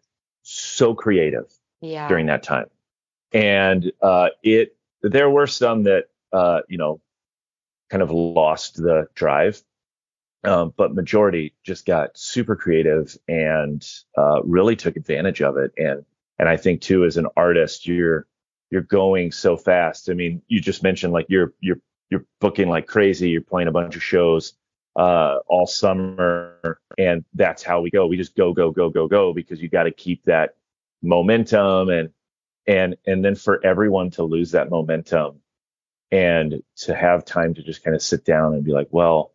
so 0.44 0.94
creative 0.94 1.52
Yeah. 1.82 2.08
during 2.08 2.28
that 2.28 2.44
time, 2.44 2.70
and 3.34 3.92
uh, 4.02 4.30
it 4.44 4.76
there 5.02 5.30
were 5.30 5.48
some 5.48 5.84
that 5.84 6.06
uh, 6.32 6.62
you 6.68 6.78
know 6.78 7.02
kind 7.90 8.04
of 8.04 8.12
lost 8.12 8.76
the 8.76 9.08
drive 9.16 9.64
um, 10.44 10.74
but 10.78 10.96
majority 10.96 11.54
just 11.64 11.86
got 11.86 12.18
super 12.18 12.56
creative 12.56 13.18
and 13.28 13.86
uh, 14.18 14.42
really 14.44 14.76
took 14.76 14.96
advantage 14.96 15.42
of 15.42 15.58
it. 15.58 15.72
And 15.78 16.06
and 16.38 16.48
I 16.48 16.56
think 16.56 16.82
too, 16.82 17.04
as 17.04 17.18
an 17.18 17.28
artist, 17.36 17.86
you're 17.86 18.26
you're 18.70 18.82
going 18.82 19.32
so 19.32 19.58
fast. 19.58 20.10
I 20.10 20.14
mean, 20.14 20.42
you 20.48 20.62
just 20.62 20.84
mentioned 20.84 21.12
like 21.12 21.26
you're 21.30 21.54
you're 21.60 21.82
you're 22.10 22.26
booking 22.40 22.70
like 22.70 22.88
crazy. 22.88 23.30
You're 23.30 23.42
playing 23.42 23.68
a 23.68 23.74
bunch 23.74 23.96
of 23.96 24.04
shows 24.04 24.54
uh, 24.96 25.38
all 25.48 25.68
summer, 25.68 26.80
and 26.98 27.24
that's 27.34 27.64
how 27.64 27.82
we 27.82 27.90
go. 27.90 28.08
We 28.08 28.18
just 28.18 28.36
go 28.36 28.54
go 28.54 28.72
go 28.72 28.90
go 28.90 29.08
go 29.08 29.34
because 29.34 29.62
you 29.62 29.70
got 29.70 29.84
to 29.84 29.92
keep 29.92 30.24
that 30.26 30.56
momentum 31.02 31.90
and 31.90 32.10
and 32.68 32.98
and 33.08 33.24
then 33.24 33.36
for 33.36 33.66
everyone 33.66 34.12
to 34.12 34.24
lose 34.24 34.52
that 34.52 34.70
momentum 34.70 35.42
and 36.12 36.62
to 36.76 36.96
have 36.96 37.24
time 37.24 37.54
to 37.54 37.64
just 37.64 37.84
kind 37.84 37.96
of 37.96 38.02
sit 38.02 38.26
down 38.26 38.54
and 38.54 38.64
be 38.64 38.72
like, 38.72 38.88
well 38.92 39.34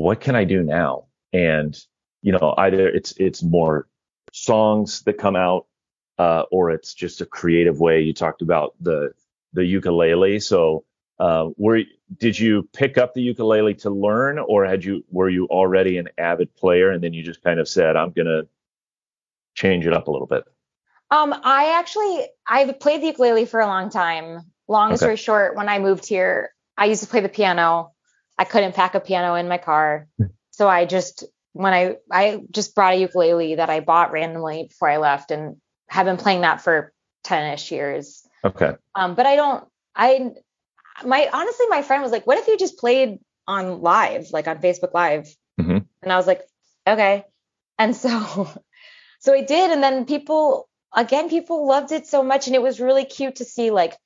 what 0.00 0.20
can 0.20 0.34
I 0.34 0.44
do 0.44 0.62
now? 0.62 1.06
And 1.32 1.78
you 2.22 2.32
know, 2.32 2.54
either 2.56 2.88
it's 2.88 3.12
it's 3.16 3.42
more 3.42 3.86
songs 4.32 5.02
that 5.02 5.18
come 5.18 5.36
out, 5.36 5.66
uh, 6.18 6.44
or 6.50 6.70
it's 6.70 6.94
just 6.94 7.20
a 7.20 7.26
creative 7.26 7.80
way. 7.80 8.00
You 8.02 8.12
talked 8.12 8.42
about 8.42 8.74
the 8.80 9.12
the 9.52 9.64
ukulele, 9.64 10.40
so 10.40 10.84
uh, 11.18 11.50
were 11.56 11.82
did 12.18 12.38
you 12.38 12.68
pick 12.72 12.98
up 12.98 13.14
the 13.14 13.22
ukulele 13.22 13.74
to 13.74 13.90
learn, 13.90 14.38
or 14.38 14.64
had 14.64 14.84
you 14.84 15.04
were 15.10 15.28
you 15.28 15.46
already 15.46 15.98
an 15.98 16.08
avid 16.18 16.54
player 16.56 16.90
and 16.90 17.02
then 17.02 17.12
you 17.12 17.22
just 17.22 17.42
kind 17.42 17.60
of 17.60 17.68
said, 17.68 17.96
I'm 17.96 18.10
gonna 18.10 18.42
change 19.54 19.86
it 19.86 19.92
up 19.92 20.08
a 20.08 20.10
little 20.10 20.26
bit? 20.26 20.44
Um, 21.10 21.34
I 21.42 21.78
actually 21.78 22.26
I've 22.46 22.78
played 22.80 23.02
the 23.02 23.08
ukulele 23.08 23.46
for 23.46 23.60
a 23.60 23.66
long 23.66 23.90
time. 23.90 24.40
Long 24.68 24.90
Okay. 24.90 24.96
story 24.96 25.16
short, 25.16 25.56
when 25.56 25.68
I 25.68 25.78
moved 25.78 26.06
here, 26.06 26.50
I 26.76 26.86
used 26.86 27.02
to 27.02 27.08
play 27.08 27.20
the 27.20 27.28
piano. 27.28 27.92
I 28.38 28.44
couldn't 28.44 28.74
pack 28.74 28.94
a 28.94 29.00
piano 29.00 29.34
in 29.34 29.48
my 29.48 29.58
car, 29.58 30.08
so 30.50 30.68
I 30.68 30.86
just 30.86 31.24
when 31.52 31.72
I 31.74 31.96
I 32.10 32.42
just 32.50 32.74
brought 32.74 32.94
a 32.94 32.96
ukulele 32.96 33.56
that 33.56 33.70
I 33.70 33.80
bought 33.80 34.12
randomly 34.12 34.66
before 34.68 34.88
I 34.88 34.96
left, 34.98 35.30
and 35.30 35.56
have 35.88 36.06
been 36.06 36.16
playing 36.16 36.42
that 36.42 36.60
for 36.60 36.92
ten-ish 37.24 37.70
years. 37.72 38.26
Okay. 38.44 38.74
Um, 38.94 39.14
but 39.14 39.26
I 39.26 39.36
don't. 39.36 39.64
I 39.94 40.30
my 41.04 41.28
honestly, 41.32 41.66
my 41.68 41.82
friend 41.82 42.02
was 42.02 42.12
like, 42.12 42.26
"What 42.26 42.38
if 42.38 42.46
you 42.48 42.56
just 42.58 42.78
played 42.78 43.18
on 43.46 43.80
live, 43.80 44.30
like 44.32 44.48
on 44.48 44.58
Facebook 44.58 44.94
Live?" 44.94 45.28
Mhm. 45.60 45.86
And 46.02 46.12
I 46.12 46.16
was 46.16 46.26
like, 46.26 46.42
"Okay." 46.86 47.24
And 47.78 47.94
so, 47.96 48.48
so 49.20 49.34
I 49.34 49.42
did, 49.42 49.70
and 49.70 49.82
then 49.82 50.04
people 50.06 50.68
again, 50.94 51.28
people 51.28 51.66
loved 51.66 51.92
it 51.92 52.06
so 52.06 52.22
much, 52.22 52.46
and 52.46 52.56
it 52.56 52.62
was 52.62 52.80
really 52.80 53.04
cute 53.04 53.36
to 53.36 53.44
see 53.44 53.70
like 53.70 53.96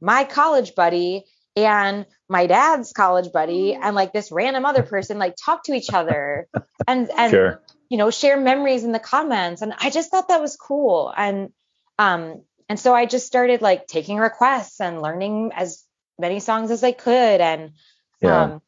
my 0.00 0.24
college 0.24 0.74
buddy 0.74 1.24
and 1.56 2.06
my 2.28 2.46
dad's 2.46 2.92
college 2.92 3.32
buddy 3.32 3.74
and 3.74 3.94
like 3.94 4.12
this 4.12 4.32
random 4.32 4.66
other 4.66 4.82
person 4.82 5.18
like 5.18 5.34
talk 5.36 5.62
to 5.64 5.72
each 5.72 5.92
other 5.92 6.48
and 6.88 7.10
and 7.16 7.30
Sure. 7.30 7.62
you 7.88 7.96
know 7.96 8.10
share 8.10 8.38
memories 8.38 8.82
in 8.82 8.90
the 8.92 8.98
comments 8.98 9.62
and 9.62 9.72
i 9.78 9.88
just 9.88 10.10
thought 10.10 10.28
that 10.28 10.40
was 10.40 10.56
cool 10.56 11.12
and 11.16 11.50
um 11.98 12.42
and 12.68 12.80
so 12.80 12.92
i 12.92 13.06
just 13.06 13.26
started 13.26 13.62
like 13.62 13.86
taking 13.86 14.16
requests 14.18 14.80
and 14.80 15.00
learning 15.00 15.52
as 15.54 15.84
many 16.18 16.40
songs 16.40 16.70
as 16.70 16.82
i 16.84 16.92
could 16.92 17.40
and 17.40 17.72
Yeah. 18.20 18.42
um 18.44 18.62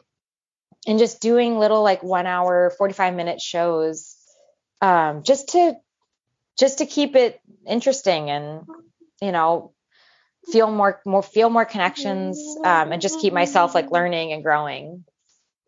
and 0.86 0.98
just 0.98 1.20
doing 1.20 1.58
little 1.58 1.82
like 1.82 2.02
one 2.02 2.26
hour 2.26 2.70
45 2.76 3.14
minute 3.14 3.40
shows 3.40 4.16
um 4.80 5.22
just 5.22 5.48
to 5.50 5.74
just 6.58 6.78
to 6.78 6.86
keep 6.86 7.16
it 7.16 7.40
interesting 7.66 8.30
and 8.30 8.66
you 9.20 9.32
know 9.32 9.72
feel 10.52 10.70
more 10.70 11.00
more 11.04 11.22
feel 11.22 11.50
more 11.50 11.64
connections 11.64 12.38
um 12.64 12.92
and 12.92 13.02
just 13.02 13.20
keep 13.20 13.32
myself 13.32 13.74
like 13.74 13.90
learning 13.90 14.32
and 14.32 14.42
growing 14.44 15.04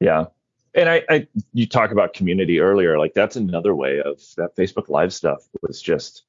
Yeah. 0.01 0.27
And 0.75 0.89
I, 0.89 1.03
I, 1.09 1.27
you 1.53 1.67
talk 1.67 1.91
about 1.91 2.13
community 2.13 2.61
earlier, 2.61 2.99
like 2.99 3.13
that's 3.15 3.35
another 3.37 3.75
way 3.75 4.01
of 4.01 4.21
that 4.37 4.55
Facebook 4.55 4.89
Live 4.89 5.13
stuff 5.13 5.43
was 5.63 5.83
just 5.83 6.23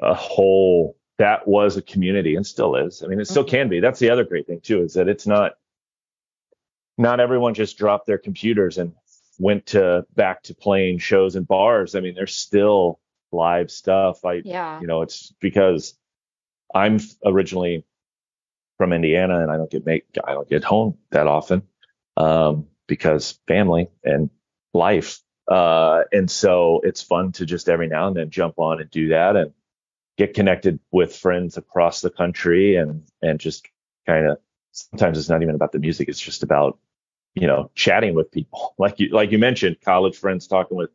a 0.00 0.14
whole, 0.14 0.96
that 1.22 1.46
was 1.46 1.76
a 1.76 1.82
community 1.82 2.34
and 2.34 2.44
still 2.44 2.74
is. 2.74 3.00
I 3.04 3.06
mean, 3.06 3.20
it 3.20 3.28
still 3.28 3.44
Mhm. 3.44 3.48
can 3.48 3.68
be. 3.68 3.78
That's 3.78 4.00
the 4.00 4.10
other 4.10 4.24
great 4.24 4.48
thing 4.48 4.60
too, 4.60 4.82
is 4.82 4.94
that 4.94 5.08
it's 5.08 5.24
not, 5.24 5.52
not 6.98 7.20
everyone 7.20 7.54
just 7.54 7.78
dropped 7.78 8.08
their 8.08 8.18
computers 8.18 8.76
and 8.76 8.92
went 9.38 9.66
to 9.66 10.04
back 10.16 10.42
to 10.42 10.54
playing 10.56 10.98
shows 10.98 11.36
and 11.36 11.46
bars. 11.46 11.94
I 11.94 12.00
mean, 12.00 12.16
there's 12.16 12.34
still 12.34 12.98
live 13.30 13.70
stuff. 13.70 14.24
I, 14.24 14.42
yeah 14.44 14.80
you 14.80 14.88
know, 14.88 15.02
it's 15.02 15.32
because 15.40 15.96
I'm 16.74 16.98
originally 17.24 17.84
from 18.76 18.92
Indiana 18.92 19.42
and 19.42 19.50
I 19.52 19.56
don't 19.58 19.70
get 19.70 19.86
make 19.86 20.04
I 20.24 20.32
don't 20.32 20.48
get 20.48 20.64
home 20.64 20.98
that 21.10 21.28
often 21.28 21.62
um, 22.16 22.66
because 22.88 23.38
family 23.46 23.90
and 24.02 24.28
life. 24.74 25.20
Uh, 25.46 26.02
and 26.10 26.28
so 26.28 26.80
it's 26.82 27.00
fun 27.00 27.30
to 27.32 27.46
just 27.46 27.68
every 27.68 27.86
now 27.86 28.08
and 28.08 28.16
then 28.16 28.30
jump 28.30 28.58
on 28.58 28.80
and 28.80 28.90
do 28.90 29.10
that 29.10 29.36
and 29.36 29.52
get 30.26 30.34
connected 30.34 30.78
with 30.90 31.14
friends 31.14 31.56
across 31.56 32.00
the 32.00 32.10
country 32.10 32.76
and 32.76 33.04
and 33.22 33.40
just 33.40 33.66
kind 34.06 34.26
of 34.26 34.38
sometimes 34.72 35.18
it's 35.18 35.28
not 35.28 35.42
even 35.42 35.54
about 35.54 35.72
the 35.72 35.78
music 35.78 36.08
it's 36.08 36.20
just 36.20 36.42
about 36.42 36.78
you 37.34 37.46
know 37.46 37.70
chatting 37.74 38.14
with 38.14 38.30
people. 38.30 38.74
Like 38.78 39.00
you 39.00 39.08
like 39.10 39.32
you 39.32 39.38
mentioned 39.38 39.76
college 39.84 40.16
friends 40.16 40.46
talking 40.46 40.76
with 40.76 40.90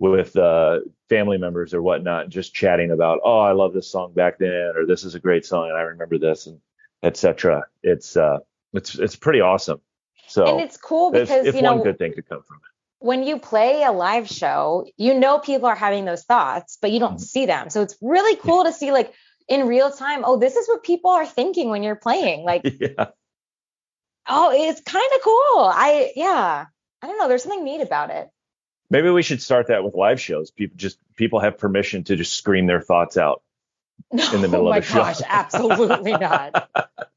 with 0.00 0.36
uh, 0.36 0.78
family 1.08 1.38
members 1.38 1.74
or 1.74 1.82
whatnot 1.82 2.24
and 2.24 2.32
just 2.32 2.54
chatting 2.54 2.92
about 2.92 3.18
oh 3.24 3.40
i 3.40 3.52
love 3.52 3.72
this 3.72 3.90
song 3.90 4.12
back 4.12 4.38
then 4.38 4.72
or 4.76 4.86
this 4.86 5.02
is 5.04 5.16
a 5.16 5.20
great 5.20 5.44
song 5.44 5.68
and 5.68 5.76
i 5.76 5.80
remember 5.80 6.18
this 6.18 6.46
and 6.46 6.60
etc 7.02 7.64
it's 7.82 8.16
uh 8.16 8.38
it's 8.72 8.98
it's 8.98 9.16
pretty 9.16 9.40
awesome. 9.40 9.80
So 10.26 10.46
and 10.46 10.60
it's 10.60 10.76
cool 10.76 11.14
if, 11.14 11.28
because 11.28 11.46
if 11.46 11.54
you 11.54 11.62
one 11.62 11.78
know 11.78 11.84
good 11.84 11.98
thing 11.98 12.12
could 12.12 12.28
come 12.28 12.42
from 12.42 12.58
it 12.58 12.67
when 13.00 13.22
you 13.22 13.38
play 13.38 13.82
a 13.84 13.92
live 13.92 14.28
show 14.28 14.86
you 14.96 15.18
know 15.18 15.38
people 15.38 15.66
are 15.68 15.76
having 15.76 16.04
those 16.04 16.24
thoughts 16.24 16.78
but 16.80 16.90
you 16.90 16.98
don't 17.00 17.16
Mhm. 17.18 17.20
see 17.20 17.46
them. 17.46 17.70
So 17.70 17.82
it's 17.82 17.96
really 18.02 18.36
cool 18.36 18.64
to 18.64 18.72
see 18.72 18.90
like 18.92 19.12
in 19.48 19.66
real 19.66 19.90
time 19.90 20.22
oh 20.24 20.36
this 20.36 20.56
is 20.56 20.68
what 20.68 20.82
people 20.82 21.10
are 21.10 21.26
thinking 21.26 21.70
when 21.70 21.82
you're 21.82 21.96
playing 21.96 22.44
like 22.44 22.62
yeah. 22.80 23.10
Oh 24.28 24.50
it's 24.52 24.80
kind 24.82 25.10
of 25.14 25.20
cool. 25.22 25.64
I 25.64 26.12
yeah. 26.16 26.66
I 27.00 27.06
don't 27.06 27.18
know. 27.18 27.28
There's 27.28 27.42
something 27.44 27.64
neat 27.64 27.80
about 27.80 28.10
it. 28.10 28.28
Maybe 28.90 29.10
we 29.10 29.22
should 29.22 29.40
start 29.42 29.68
that 29.68 29.84
with 29.84 29.94
live 29.94 30.20
shows. 30.20 30.50
People 30.50 30.76
just 30.76 30.98
people 31.16 31.40
have 31.40 31.58
permission 31.58 32.04
to 32.04 32.16
just 32.16 32.34
scream 32.34 32.66
their 32.66 32.80
thoughts 32.80 33.16
out 33.16 33.42
no, 34.12 34.24
In 34.32 34.42
the 34.42 34.48
middle 34.48 34.68
oh 34.68 34.72
of 34.72 34.76
a 34.78 34.82
show. 34.82 35.00
Oh 35.00 35.02
my 35.04 35.12
gosh 35.12 35.22
absolutely 35.28 36.12
not 36.12 36.68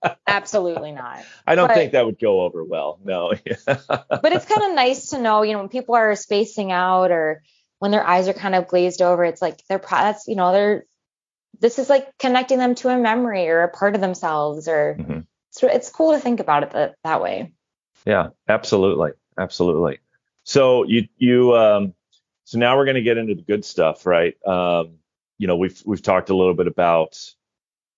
absolutely 0.34 0.91
not 0.91 1.24
i 1.46 1.56
don't 1.56 1.67
But- 1.67 1.76
think 1.76 1.91
that 1.94 2.06
would 2.06 2.20
go 2.20 2.41
over 2.41 2.63
well 2.63 3.00
no 3.04 3.34
but 3.65 4.32
it's 4.34 4.46
kind 4.46 4.63
of 4.63 4.76
nice 4.76 5.10
to 5.10 5.22
know, 5.22 5.44
you 5.44 5.54
know, 5.54 5.60
when 5.60 5.70
people 5.70 5.96
are 5.96 6.15
spacing 6.15 6.72
out 6.72 7.12
or 7.12 7.44
when 7.80 7.91
their 7.91 8.06
eyes 8.06 8.28
are 8.28 8.34
kind 8.34 8.54
of 8.56 8.67
glazed 8.67 9.02
over, 9.02 9.24
it's 9.26 9.41
like 9.41 9.62
they're 9.67 9.82
that's 9.89 10.28
you 10.28 10.36
know 10.36 10.52
they're 10.52 10.86
this 11.60 11.80
is 11.80 11.89
like 11.89 12.08
connecting 12.20 12.58
them 12.58 12.76
to 12.76 12.89
a 12.89 12.98
memory 12.98 13.48
or 13.50 13.63
a 13.63 13.70
part 13.70 13.96
of 13.96 14.02
themselves 14.02 14.67
or 14.67 14.98
Mhm. 15.00 15.26
it's, 15.50 15.63
it's 15.63 15.89
cool 15.89 16.13
to 16.13 16.20
think 16.20 16.39
about 16.39 16.63
it 16.63 16.72
that, 16.72 16.96
that 17.04 17.22
way. 17.22 17.54
Yeah, 18.06 18.30
absolutely, 18.48 19.12
absolutely. 19.38 20.00
So 20.44 20.84
you 20.84 21.08
you 21.17 21.56
um 21.56 21.94
so 22.46 22.58
now 22.60 22.78
we're 22.78 22.86
going 22.86 22.96
to 22.96 23.02
get 23.04 23.17
into 23.17 23.36
the 23.36 23.44
good 23.44 23.63
stuff, 23.63 24.06
right? 24.06 24.36
Um, 24.46 24.98
you 25.38 25.48
know, 25.48 25.56
we've 25.58 25.82
we've 25.86 26.02
talked 26.02 26.30
a 26.30 26.36
little 26.36 26.54
bit 26.56 26.67
about 26.67 27.18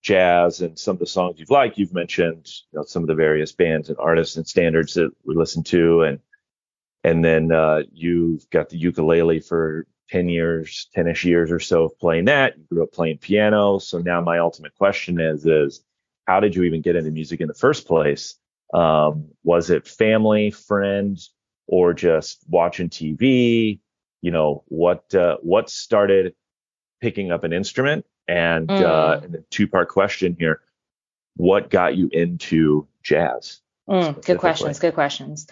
jazz 0.04 0.60
and 0.60 0.78
some 0.78 0.94
of 0.94 1.00
the 1.00 1.06
songs 1.06 1.40
you've 1.40 1.50
liked. 1.50 1.78
You've 1.78 1.94
mentioned 1.94 2.46
you 2.70 2.78
know 2.78 2.84
some 2.84 3.02
of 3.02 3.08
the 3.08 3.14
various 3.14 3.50
bands 3.50 3.88
and 3.88 3.98
artists 3.98 4.36
and 4.36 4.46
standards 4.46 4.94
that 4.94 5.10
we 5.24 5.34
listen 5.34 5.64
to, 5.64 6.02
and 6.02 6.20
and 7.02 7.24
then 7.24 7.50
uh, 7.50 7.82
you've 7.92 8.48
got 8.50 8.68
the 8.68 8.76
ukulele 8.76 9.40
for 9.40 9.86
10 10.10 10.28
years, 10.28 10.88
10ish 10.96 11.24
years 11.24 11.50
or 11.50 11.60
so 11.60 11.84
of 11.84 11.98
playing 11.98 12.26
that. 12.26 12.56
You 12.56 12.64
grew 12.70 12.82
up 12.82 12.92
playing 12.92 13.18
piano. 13.18 13.78
So 13.78 13.98
now 13.98 14.20
my 14.20 14.38
ultimate 14.38 14.74
question 14.74 15.20
is, 15.20 15.44
is 15.44 15.84
how 16.26 16.40
did 16.40 16.54
you 16.54 16.62
even 16.64 16.82
get 16.82 16.96
into 16.96 17.10
music 17.10 17.40
in 17.40 17.48
the 17.48 17.54
first 17.54 17.86
place? 17.86 18.36
Um, 18.72 19.28
was 19.42 19.70
it 19.70 19.86
family, 19.86 20.50
friend, 20.50 21.18
or 21.66 21.92
just 21.92 22.44
watching 22.48 22.88
TV? 22.88 23.80
You 24.22 24.30
know, 24.30 24.64
what, 24.68 25.14
uh, 25.14 25.36
what 25.42 25.68
started 25.68 26.34
picking 27.00 27.30
up 27.30 27.44
an 27.44 27.52
instrument? 27.52 28.06
And, 28.26 28.70
uh, 28.70 29.18
Mm. 29.20 29.24
and 29.24 29.34
the 29.34 29.44
two 29.50 29.68
part 29.68 29.88
question 29.88 30.36
here, 30.38 30.60
what 31.36 31.70
got 31.70 31.96
you 31.96 32.08
into 32.12 32.86
jazz? 33.02 33.60
Mm, 33.88 34.24
good 34.24 34.38
questions. 34.38 34.78
Good 34.78 34.94
questions. 34.94 35.46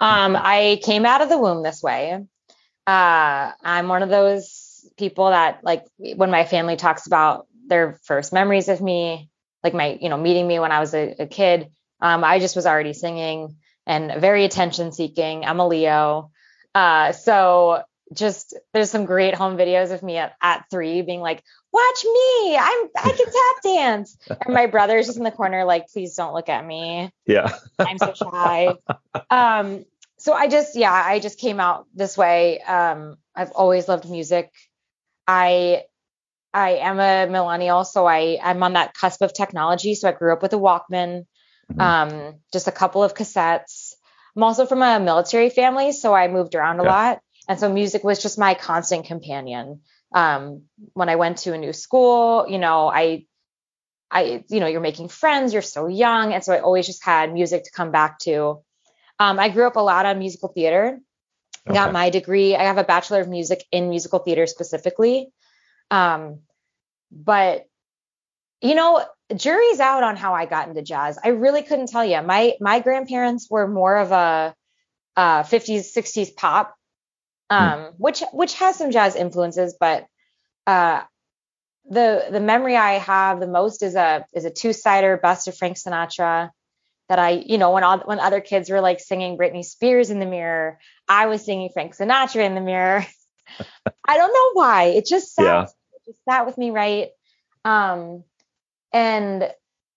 Um, 0.00 0.36
I 0.36 0.80
came 0.82 1.04
out 1.04 1.20
of 1.20 1.28
the 1.28 1.38
womb 1.38 1.62
this 1.62 1.82
way. 1.82 2.24
Uh, 2.86 3.52
I'm 3.62 3.88
one 3.88 4.02
of 4.02 4.08
those 4.08 4.88
people 4.96 5.30
that 5.30 5.64
like 5.64 5.84
when 5.98 6.30
my 6.30 6.44
family 6.44 6.76
talks 6.76 7.06
about 7.06 7.46
their 7.66 7.98
first 8.04 8.32
memories 8.32 8.68
of 8.68 8.80
me, 8.80 9.30
like 9.64 9.74
my, 9.74 9.98
you 10.00 10.08
know, 10.08 10.16
meeting 10.16 10.46
me 10.46 10.58
when 10.58 10.72
I 10.72 10.80
was 10.80 10.94
a, 10.94 11.16
a 11.18 11.26
kid, 11.26 11.70
um, 12.00 12.22
I 12.22 12.38
just 12.38 12.56
was 12.56 12.66
already 12.66 12.92
singing 12.92 13.56
and 13.86 14.20
very 14.20 14.44
attention 14.44 14.92
seeking. 14.92 15.44
I'm 15.44 15.60
a 15.60 15.66
Leo. 15.66 16.30
Uh, 16.74 17.12
so 17.12 17.82
just 18.12 18.54
there's 18.72 18.90
some 18.90 19.04
great 19.04 19.34
home 19.34 19.56
videos 19.56 19.90
of 19.90 20.02
me 20.02 20.16
at, 20.16 20.34
at 20.40 20.64
three 20.70 21.02
being 21.02 21.20
like, 21.20 21.42
watch 21.72 22.04
me, 22.04 22.56
I'm 22.56 22.88
I 22.96 23.14
can 23.16 23.26
tap 23.26 23.62
dance. 23.62 24.16
And 24.44 24.54
my 24.54 24.66
brother's 24.66 25.06
just 25.06 25.18
in 25.18 25.24
the 25.24 25.30
corner, 25.30 25.64
like, 25.64 25.88
please 25.88 26.14
don't 26.14 26.34
look 26.34 26.48
at 26.48 26.64
me. 26.64 27.10
Yeah. 27.26 27.56
I'm 27.78 27.98
so 27.98 28.14
shy. 28.14 28.76
Um, 29.30 29.84
so 30.18 30.32
I 30.32 30.48
just, 30.48 30.76
yeah, 30.76 30.92
I 30.92 31.18
just 31.18 31.38
came 31.38 31.60
out 31.60 31.86
this 31.94 32.16
way. 32.16 32.60
Um, 32.62 33.16
I've 33.34 33.52
always 33.52 33.88
loved 33.88 34.08
music. 34.08 34.52
I 35.26 35.82
I 36.54 36.76
am 36.76 37.00
a 37.00 37.26
millennial, 37.30 37.84
so 37.84 38.06
I 38.06 38.38
I'm 38.42 38.62
on 38.62 38.74
that 38.74 38.94
cusp 38.94 39.20
of 39.22 39.34
technology. 39.34 39.94
So 39.94 40.08
I 40.08 40.12
grew 40.12 40.32
up 40.32 40.42
with 40.42 40.52
a 40.52 40.56
Walkman, 40.58 41.26
Mhm. 41.70 41.80
um, 41.82 42.40
just 42.52 42.68
a 42.68 42.72
couple 42.72 43.02
of 43.02 43.14
cassettes. 43.14 43.94
I'm 44.34 44.42
also 44.42 44.64
from 44.66 44.82
a 44.82 45.00
military 45.00 45.50
family, 45.50 45.92
so 45.92 46.14
I 46.14 46.28
moved 46.28 46.54
around 46.54 46.78
a 46.80 46.84
Yeah. 46.84 46.90
lot, 46.90 47.20
and 47.48 47.58
so 47.58 47.72
music 47.72 48.04
was 48.04 48.20
just 48.20 48.38
my 48.38 48.54
constant 48.54 49.06
companion. 49.06 49.80
Um, 50.14 50.62
when 50.94 51.08
I 51.08 51.16
went 51.16 51.38
to 51.38 51.52
a 51.52 51.58
new 51.58 51.72
school, 51.72 52.46
you 52.48 52.58
know, 52.58 52.88
I 52.88 53.26
I 54.10 54.44
you 54.48 54.60
know 54.60 54.66
you're 54.66 54.80
making 54.80 55.08
friends, 55.08 55.52
you're 55.52 55.62
so 55.62 55.86
young, 55.86 56.32
and 56.32 56.42
so 56.42 56.52
I 56.52 56.60
always 56.60 56.86
just 56.86 57.04
had 57.04 57.32
music 57.32 57.64
to 57.64 57.70
come 57.70 57.90
back 57.90 58.18
to. 58.20 58.62
Um, 59.18 59.38
I 59.38 59.48
grew 59.48 59.66
up 59.66 59.76
a 59.76 59.80
lot 59.80 60.06
on 60.06 60.18
musical 60.18 60.48
theater. 60.48 60.98
I 61.68 61.72
Got 61.72 61.92
my 61.92 62.10
degree. 62.10 62.54
I 62.54 62.64
have 62.64 62.78
a 62.78 62.84
bachelor 62.84 63.20
of 63.20 63.28
music 63.28 63.64
in 63.72 63.90
musical 63.90 64.20
theater 64.20 64.46
specifically. 64.46 65.32
Um, 65.90 66.40
but 67.10 67.66
you 68.60 68.74
know, 68.74 69.04
jury's 69.34 69.80
out 69.80 70.02
on 70.02 70.16
how 70.16 70.34
I 70.34 70.46
got 70.46 70.68
into 70.68 70.82
jazz. 70.82 71.18
I 71.22 71.28
really 71.28 71.62
couldn't 71.62 71.88
tell 71.88 72.04
you. 72.04 72.20
My 72.22 72.54
my 72.60 72.80
grandparents 72.80 73.48
were 73.50 73.66
more 73.66 73.96
of 73.96 74.12
a 74.12 74.54
uh, 75.16 75.42
50s 75.42 75.96
60s 75.96 76.36
pop, 76.36 76.75
um, 77.50 77.92
which 77.98 78.22
which 78.32 78.54
has 78.54 78.76
some 78.76 78.90
jazz 78.90 79.16
influences, 79.16 79.76
but 79.78 80.06
uh, 80.66 81.02
the 81.88 82.26
the 82.30 82.40
memory 82.40 82.76
I 82.76 82.94
have 82.94 83.40
the 83.40 83.46
most 83.46 83.82
is 83.82 83.94
a 83.94 84.26
is 84.34 84.44
a 84.44 84.50
two 84.50 84.72
sider 84.72 85.16
best 85.16 85.48
of 85.48 85.56
Frank 85.56 85.76
Sinatra 85.76 86.50
that 87.08 87.18
I 87.18 87.30
you 87.30 87.58
know 87.58 87.72
when 87.72 87.84
all 87.84 87.98
when 88.00 88.18
other 88.18 88.40
kids 88.40 88.68
were 88.68 88.80
like 88.80 89.00
singing 89.00 89.38
Britney 89.38 89.64
Spears 89.64 90.10
in 90.10 90.18
the 90.18 90.26
mirror, 90.26 90.78
I 91.08 91.26
was 91.26 91.44
singing 91.44 91.70
Frank 91.72 91.96
Sinatra 91.96 92.44
in 92.44 92.54
the 92.54 92.60
mirror. 92.60 93.06
I 94.08 94.16
don't 94.16 94.32
know 94.32 94.60
why 94.60 94.84
it 94.84 95.06
just 95.06 95.34
sat, 95.34 95.44
Yeah. 95.44 95.62
it 95.62 96.02
just 96.06 96.24
sat 96.24 96.46
with 96.46 96.58
me 96.58 96.70
right. 96.70 97.08
Um, 97.64 98.24
and 98.92 99.50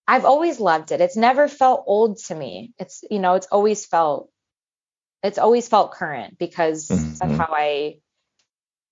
I've 0.07 0.25
always 0.25 0.59
loved 0.59 0.91
it. 0.91 1.01
It's 1.01 1.15
never 1.15 1.47
felt 1.47 1.83
old 1.85 2.17
to 2.25 2.35
me. 2.35 2.73
It's 2.79 3.03
you 3.09 3.19
know 3.19 3.35
it's 3.35 3.47
always 3.47 3.85
felt 3.85 4.29
it's 5.23 5.37
always 5.37 5.67
felt 5.67 5.91
current 5.93 6.37
because 6.37 6.89
of 7.21 7.29
Mhm. 7.29 7.37
how 7.37 7.53
I 7.53 7.99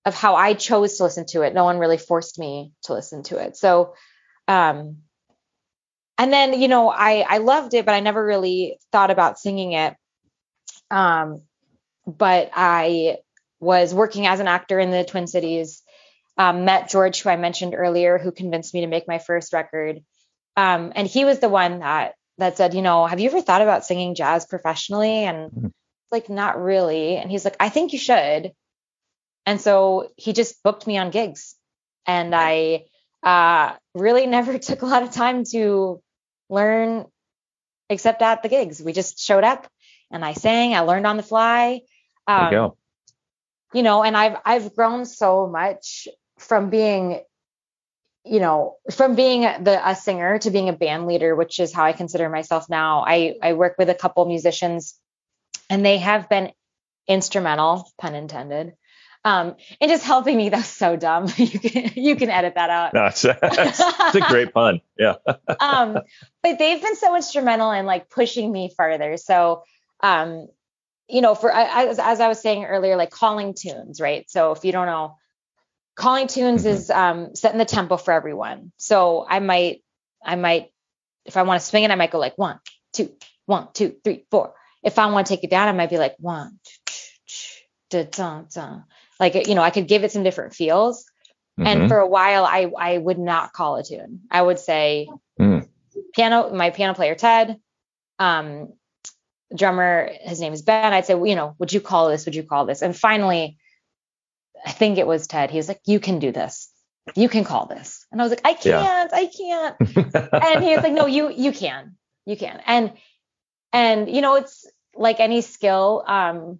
of 0.05 0.15
how 0.15 0.35
I 0.35 0.53
chose 0.53 0.97
to 0.97 1.03
listen 1.03 1.25
to 1.27 1.41
it. 1.41 1.53
No 1.53 1.65
one 1.65 1.79
really 1.79 1.97
forced 1.97 2.39
me 2.39 2.71
to 2.83 2.93
listen 2.93 3.23
to 3.23 3.37
it. 3.37 3.57
So 3.57 3.95
um 4.47 4.97
and 6.17 6.31
then 6.33 6.59
you 6.59 6.67
know 6.67 6.89
I 6.89 7.25
I 7.27 7.37
loved 7.39 7.73
it 7.73 7.85
but 7.85 7.95
I 7.95 7.99
never 7.99 8.23
really 8.25 8.79
thought 8.91 9.11
about 9.11 9.39
singing 9.39 9.73
it. 9.73 9.95
Um 10.91 11.41
but 12.05 12.51
I 12.55 13.17
was 13.59 13.93
working 13.93 14.27
as 14.27 14.39
an 14.39 14.47
actor 14.47 14.79
in 14.79 14.91
the 14.91 15.03
Twin 15.03 15.27
Cities. 15.27 15.83
Um, 16.37 16.65
met 16.65 16.89
George, 16.89 17.21
who 17.21 17.29
I 17.29 17.35
mentioned 17.35 17.73
earlier, 17.75 18.19
who 18.19 18.31
convinced 18.31 18.73
me 18.73 18.81
to 18.81 18.87
make 18.87 19.07
my 19.07 19.17
first 19.17 19.53
record. 19.53 20.03
Um, 20.55 20.93
and 20.95 21.07
he 21.07 21.25
was 21.25 21.39
the 21.39 21.49
one 21.49 21.79
that 21.79 22.13
that 22.37 22.57
said, 22.57 22.75
you 22.75 22.83
know, 22.83 23.07
have 23.07 23.19
you 23.19 23.29
ever 23.29 23.41
thought 23.41 23.63
about 23.63 23.85
singing 23.85 24.13
jazz 24.13 24.45
professionally? 24.45 25.23
And 25.25 25.51
Mhm. 25.51 25.71
Like, 26.11 26.29
not 26.29 26.61
really. 26.61 27.17
And 27.17 27.29
he's 27.31 27.45
like, 27.45 27.57
I 27.59 27.69
think 27.69 27.93
you 27.93 27.99
should. 27.99 28.53
And 29.45 29.61
so 29.61 30.09
he 30.17 30.33
just 30.33 30.61
booked 30.63 30.85
me 30.87 30.97
on 30.97 31.09
gigs, 31.09 31.55
and 32.05 32.35
I 32.35 32.85
uh, 33.23 33.73
really 33.95 34.25
never 34.37 34.57
took 34.57 34.81
a 34.81 34.85
lot 34.85 35.03
of 35.03 35.11
time 35.11 35.43
to 35.51 36.01
learn, 36.49 37.05
except 37.89 38.21
at 38.21 38.43
the 38.43 38.49
gigs. 38.49 38.81
We 38.81 38.93
just 38.93 39.19
showed 39.19 39.43
up, 39.45 39.67
and 40.11 40.23
I 40.25 40.33
sang. 40.33 40.73
I 40.75 40.81
learned 40.81 41.07
on 41.07 41.17
the 41.17 41.23
fly. 41.23 41.81
There 42.27 42.37
Um, 42.37 42.45
you 42.45 42.51
go. 42.51 42.77
you 43.73 43.83
know 43.83 44.03
and 44.03 44.15
i've 44.17 44.37
i've 44.45 44.75
grown 44.75 45.05
so 45.05 45.47
much 45.47 46.07
from 46.39 46.69
being 46.69 47.21
you 48.25 48.39
know 48.39 48.75
from 48.91 49.15
being 49.15 49.41
the 49.41 49.79
a 49.89 49.95
singer 49.95 50.37
to 50.39 50.51
being 50.51 50.69
a 50.69 50.73
band 50.73 51.07
leader 51.07 51.35
which 51.35 51.59
is 51.59 51.73
how 51.73 51.83
i 51.83 51.93
consider 51.93 52.29
myself 52.29 52.69
now 52.69 53.03
i 53.07 53.35
i 53.41 53.53
work 53.53 53.75
with 53.77 53.89
a 53.89 53.95
couple 53.95 54.25
musicians 54.25 54.95
and 55.69 55.85
they 55.85 55.97
have 55.97 56.29
been 56.29 56.51
instrumental 57.07 57.89
pun 57.97 58.15
intended 58.15 58.73
um 59.23 59.55
in 59.79 59.89
just 59.89 60.03
helping 60.03 60.35
me 60.37 60.49
that's 60.55 60.67
so 60.67 60.95
dumb 60.95 61.27
you 61.37 61.59
can 61.59 61.91
you 61.95 62.15
can 62.15 62.29
edit 62.29 62.55
that 62.55 62.69
out 62.69 62.93
No, 62.93 63.05
it's, 63.05 63.23
it's, 63.25 63.39
it's 63.81 64.15
a 64.15 64.21
great 64.21 64.53
pun. 64.53 64.81
Yeah. 64.99 65.15
um, 65.59 65.93
but 66.43 66.59
they've 66.59 66.81
been 66.81 66.95
so 66.95 67.15
instrumental 67.15 67.71
in 67.71 67.85
like 67.85 68.09
pushing 68.09 68.51
me 68.51 68.71
further. 68.75 69.17
So, 69.17 69.63
um, 70.01 70.47
you 71.07 71.21
know, 71.21 71.35
for 71.35 71.51
as, 71.51 71.99
as 71.99 72.19
I 72.19 72.27
was 72.27 72.41
saying 72.41 72.65
earlier, 72.65 72.95
like 72.95 73.11
calling 73.11 73.53
tunes, 73.53 74.01
right? 74.01 74.29
So 74.29 74.51
if 74.51 74.65
you 74.65 74.71
don't 74.71 74.87
know, 74.87 75.15
calling 75.95 76.27
tunes 76.27 76.63
Mhm. 76.63 76.69
is 76.69 76.89
um, 76.89 77.35
setting 77.35 77.57
the 77.59 77.65
tempo 77.65 77.97
for 77.97 78.11
everyone. 78.13 78.71
So 78.77 79.25
I 79.27 79.39
might, 79.39 79.83
I 80.23 80.35
might, 80.35 80.71
if 81.25 81.37
I 81.37 81.43
want 81.43 81.61
to 81.61 81.67
swing 81.67 81.83
it, 81.83 81.91
I 81.91 81.95
might 81.95 82.11
go 82.11 82.19
like 82.19 82.37
one, 82.37 82.59
two, 82.93 83.13
one, 83.45 83.67
two, 83.73 83.95
three, 84.03 84.25
four. 84.31 84.53
If 84.87 84.97
I 84.97 85.05
want 85.07 85.27
to 85.27 85.33
take 85.35 85.43
it 85.43 85.49
down, 85.49 85.67
I 85.67 85.73
might 85.73 85.89
be 85.89 85.97
like 85.97 86.15
one, 86.17 86.59
da, 87.89 88.03
da, 88.03 88.43
da. 88.53 88.79
like 89.19 89.35
you 89.47 89.53
know, 89.55 89.61
I 89.61 89.69
could 89.69 89.87
give 89.87 90.03
it 90.05 90.11
some 90.13 90.23
different 90.23 90.53
feels. 90.55 91.05
And 91.57 91.81
Mhm. 91.81 91.87
for 91.89 91.97
a 91.99 92.07
while, 92.07 92.45
I 92.45 92.71
I 92.77 92.97
would 92.97 93.19
not 93.19 93.51
call 93.51 93.75
a 93.75 93.83
tune. 93.83 94.21
I 94.31 94.41
would 94.41 94.59
say 94.59 95.09
Mm. 95.39 95.67
piano. 96.13 96.53
My 96.53 96.69
piano 96.69 96.93
player 96.93 97.15
Ted, 97.15 97.59
um, 98.19 98.73
drummer. 99.53 100.09
His 100.21 100.39
name 100.39 100.53
is 100.53 100.61
Ben. 100.61 100.93
I'd 100.93 101.05
say, 101.05 101.15
well, 101.15 101.27
you 101.27 101.35
know, 101.35 101.55
would 101.59 101.73
you 101.73 101.81
call 101.81 102.09
this? 102.09 102.25
Would 102.25 102.35
you 102.35 102.43
call 102.43 102.65
this? 102.65 102.81
And 102.81 102.95
finally, 102.95 103.57
I 104.65 104.71
think 104.71 104.97
it 104.97 105.07
was 105.07 105.27
Ted. 105.27 105.51
He 105.51 105.57
was 105.57 105.67
like, 105.67 105.81
you 105.85 105.99
can 105.99 106.19
do 106.19 106.31
this. 106.31 106.71
You 107.15 107.27
can 107.27 107.43
call 107.43 107.65
this. 107.65 108.05
And 108.11 108.21
I 108.21 108.23
was 108.23 108.31
like, 108.31 108.45
I 108.45 108.53
can't. 108.53 109.11
I 109.13 109.25
can't. 109.27 109.75
and 110.45 110.63
he 110.63 110.75
was 110.75 110.83
like, 110.83 110.93
no, 110.93 111.07
you 111.07 111.29
you 111.31 111.51
can. 111.51 111.97
You 112.25 112.37
can. 112.37 112.61
And 112.65 112.93
and 113.73 114.09
you 114.09 114.21
know, 114.21 114.35
it's 114.35 114.65
like 114.97 115.19
any 115.19 115.41
skill. 115.41 116.03
Um, 116.07 116.59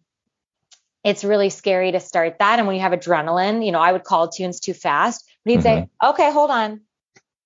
it's 1.04 1.24
really 1.24 1.50
scary 1.50 1.92
to 1.92 2.00
start 2.00 2.40
that. 2.40 2.60
And 2.60 2.68
when 2.68 2.76
you 2.76 2.82
have 2.82 2.92
adrenaline, 2.92 3.66
you 3.66 3.72
know, 3.72 3.80
I 3.80 3.92
would 3.92 4.04
call 4.04 4.28
tunes 4.28 4.60
too 4.60 4.74
fast. 4.74 5.24
But 5.46 5.52
he'd 5.52 5.64
say, 5.64 5.88
okay, 6.04 6.32
hold 6.32 6.52
on. 6.52 6.82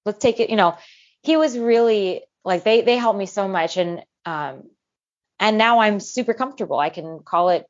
Let's 0.05 0.19
take 0.19 0.39
it. 0.39 0.49
You 0.49 0.55
know, 0.55 0.77
he 1.21 1.37
was 1.37 1.57
really 1.57 2.23
like 2.43 2.63
they 2.63 2.81
they 2.81 2.97
helped 2.97 3.19
me 3.19 3.27
so 3.27 3.47
much. 3.47 3.77
And 3.77 4.03
um 4.25 4.63
and 5.39 5.57
now 5.57 5.79
I'm 5.79 5.99
super 5.99 6.33
comfortable. 6.33 6.79
I 6.79 6.89
can 6.89 7.19
call 7.19 7.49
it 7.49 7.65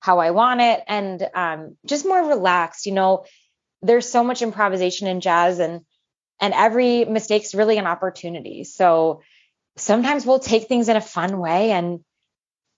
how 0.00 0.18
I 0.18 0.32
want 0.32 0.62
it 0.62 0.82
and 0.88 1.28
um 1.32 1.76
just 1.86 2.06
more 2.06 2.28
relaxed. 2.28 2.86
You 2.86 2.92
know, 2.92 3.24
there's 3.82 4.10
so 4.10 4.24
much 4.24 4.42
improvisation 4.42 5.06
in 5.06 5.20
jazz 5.20 5.60
and 5.60 5.82
and 6.40 6.54
every 6.54 7.04
mistake's 7.04 7.54
really 7.54 7.78
an 7.78 7.86
opportunity. 7.86 8.64
So 8.64 9.22
sometimes 9.76 10.26
we'll 10.26 10.40
take 10.40 10.66
things 10.66 10.88
in 10.88 10.96
a 10.96 11.00
fun 11.00 11.38
way 11.38 11.70
and 11.70 12.00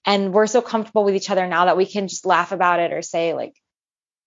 and 0.05 0.33
we're 0.33 0.47
so 0.47 0.63
comfortable 0.63 1.05
with 1.05 1.15
each 1.15 1.31
other 1.31 1.47
now 1.47 1.67
that 1.67 1.77
we 1.77 1.87
can 1.87 2.09
just 2.09 2.27
laugh 2.27 2.53
about 2.53 2.81
it 2.81 2.93
or 2.93 3.03
say 3.03 3.35
like 3.35 3.55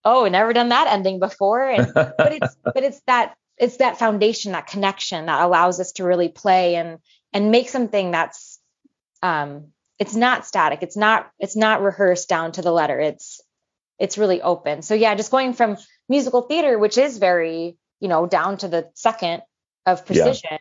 oh 0.05 0.27
never 0.27 0.53
done 0.53 0.69
that 0.69 0.87
ending 0.87 1.19
before. 1.19 1.67
And 1.67 1.91
but 1.93 2.31
it's 2.31 2.55
but 2.63 2.83
it's 2.83 3.01
that 3.07 3.35
it's 3.57 3.77
that 3.77 3.97
foundation 3.97 4.53
that 4.53 4.67
connection 4.67 5.25
that 5.25 5.41
allows 5.41 5.79
us 5.79 5.93
to 5.93 6.03
really 6.03 6.29
play 6.29 6.75
and 6.75 6.99
and 7.33 7.51
make 7.51 7.69
something 7.69 8.11
that's 8.11 8.59
um 9.21 9.67
it's 9.97 10.15
not 10.15 10.45
static. 10.45 10.79
It's 10.83 10.95
not 10.95 11.29
it's 11.39 11.55
not 11.55 11.81
rehearsed 11.81 12.29
down 12.29 12.53
to 12.53 12.61
the 12.61 12.71
letter. 12.71 12.99
It's 12.99 13.41
it's 13.99 14.17
really 14.17 14.41
open. 14.41 14.81
So 14.83 14.93
yeah 14.93 15.15
just 15.15 15.31
going 15.31 15.53
from 15.53 15.77
musical 16.07 16.43
theater 16.43 16.77
which 16.77 16.97
is 16.97 17.17
very 17.17 17.77
you 17.99 18.07
know 18.07 18.27
down 18.27 18.57
to 18.57 18.67
the 18.67 18.89
second 18.93 19.41
of 19.85 20.05
precision 20.05 20.59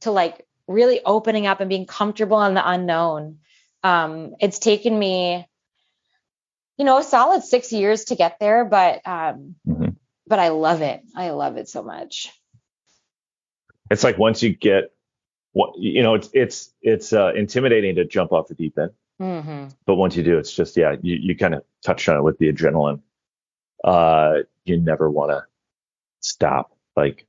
to 0.00 0.10
like 0.10 0.46
really 0.66 1.00
opening 1.04 1.46
up 1.46 1.60
and 1.60 1.68
being 1.68 1.86
comfortable 1.86 2.42
in 2.42 2.54
the 2.54 2.68
unknown 2.68 3.38
um 3.82 4.34
it's 4.40 4.58
taken 4.58 4.98
me 4.98 5.46
you 6.76 6.84
know 6.84 6.98
a 6.98 7.02
solid 7.02 7.42
six 7.42 7.72
years 7.72 8.04
to 8.06 8.16
get 8.16 8.38
there 8.40 8.64
but 8.64 9.06
um 9.06 9.54
Mhm. 9.66 9.96
but 10.26 10.38
i 10.38 10.48
love 10.48 10.82
it 10.82 11.02
i 11.16 11.30
love 11.30 11.56
it 11.56 11.68
so 11.68 11.82
much 11.82 12.32
it's 13.90 14.04
like 14.04 14.18
once 14.18 14.42
you 14.42 14.54
get 14.54 14.92
what 15.52 15.76
you 15.78 16.02
know, 16.02 16.14
it's 16.14 16.30
it's 16.32 16.72
it's 16.80 17.12
uh, 17.12 17.32
intimidating 17.34 17.96
to 17.96 18.04
jump 18.04 18.32
off 18.32 18.48
the 18.48 18.54
deep 18.54 18.78
end, 18.78 18.92
hmm 19.18 19.68
but 19.86 19.96
once 19.96 20.16
you 20.16 20.22
do, 20.22 20.38
it's 20.38 20.52
just 20.52 20.76
yeah, 20.76 20.94
you, 21.02 21.16
you 21.16 21.36
kind 21.36 21.54
of 21.54 21.64
touched 21.84 22.08
on 22.08 22.16
it 22.16 22.22
with 22.22 22.38
the 22.38 22.52
adrenaline. 22.52 23.00
Uh, 23.82 24.38
you 24.64 24.76
never 24.76 25.10
want 25.10 25.30
to 25.30 25.44
stop. 26.20 26.76
Like 26.96 27.26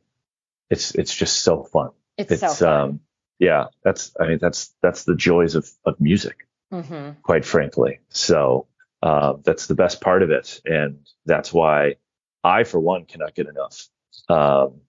it's 0.69 0.93
it's 0.95 1.13
just 1.15 1.43
so 1.43 1.63
fun. 1.63 1.89
It's, 2.17 2.39
so 2.39 2.49
fun. 2.49 2.67
um 2.67 2.99
yeah, 3.41 3.65
that's 3.83 4.15
I 4.19 4.27
mean 4.27 4.37
that's 4.39 4.73
that's 4.83 5.03
the 5.03 5.15
joys 5.15 5.55
of 5.55 5.67
of 5.83 5.99
music, 5.99 6.47
hmm 6.71 7.09
quite 7.23 7.43
frankly. 7.43 7.99
So 8.09 8.67
uh, 9.01 9.33
that's 9.43 9.65
the 9.65 9.73
best 9.73 9.99
part 9.99 10.21
of 10.21 10.29
it, 10.29 10.61
and 10.63 10.99
that's 11.25 11.51
why 11.51 11.95
I, 12.43 12.63
for 12.63 12.79
one, 12.79 13.05
cannot 13.05 13.33
get 13.33 13.47
enough. 13.47 13.87
Um, 14.29 14.81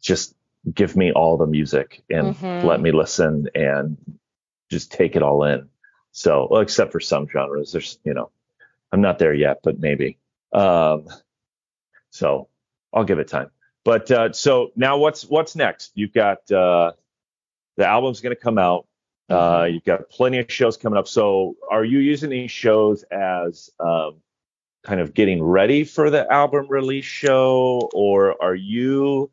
just 0.00 0.34
give 0.74 0.96
me 0.96 1.12
all 1.12 1.36
the 1.36 1.46
music 1.46 2.02
and 2.10 2.34
Mhm. 2.34 2.64
let 2.64 2.80
me 2.80 2.90
listen 2.90 3.48
and 3.54 3.96
just 4.70 4.90
take 4.92 5.14
it 5.16 5.22
all 5.22 5.44
in. 5.44 5.68
So, 6.12 6.48
well, 6.50 6.60
except 6.62 6.90
for 6.92 7.00
some 7.00 7.28
genres, 7.28 7.70
there's 7.72 8.00
you 8.04 8.12
know, 8.12 8.30
I'm 8.90 9.00
not 9.00 9.20
there 9.20 9.32
yet, 9.34 9.60
but 9.62 9.78
maybe. 9.78 10.18
Um, 10.52 11.06
so 12.10 12.48
I'll 12.92 13.04
give 13.04 13.20
it 13.20 13.28
time. 13.28 13.50
But 13.84 14.10
uh, 14.10 14.32
so 14.32 14.72
now 14.74 14.98
what's 14.98 15.22
what's 15.24 15.54
next? 15.54 15.92
You've 15.94 16.12
got 16.12 16.50
uh, 16.50 16.92
the 17.80 17.86
album's 17.86 18.20
going 18.20 18.36
to 18.36 18.40
come 18.40 18.58
out. 18.58 18.86
Uh, 19.30 19.66
you've 19.70 19.84
got 19.84 20.10
plenty 20.10 20.38
of 20.38 20.52
shows 20.52 20.76
coming 20.76 20.98
up. 20.98 21.08
So 21.08 21.54
are 21.70 21.82
you 21.82 21.98
using 21.98 22.28
these 22.28 22.50
shows 22.50 23.04
as 23.04 23.70
um, 23.80 24.16
kind 24.84 25.00
of 25.00 25.14
getting 25.14 25.42
ready 25.42 25.84
for 25.84 26.10
the 26.10 26.30
album 26.30 26.66
release 26.68 27.06
show, 27.06 27.88
or 27.94 28.42
are 28.42 28.54
you 28.54 29.30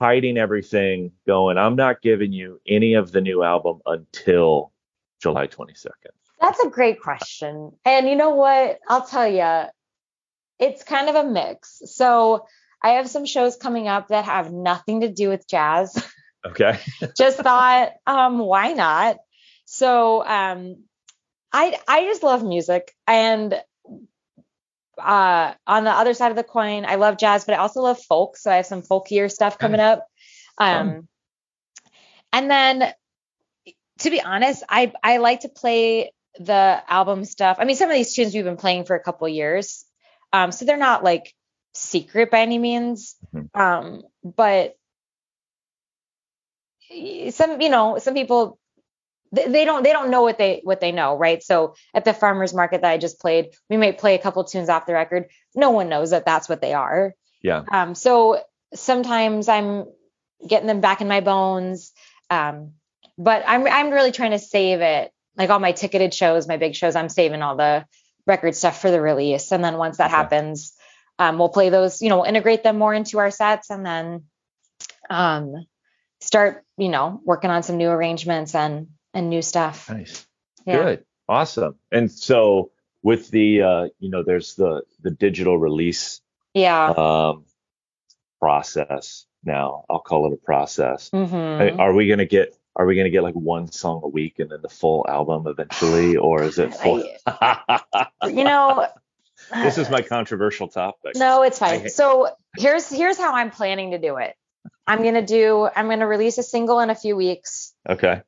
hiding 0.00 0.38
everything? 0.38 1.12
Going, 1.24 1.56
I'm 1.56 1.76
not 1.76 2.02
giving 2.02 2.32
you 2.32 2.60
any 2.66 2.94
of 2.94 3.12
the 3.12 3.20
new 3.20 3.44
album 3.44 3.80
until 3.86 4.72
July 5.22 5.46
22nd. 5.46 6.10
That's 6.40 6.58
a 6.58 6.68
great 6.68 7.00
question. 7.00 7.70
And 7.84 8.08
you 8.08 8.16
know 8.16 8.30
what? 8.30 8.80
I'll 8.88 9.06
tell 9.06 9.28
you, 9.28 9.68
it's 10.58 10.82
kind 10.82 11.08
of 11.08 11.14
a 11.14 11.24
mix. 11.28 11.80
So 11.84 12.44
I 12.82 12.90
have 12.90 13.08
some 13.08 13.24
shows 13.24 13.56
coming 13.56 13.86
up 13.86 14.08
that 14.08 14.24
have 14.24 14.52
nothing 14.52 15.02
to 15.02 15.08
do 15.08 15.28
with 15.28 15.46
jazz. 15.46 15.96
Okay. 16.46 16.78
just 17.16 17.38
thought, 17.38 17.92
um, 18.06 18.38
why 18.38 18.72
not? 18.72 19.16
So 19.64 20.24
um, 20.24 20.84
I 21.52 21.78
I 21.86 22.04
just 22.04 22.22
love 22.22 22.42
music, 22.42 22.94
and 23.06 23.54
uh, 24.98 25.54
on 25.66 25.84
the 25.84 25.90
other 25.90 26.14
side 26.14 26.30
of 26.30 26.36
the 26.36 26.44
coin, 26.44 26.84
I 26.86 26.96
love 26.96 27.18
jazz, 27.18 27.44
but 27.44 27.54
I 27.54 27.58
also 27.58 27.80
love 27.80 28.00
folk. 28.00 28.36
So 28.36 28.50
I 28.50 28.56
have 28.56 28.66
some 28.66 28.82
folkier 28.82 29.30
stuff 29.30 29.58
coming 29.58 29.80
up. 29.80 30.06
Um, 30.58 31.08
and 32.32 32.50
then, 32.50 32.92
to 34.00 34.10
be 34.10 34.20
honest, 34.20 34.62
I 34.68 34.92
I 35.02 35.18
like 35.18 35.40
to 35.40 35.48
play 35.48 36.12
the 36.38 36.82
album 36.88 37.24
stuff. 37.24 37.58
I 37.60 37.64
mean, 37.64 37.76
some 37.76 37.90
of 37.90 37.96
these 37.96 38.14
tunes 38.14 38.34
we've 38.34 38.44
been 38.44 38.56
playing 38.56 38.84
for 38.84 38.96
a 38.96 39.02
couple 39.02 39.28
years, 39.28 39.84
um, 40.32 40.52
so 40.52 40.64
they're 40.64 40.76
not 40.76 41.04
like 41.04 41.34
secret 41.74 42.30
by 42.30 42.40
any 42.40 42.58
means. 42.58 43.16
Mhm. 43.34 43.48
Um, 43.58 44.02
but 44.24 44.76
some 47.30 47.60
you 47.60 47.68
know 47.68 47.98
some 47.98 48.14
people 48.14 48.58
they, 49.32 49.64
don't 49.64 49.82
they 49.82 49.92
don't 49.92 50.10
know 50.10 50.22
what 50.22 50.38
they 50.38 50.60
what 50.64 50.80
they 50.80 50.92
know 50.92 51.16
right? 51.16 51.42
So 51.42 51.74
at 51.92 52.04
the 52.04 52.14
farmers 52.14 52.54
market 52.54 52.82
that 52.82 52.90
i 52.90 52.98
just 52.98 53.20
played 53.20 53.50
we 53.68 53.76
might 53.76 53.98
play 53.98 54.14
a 54.14 54.18
couple 54.18 54.42
tunes 54.44 54.68
off 54.68 54.86
the 54.86 54.94
record. 54.94 55.26
No 55.54 55.70
one 55.70 55.88
knows 55.88 56.10
that 56.10 56.24
that's 56.24 56.48
what 56.48 56.60
they 56.60 56.72
are. 56.74 57.14
Yeah. 57.42 57.64
um 57.70 57.94
so 57.94 58.42
sometimes 58.74 59.48
i'm 59.48 59.86
getting 60.46 60.66
them 60.66 60.80
back 60.80 61.00
in 61.00 61.08
my 61.08 61.20
bones 61.20 61.92
um 62.30 62.72
but 63.16 63.42
i'm 63.46 63.66
i'm 63.66 63.90
really 63.90 64.12
trying 64.12 64.32
to 64.32 64.38
save 64.38 64.80
it. 64.80 65.12
Like 65.36 65.50
all 65.50 65.60
my 65.60 65.72
ticketed 65.72 66.14
shows 66.14 66.48
my 66.48 66.56
big 66.56 66.74
shows 66.74 66.96
i'm 66.96 67.08
saving 67.08 67.42
all 67.42 67.56
the 67.56 67.84
record 68.26 68.54
stuff 68.54 68.80
for 68.80 68.90
the 68.90 69.00
release. 69.00 69.52
And 69.52 69.62
then 69.62 69.76
once 69.76 69.98
that 69.98 70.10
happens 70.10 70.74
um 71.18 71.38
we'll 71.38 71.50
play 71.50 71.68
those 71.68 72.00
you 72.00 72.08
know 72.08 72.16
we'll 72.18 72.24
integrate 72.24 72.62
them 72.62 72.78
more 72.78 72.94
into 72.94 73.18
our 73.18 73.30
sets. 73.30 73.70
And 73.70 73.84
then 73.84 74.24
um 75.10 75.66
start 76.20 76.64
you 76.76 76.88
know 76.88 77.20
working 77.24 77.50
on 77.50 77.62
some 77.62 77.76
new 77.76 77.88
arrangements 77.88 78.54
and 78.54 78.88
and 79.14 79.30
new 79.30 79.42
stuff 79.42 79.88
Nice. 79.90 80.26
yeah 80.66 80.76
Good. 80.82 81.04
Awesome. 81.30 81.74
And 81.92 82.10
so 82.10 82.70
with 83.02 83.30
the 83.30 83.60
uh, 83.62 83.88
you 83.98 84.08
know, 84.10 84.22
there's 84.22 84.54
the 84.54 84.82
the 85.02 85.10
digital 85.10 85.58
release 85.58 86.20
yeah 86.54 86.86
um 86.90 87.44
process 88.40 89.26
now. 89.44 89.84
I'll 89.90 90.00
call 90.00 90.26
it 90.26 90.32
a 90.32 90.36
process. 90.44 91.10
Mhm. 91.10 91.58
Hey, 91.58 91.70
Are 91.76 91.92
we 91.92 92.08
gonna 92.08 92.24
get 92.26 92.54
are 92.76 92.86
we 92.86 92.96
gonna 92.96 93.10
get 93.10 93.22
like 93.22 93.34
one 93.34 93.70
song 93.70 94.00
a 94.04 94.08
week 94.08 94.38
and 94.38 94.50
then 94.50 94.62
the 94.62 94.68
full 94.68 95.04
album 95.08 95.46
eventually, 95.46 96.16
or 96.16 96.42
is 96.44 96.58
it 96.58 96.74
full? 96.74 97.02
you 98.26 98.44
know 98.44 98.86
this 99.52 99.78
is 99.78 99.90
my 99.90 100.02
controversial 100.02 100.68
topic. 100.68 101.12
no 101.16 101.42
it's 101.42 101.58
fine 101.58 101.88
so 101.88 102.28
here's 102.56 102.88
here's 102.88 103.16
how 103.16 103.34
i'm 103.34 103.50
planning 103.50 103.92
to 103.92 103.98
do 103.98 104.16
it 104.16 104.34
i'm 104.88 105.02
gonna 105.02 105.24
do 105.24 105.68
i'm 105.76 105.88
gonna 105.88 106.06
release 106.06 106.38
a 106.38 106.42
single 106.42 106.80
in 106.80 106.90
a 106.90 106.94
few 106.94 107.14
weeks 107.16 107.74
Okay. 107.88 108.20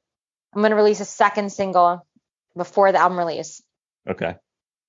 i'm 0.55 0.63
gonna 0.63 0.77
release 0.77 1.01
a 1.01 1.05
second 1.05 1.51
single 1.51 2.07
before 2.57 2.93
the 2.93 2.99
album 2.99 3.19
release 3.19 3.63
Okay. 4.09 4.35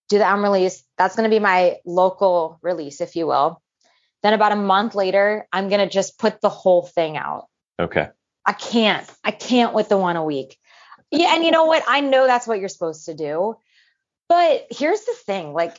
do 0.10 0.18
the 0.18 0.24
album 0.26 0.44
release. 0.44 0.84
That's 0.98 1.16
going 1.16 1.30
to 1.30 1.34
be 1.36 1.40
my 1.40 1.78
local 1.86 2.60
release, 2.62 3.02
if 3.02 3.16
you 3.16 3.28
will. 3.28 3.62
Then 4.24 4.34
about 4.34 4.54
a 4.54 4.56
month 4.56 4.96
later, 4.96 5.48
I'm 5.52 5.68
going 5.68 5.82
to 5.82 5.90
just 5.90 6.18
put 6.18 6.40
the 6.42 6.50
whole 6.50 6.84
thing 6.84 7.18
out. 7.18 7.48
Okay. 7.80 8.08
I 8.46 8.54
can't. 8.54 9.08
I 9.24 9.32
can't 9.32 9.74
with 9.74 9.90
the 9.90 9.98
one 9.98 10.16
a 10.16 10.24
week. 10.24 10.58
Yeah, 11.12 11.36
and 11.36 11.44
you 11.44 11.52
know 11.52 11.66
what? 11.66 11.84
I 11.88 12.00
know 12.02 12.26
that's 12.26 12.48
what 12.48 12.60
you're 12.60 12.70
supposed 12.70 13.06
to 13.06 13.14
do. 13.14 13.56
But 14.30 14.68
here's 14.72 15.02
the 15.02 15.16
thing, 15.26 15.54
like 15.54 15.78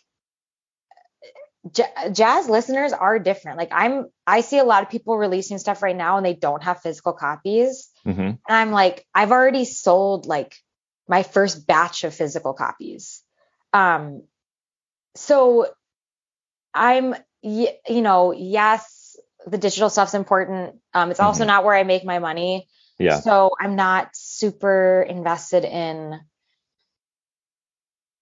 j- 1.71 2.11
jazz 2.13 2.49
listeners 2.49 2.93
are 2.93 3.19
different. 3.19 3.59
Like 3.59 3.71
I'm 3.73 4.07
I 4.27 4.41
see 4.41 4.59
a 4.59 4.65
lot 4.65 4.83
of 4.83 4.91
people 4.91 5.17
releasing 5.17 5.59
stuff 5.59 5.83
right 5.83 5.97
now 5.97 6.17
and 6.17 6.27
they 6.27 6.35
don't 6.35 6.63
have 6.63 6.81
physical 6.81 7.13
copies. 7.13 7.89
hmm 8.05 8.21
And 8.21 8.39
I'm 8.49 8.73
like, 8.73 9.07
I've 9.15 9.31
already 9.33 9.65
sold 9.65 10.27
like 10.27 10.57
my 11.09 11.23
first 11.23 11.67
batch 11.67 12.05
of 12.05 12.15
physical 12.15 12.55
copies. 12.55 13.23
Um, 13.73 14.23
so 15.15 15.69
I'm, 16.75 17.15
you 17.43 17.69
know, 17.89 18.33
yes, 18.33 19.17
the 19.47 19.59
digital 19.59 19.91
stuff's 19.91 20.15
important. 20.15 20.77
Um, 20.95 21.11
it's 21.11 21.21
also 21.21 21.45
Mhm. 21.45 21.49
not 21.49 21.65
where 21.65 21.75
I 21.75 21.83
make 21.83 22.05
my 22.05 22.19
money. 22.19 22.69
Yeah. 22.99 23.21
So 23.21 23.51
I'm 23.61 23.75
not 23.77 24.11
super 24.15 25.05
invested 25.09 25.65
in, 25.65 26.21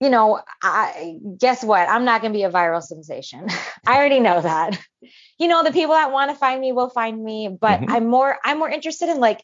you 0.00 0.08
know, 0.08 0.40
I 0.62 1.18
guess 1.38 1.62
what? 1.62 1.88
I'm 1.88 2.04
not 2.04 2.22
going 2.22 2.32
to 2.32 2.36
be 2.38 2.44
a 2.44 2.50
viral 2.50 2.82
sensation. 2.82 3.46
I 3.86 3.96
already 3.96 4.20
know 4.20 4.40
that. 4.40 4.78
You 5.38 5.48
know, 5.48 5.62
the 5.62 5.72
people 5.72 5.94
that 5.94 6.12
want 6.12 6.30
to 6.30 6.36
find 6.36 6.60
me 6.60 6.72
will 6.72 6.90
find 6.90 7.22
me, 7.22 7.48
but 7.48 7.80
Mhm. 7.80 7.86
I'm 7.90 8.06
more 8.08 8.38
I'm 8.44 8.58
more 8.58 8.68
interested 8.70 9.08
in 9.08 9.20
like 9.20 9.42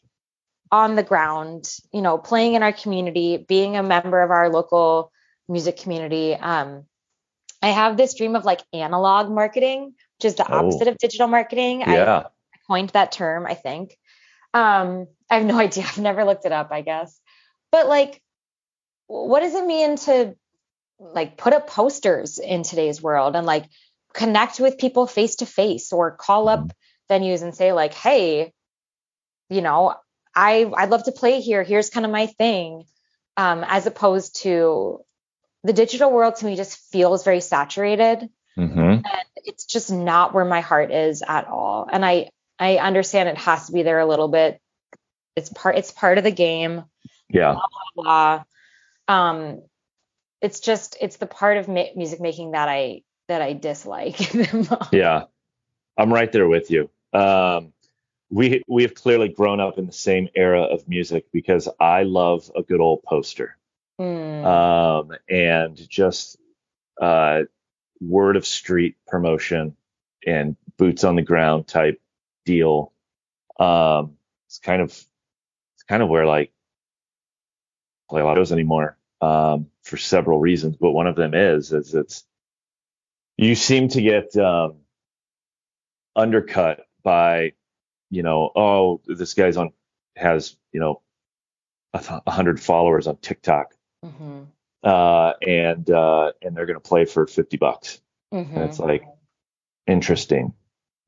on 0.71 0.95
the 0.95 1.03
ground, 1.03 1.71
you 1.93 2.01
know, 2.01 2.17
playing 2.17 2.55
in 2.55 2.63
our 2.63 2.73
community, 2.73 3.37
being 3.37 3.77
a 3.77 3.83
member 3.83 4.21
of 4.21 4.31
our 4.31 4.49
local 4.49 5.11
music 5.47 5.77
community. 5.77 6.33
Um 6.35 6.85
I 7.61 7.67
have 7.69 7.97
this 7.97 8.13
dream 8.13 8.35
of 8.35 8.45
like 8.45 8.61
analog 8.73 9.31
marketing, 9.31 9.93
which 10.17 10.25
is 10.25 10.35
the 10.35 10.51
Oh. 10.51 10.57
opposite 10.59 10.87
of 10.87 10.97
digital 10.97 11.27
marketing. 11.27 11.83
I 11.83 11.95
Yeah. 11.95 12.23
coined 12.67 12.89
that 12.89 13.11
term, 13.11 13.45
I 13.47 13.55
think. 13.55 13.97
Um, 14.53 15.07
I 15.29 15.35
have 15.35 15.45
no 15.45 15.57
idea. 15.67 15.83
I've 15.85 15.97
never 15.97 16.23
looked 16.25 16.45
it 16.45 16.51
up, 16.51 16.71
I 16.71 16.81
guess. 16.81 17.19
But 17.71 17.87
like, 17.87 18.21
what 19.07 19.39
does 19.39 19.55
it 19.55 19.65
mean 19.65 19.95
to 19.97 20.35
like 20.99 21.37
put 21.37 21.53
up 21.53 21.67
posters 21.67 22.39
in 22.39 22.63
today's 22.63 23.01
world 23.01 23.35
and 23.35 23.45
like 23.45 23.65
connect 24.13 24.59
with 24.59 24.77
people 24.77 25.07
face 25.07 25.37
to 25.37 25.45
face 25.45 25.93
or 25.93 26.11
call 26.11 26.49
up 26.49 26.71
venues 27.09 27.43
and 27.43 27.55
say 27.55 27.71
like, 27.71 27.93
hey, 27.93 28.51
you 29.49 29.61
know, 29.61 29.95
I 30.35 30.71
I'd 30.75 30.89
love 30.89 31.03
to 31.03 31.11
play 31.11 31.41
here. 31.41 31.63
Here's 31.63 31.89
kind 31.89 32.05
of 32.05 32.11
my 32.11 32.27
thing. 32.27 32.85
Um, 33.37 33.63
as 33.67 33.85
opposed 33.85 34.41
to 34.41 35.01
the 35.63 35.73
digital 35.73 36.11
world 36.11 36.37
to 36.37 36.45
me 36.45 36.55
just 36.55 36.77
feels 36.91 37.23
very 37.23 37.41
saturated 37.41 38.29
mm-hmm. 38.57 38.79
and 38.79 39.05
it's 39.35 39.65
just 39.65 39.91
not 39.91 40.33
where 40.33 40.45
my 40.45 40.61
heart 40.61 40.91
is 40.91 41.23
at 41.27 41.47
all 41.47 41.87
and 41.91 42.05
i 42.05 42.29
i 42.57 42.77
understand 42.77 43.27
it 43.27 43.37
has 43.37 43.67
to 43.67 43.73
be 43.73 43.83
there 43.83 43.99
a 43.99 44.05
little 44.05 44.29
bit 44.29 44.61
it's 45.35 45.49
part 45.49 45.77
it's 45.77 45.91
part 45.91 46.17
of 46.17 46.23
the 46.23 46.31
game 46.31 46.83
Yeah. 47.29 47.55
blah 47.95 48.43
um 49.07 49.61
it's 50.47 50.61
just 50.61 50.95
it's 51.01 51.17
the 51.17 51.27
part 51.27 51.57
of 51.57 51.67
ma- 51.67 51.93
music 51.97 52.21
making 52.21 52.51
that 52.51 52.69
i 52.69 53.01
that 53.27 53.41
i 53.41 53.51
dislike. 53.51 54.33
Yeah. 54.93 55.23
I'm 55.97 56.13
right 56.13 56.31
there 56.31 56.47
with 56.47 56.71
you. 56.71 56.89
Um, 57.11 57.73
we 58.29 58.63
we 58.67 58.83
have 58.83 58.93
clearly 58.93 59.27
grown 59.27 59.59
up 59.59 59.77
in 59.77 59.85
the 59.87 59.91
same 59.91 60.29
era 60.35 60.61
of 60.61 60.87
music 60.87 61.25
because 61.33 61.67
I 61.79 62.03
love 62.03 62.49
a 62.55 62.61
good 62.61 62.79
old 62.79 63.03
poster. 63.03 63.57
Mm, 63.99 64.45
um, 64.45 65.11
and 65.27 65.75
just 65.89 66.37
uh, 67.01 67.41
word 67.99 68.37
of 68.37 68.45
street 68.45 68.95
promotion 69.07 69.75
and 70.25 70.55
boots 70.77 71.03
on 71.03 71.15
the 71.15 71.23
ground 71.23 71.67
type 71.67 71.99
deal. 72.45 72.93
Um, 73.59 74.17
it's 74.45 74.59
kind 74.59 74.81
of 74.81 74.91
it's 74.91 75.83
kind 75.89 76.03
of 76.03 76.09
where 76.09 76.27
like 76.27 76.51
play 78.09 78.21
a 78.21 78.23
lot 78.23 78.37
of 78.37 78.41
those 78.41 78.51
anymore 78.53 78.97
um, 79.21 79.67
for 79.87 79.97
several 79.97 80.39
reasons, 80.39 80.77
but 80.77 80.91
one 80.91 81.07
of 81.07 81.15
them 81.15 81.33
is 81.33 81.71
is 81.73 81.95
it's 81.95 82.23
you 83.37 83.55
seem 83.55 83.87
to 83.89 84.01
get 84.01 84.35
um, 84.37 84.77
undercut 86.15 86.85
by, 87.03 87.53
you 88.09 88.23
know, 88.23 88.51
oh, 88.55 89.01
this 89.05 89.33
guy's 89.33 89.57
on 89.57 89.71
has 90.15 90.55
you 90.71 90.79
know 90.79 91.01
a 91.93 91.99
th- 91.99 92.21
hundred 92.27 92.59
followers 92.59 93.07
on 93.07 93.17
TikTok, 93.17 93.73
Mm-hmm. 94.05 94.43
uh, 94.83 95.33
and 95.41 95.89
uh, 95.89 96.31
and 96.41 96.55
they're 96.55 96.65
gonna 96.67 96.79
play 96.79 97.05
for 97.05 97.25
fifty 97.27 97.57
bucks. 97.57 97.99
Mm-hmm. 98.33 98.55
And 98.55 98.69
it's 98.69 98.79
like 98.79 99.03
interesting. 99.87 100.53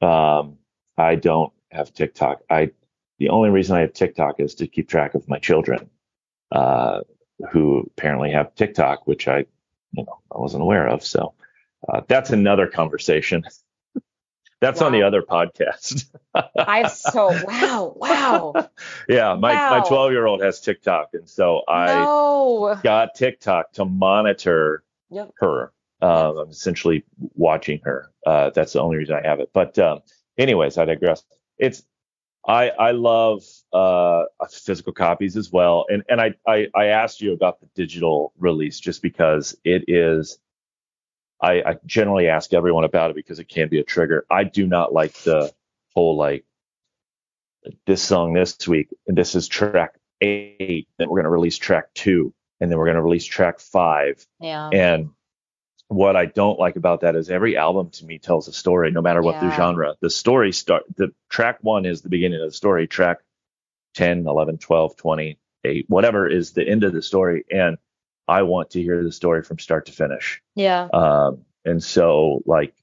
Um, 0.02 0.58
I 0.98 1.16
don't 1.16 1.54
have 1.72 1.94
TikTok. 1.94 2.42
I 2.50 2.72
the 3.20 3.30
only 3.30 3.50
reason 3.50 3.76
I 3.76 3.82
have 3.82 3.94
TikTok 3.94 4.40
is 4.40 4.56
to 4.56 4.68
keep 4.68 4.90
track 4.90 5.14
of 5.14 5.28
my 5.28 5.40
children, 5.40 5.90
uh, 6.52 7.02
who 7.52 7.90
apparently 7.98 8.32
have 8.32 8.56
TikTok, 8.56 9.08
which 9.08 9.28
I, 9.28 9.46
you 9.92 10.04
know, 10.04 10.20
I 10.34 10.40
wasn't 10.40 10.64
aware 10.64 10.88
of. 10.88 11.04
So 11.04 11.34
uh, 11.88 12.02
that's 12.08 12.32
another 12.32 12.68
conversation. 12.68 13.44
that's 14.62 14.82
on 14.82 14.92
the 14.92 15.04
other 15.04 15.22
podcast. 15.22 16.06
I've 16.58 16.92
so 16.92 17.30
wow, 17.46 17.94
wow. 17.96 18.70
yeah, 19.10 19.36
my 19.36 19.56
my 19.56 19.84
12 19.88 20.12
year 20.12 20.26
old 20.26 20.42
has 20.42 20.60
TikTok, 20.62 21.10
and 21.14 21.30
so 21.30 21.62
I 21.68 21.96
no. 21.96 22.80
got 22.84 23.16
TikTok 23.16 23.74
to 23.74 23.86
monitor 23.86 24.84
Yep. 25.12 25.32
her. 25.40 25.72
Um, 26.02 26.38
I'm 26.38 26.50
essentially 26.50 27.04
watching 27.18 27.82
her. 27.84 28.12
Uh, 28.26 28.52
that's 28.52 28.74
the 28.74 28.82
only 28.82 28.98
reason 28.98 29.16
I 29.16 29.28
have 29.28 29.40
it. 29.40 29.50
But 29.54 29.78
um, 29.80 30.02
anyways, 30.38 30.78
I 30.78 30.86
digress. 30.86 31.24
It's 31.58 31.84
I 32.50 32.70
I 32.70 32.92
love 32.92 33.44
uh, 33.72 34.24
physical 34.50 34.92
copies 34.92 35.38
as 35.38 35.52
well, 35.52 35.86
and 35.88 36.04
and 36.10 36.20
I, 36.20 36.34
I 36.48 36.68
I 36.74 36.86
asked 36.88 37.22
you 37.22 37.34
about 37.34 37.60
the 37.62 37.68
digital 37.76 38.34
release 38.40 38.80
just 38.80 39.04
because 39.04 39.56
it 39.64 39.86
is. 39.88 40.40
I, 41.42 41.62
I 41.62 41.76
generally 41.86 42.28
ask 42.28 42.54
everyone 42.54 42.84
about 42.84 43.12
it 43.12 43.16
because 43.16 43.40
it 43.40 43.48
can 43.48 43.70
be 43.70 43.80
a 43.80 43.84
trigger. 43.84 44.26
I 44.30 44.44
do 44.44 44.68
not 44.68 44.92
like 44.92 45.14
the 45.20 45.54
whole 45.96 46.18
like 46.18 46.44
this 47.86 48.02
song 48.02 48.34
this 48.34 48.68
week 48.68 48.90
and 49.08 49.18
this 49.18 49.36
is 49.36 49.48
track 49.48 49.94
eight, 50.22 50.90
then 50.98 51.08
we're 51.10 51.16
going 51.16 51.24
to 51.24 51.30
release 51.30 51.58
track 51.58 51.94
two, 51.94 52.34
and 52.60 52.70
then 52.70 52.78
we're 52.78 52.86
going 52.86 52.98
to 52.98 53.02
release 53.04 53.24
track 53.26 53.60
five, 53.62 54.26
Yeah. 54.42 54.70
and 54.74 55.12
what 55.90 56.16
I 56.16 56.26
don't 56.28 56.60
like 56.60 56.76
about 56.76 57.02
that 57.02 57.16
is 57.16 57.30
every 57.30 57.58
album 57.58 57.90
to 57.92 58.06
me 58.06 58.20
tells 58.20 58.48
a 58.48 58.54
story, 58.54 58.92
no 58.92 59.02
matter 59.02 59.22
what 59.22 59.42
the 59.42 59.50
genre. 59.56 59.96
The 60.00 60.10
story 60.12 60.52
start, 60.54 60.84
the 60.96 61.12
track 61.30 61.58
one 61.62 61.86
is 61.86 62.02
the 62.02 62.10
beginning 62.10 62.40
of 62.42 62.48
the 62.48 62.56
story. 62.56 62.88
Track 62.88 63.18
10, 63.96 64.28
11, 64.28 64.60
12, 64.60 64.96
20, 64.96 65.40
8, 65.66 65.86
whatever 65.90 66.28
is 66.30 66.52
the 66.52 66.66
end 66.68 66.84
of 66.84 66.94
the 66.94 67.02
story. 67.02 67.44
And 67.52 67.78
I 68.28 68.44
want 68.44 68.70
to 68.72 68.82
hear 68.82 69.04
the 69.04 69.12
story 69.12 69.42
from 69.42 69.58
start 69.58 69.88
to 69.88 69.92
finish. 69.92 70.42
Yeah. 70.56 70.88
Um, 70.94 71.40
and 71.66 71.84
so 71.84 72.44
like 72.46 72.76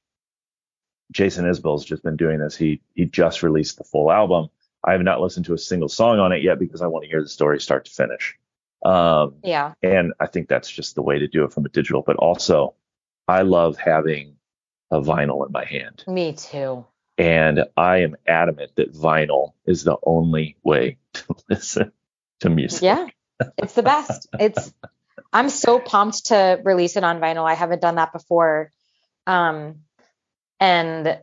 Jason 1.13 1.45
Isbell's 1.45 1.85
just 1.85 2.03
been 2.03 2.17
doing 2.17 2.41
this. 2.41 2.57
He, 2.57 2.81
he 2.95 3.05
just 3.05 3.45
released 3.45 3.79
the 3.79 3.85
full 3.85 4.11
album. 4.11 4.49
I 4.83 4.93
have 4.93 5.03
not 5.03 5.21
listened 5.21 5.47
to 5.47 5.55
a 5.55 5.59
single 5.59 5.89
song 5.89 6.19
on 6.19 6.33
it 6.33 6.43
yet 6.43 6.59
because 6.59 6.83
I 6.83 6.89
want 6.89 7.05
to 7.05 7.09
hear 7.09 7.23
the 7.23 7.29
story 7.29 7.61
start 7.61 7.85
to 7.85 7.93
finish. 7.93 8.37
Um, 8.85 9.37
Yeah. 9.45 9.75
and 9.83 10.13
I 10.19 10.27
think 10.27 10.49
that's 10.49 10.69
just 10.71 10.97
the 10.97 11.03
way 11.03 11.21
to 11.21 11.29
do 11.29 11.45
it 11.45 11.53
from 11.53 11.65
a 11.67 11.69
digital. 11.69 12.03
But 12.03 12.17
also, 12.17 12.75
I 13.29 13.43
love 13.43 13.77
having 13.77 14.37
a 14.91 15.01
vinyl 15.01 15.45
in 15.47 15.53
my 15.53 15.65
hand, 15.65 16.05
Me 16.07 16.33
too. 16.33 16.85
and 17.19 17.65
I 17.77 17.99
am 17.99 18.17
adamant 18.27 18.73
that 18.77 18.95
vinyl 18.95 19.53
is 19.67 19.83
the 19.85 19.97
only 20.05 20.57
way 20.63 20.99
to 21.15 21.35
listen 21.51 21.93
to 22.41 22.51
music. 22.51 22.83
Yeah. 22.83 23.07
It's 23.59 23.75
the 23.75 23.83
best. 23.83 24.29
It's 24.39 24.73
I'm 25.33 25.51
so 25.51 25.79
pumped 25.81 26.27
to 26.27 26.61
release 26.65 26.97
it 26.97 27.05
on 27.05 27.21
vinyl. 27.21 27.45
I 27.49 27.55
haven't 27.55 27.83
done 27.83 27.97
that 27.97 28.13
before. 28.13 28.71
Um 29.27 29.81
and 30.61 31.19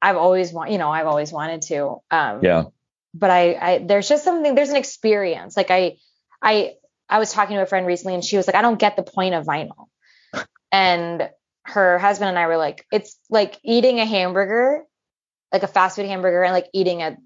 I've 0.00 0.16
always 0.16 0.52
want, 0.52 0.70
you 0.70 0.78
know, 0.78 0.90
I've 0.90 1.06
always 1.06 1.32
wanted 1.32 1.62
to. 1.62 2.00
Um 2.10 2.40
Yeah. 2.42 2.64
but 3.14 3.30
I, 3.30 3.54
I 3.54 3.78
there's 3.78 4.08
just 4.08 4.24
something 4.24 4.54
there's 4.54 4.70
an 4.70 4.76
experience 4.76 5.54
like 5.56 5.70
i 5.70 5.96
i 6.40 6.74
i 7.10 7.18
was 7.18 7.30
talking 7.32 7.56
to 7.56 7.62
a 7.62 7.66
friend 7.66 7.86
recently 7.86 8.14
and 8.14 8.24
she 8.24 8.38
was 8.38 8.46
like 8.46 8.56
i 8.56 8.62
don't 8.62 8.78
get 8.78 8.96
the 8.96 9.02
point 9.02 9.34
of 9.34 9.44
vinyl 9.44 9.88
and 10.72 11.28
her 11.64 11.98
husband 11.98 12.30
and 12.30 12.38
i 12.38 12.46
were 12.48 12.56
like 12.56 12.84
it's 12.90 13.16
like 13.30 13.60
eating 13.62 14.00
a 14.00 14.06
hamburger 14.06 14.82
like 15.52 15.62
a 15.62 15.68
fast 15.68 15.96
food 15.96 16.06
hamburger 16.06 16.42
and 16.42 16.52
like 16.52 16.68
eating 16.72 17.02
a, 17.02 17.16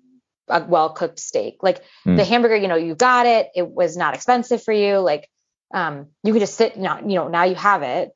a 0.48 0.64
well 0.66 0.90
cooked 0.90 1.20
steak. 1.20 1.58
Like 1.62 1.82
Mm. 2.04 2.16
the 2.16 2.24
hamburger 2.24 2.56
you 2.56 2.68
know 2.68 2.76
you 2.76 2.94
got 2.94 3.26
it. 3.26 3.48
It 3.54 3.68
was 3.68 3.96
not 3.96 4.14
expensive 4.14 4.62
for 4.62 4.72
you. 4.72 4.98
Like 4.98 5.28
um 5.72 6.08
you 6.22 6.32
could 6.32 6.40
just 6.40 6.56
sit 6.56 6.76
now 6.76 6.98
you 7.00 7.14
know 7.14 7.28
now 7.28 7.44
you 7.44 7.54
have 7.54 7.82
it. 7.82 8.10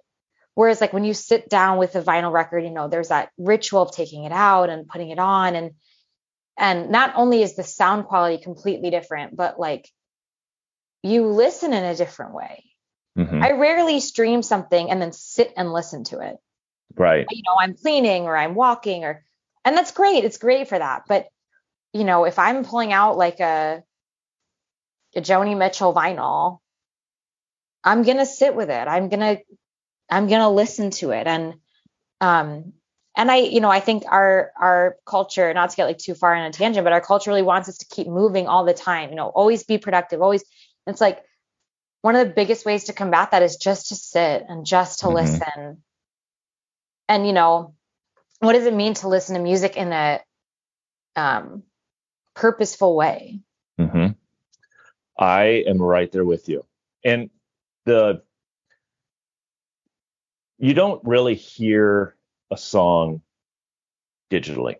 Whereas 0.54 0.80
like 0.80 0.92
when 0.92 1.04
you 1.04 1.14
sit 1.14 1.48
down 1.48 1.78
with 1.78 1.94
a 1.94 2.02
vinyl 2.02 2.32
record 2.32 2.64
you 2.64 2.70
know 2.70 2.88
there's 2.88 3.08
that 3.08 3.30
ritual 3.38 3.82
of 3.82 3.92
taking 3.92 4.24
it 4.24 4.32
out 4.32 4.68
and 4.68 4.88
putting 4.88 5.10
it 5.10 5.18
on. 5.18 5.54
And 5.54 5.70
and 6.58 6.90
not 6.90 7.12
only 7.16 7.42
is 7.42 7.54
the 7.56 7.62
sound 7.62 8.06
quality 8.06 8.42
completely 8.42 8.90
different 8.90 9.36
but 9.36 9.58
like 9.58 9.88
you 11.02 11.26
listen 11.26 11.72
in 11.72 11.84
a 11.84 11.94
different 11.96 12.34
way 12.34 12.64
Mhm. 13.20 13.42
i 13.42 13.52
rarely 13.52 14.00
stream 14.00 14.42
something 14.42 14.90
and 14.90 15.00
then 15.00 15.12
sit 15.12 15.52
and 15.56 15.72
listen 15.72 16.04
to 16.04 16.20
it. 16.20 16.36
Right. 16.96 17.26
you 17.30 17.42
know 17.46 17.56
i'm 17.60 17.74
cleaning 17.74 18.24
or 18.24 18.36
i'm 18.36 18.54
walking 18.54 19.04
or 19.04 19.24
and 19.64 19.76
that's 19.76 19.92
great. 19.92 20.24
It's 20.24 20.38
great 20.38 20.68
for 20.68 20.78
that. 20.78 21.02
But 21.06 21.28
you 21.92 22.04
know 22.04 22.24
if 22.24 22.38
i'm 22.38 22.64
pulling 22.64 22.92
out 22.92 23.18
like 23.18 23.40
a 23.40 23.82
a 25.14 25.20
joni 25.20 25.56
mitchell 25.56 25.92
vinyl 25.94 26.58
i'm 27.84 28.02
gonna 28.02 28.26
sit 28.26 28.54
with 28.54 28.70
it. 28.70 28.88
I'm 28.88 29.08
gonna 29.08 29.38
i'm 30.10 30.28
gonna 30.28 30.50
listen 30.50 30.90
to 30.92 31.10
it. 31.10 31.26
And 31.26 31.54
um 32.20 32.72
and 33.16 33.30
i 33.30 33.36
you 33.36 33.60
know 33.60 33.70
i 33.70 33.80
think 33.80 34.04
our 34.08 34.52
our 34.58 34.96
culture 35.04 35.52
not 35.52 35.70
to 35.70 35.76
get 35.76 35.86
like 35.86 35.98
too 35.98 36.14
far 36.14 36.34
on 36.34 36.46
a 36.46 36.52
tangent 36.52 36.84
but 36.84 36.92
our 36.92 37.00
culture 37.00 37.30
really 37.30 37.42
wants 37.42 37.68
us 37.68 37.78
to 37.78 37.86
keep 37.86 38.06
moving 38.06 38.46
all 38.46 38.64
the 38.64 38.74
time 38.74 39.10
you 39.10 39.16
know 39.16 39.28
always 39.28 39.64
be 39.64 39.78
productive 39.78 40.22
always 40.22 40.44
it's 40.86 41.00
like 41.00 41.22
one 42.02 42.16
of 42.16 42.26
the 42.26 42.34
biggest 42.34 42.66
ways 42.66 42.84
to 42.84 42.92
combat 42.92 43.32
that 43.32 43.42
is 43.42 43.56
just 43.56 43.88
to 43.90 43.96
sit 43.96 44.44
and 44.48 44.66
just 44.66 45.00
to 45.00 45.06
Mhm. 45.06 45.14
listen 45.14 45.82
and 47.08 47.26
you 47.26 47.32
know 47.32 47.74
what 48.40 48.54
does 48.54 48.66
it 48.66 48.74
mean 48.74 48.94
to 48.94 49.08
listen 49.08 49.36
to 49.36 49.42
music 49.42 49.76
in 49.76 49.92
a 49.92 50.20
um 51.16 51.64
purposeful 52.34 52.96
way 52.96 53.40
hmm 53.78 54.08
I 55.18 55.64
am 55.66 55.82
right 55.82 56.10
there 56.12 56.24
with 56.24 56.48
you. 56.48 56.64
And 57.04 57.30
the 57.86 58.22
you 60.58 60.74
don't 60.74 61.02
really 61.04 61.34
hear 61.34 62.16
a 62.50 62.56
song 62.56 63.22
digitally. 64.30 64.76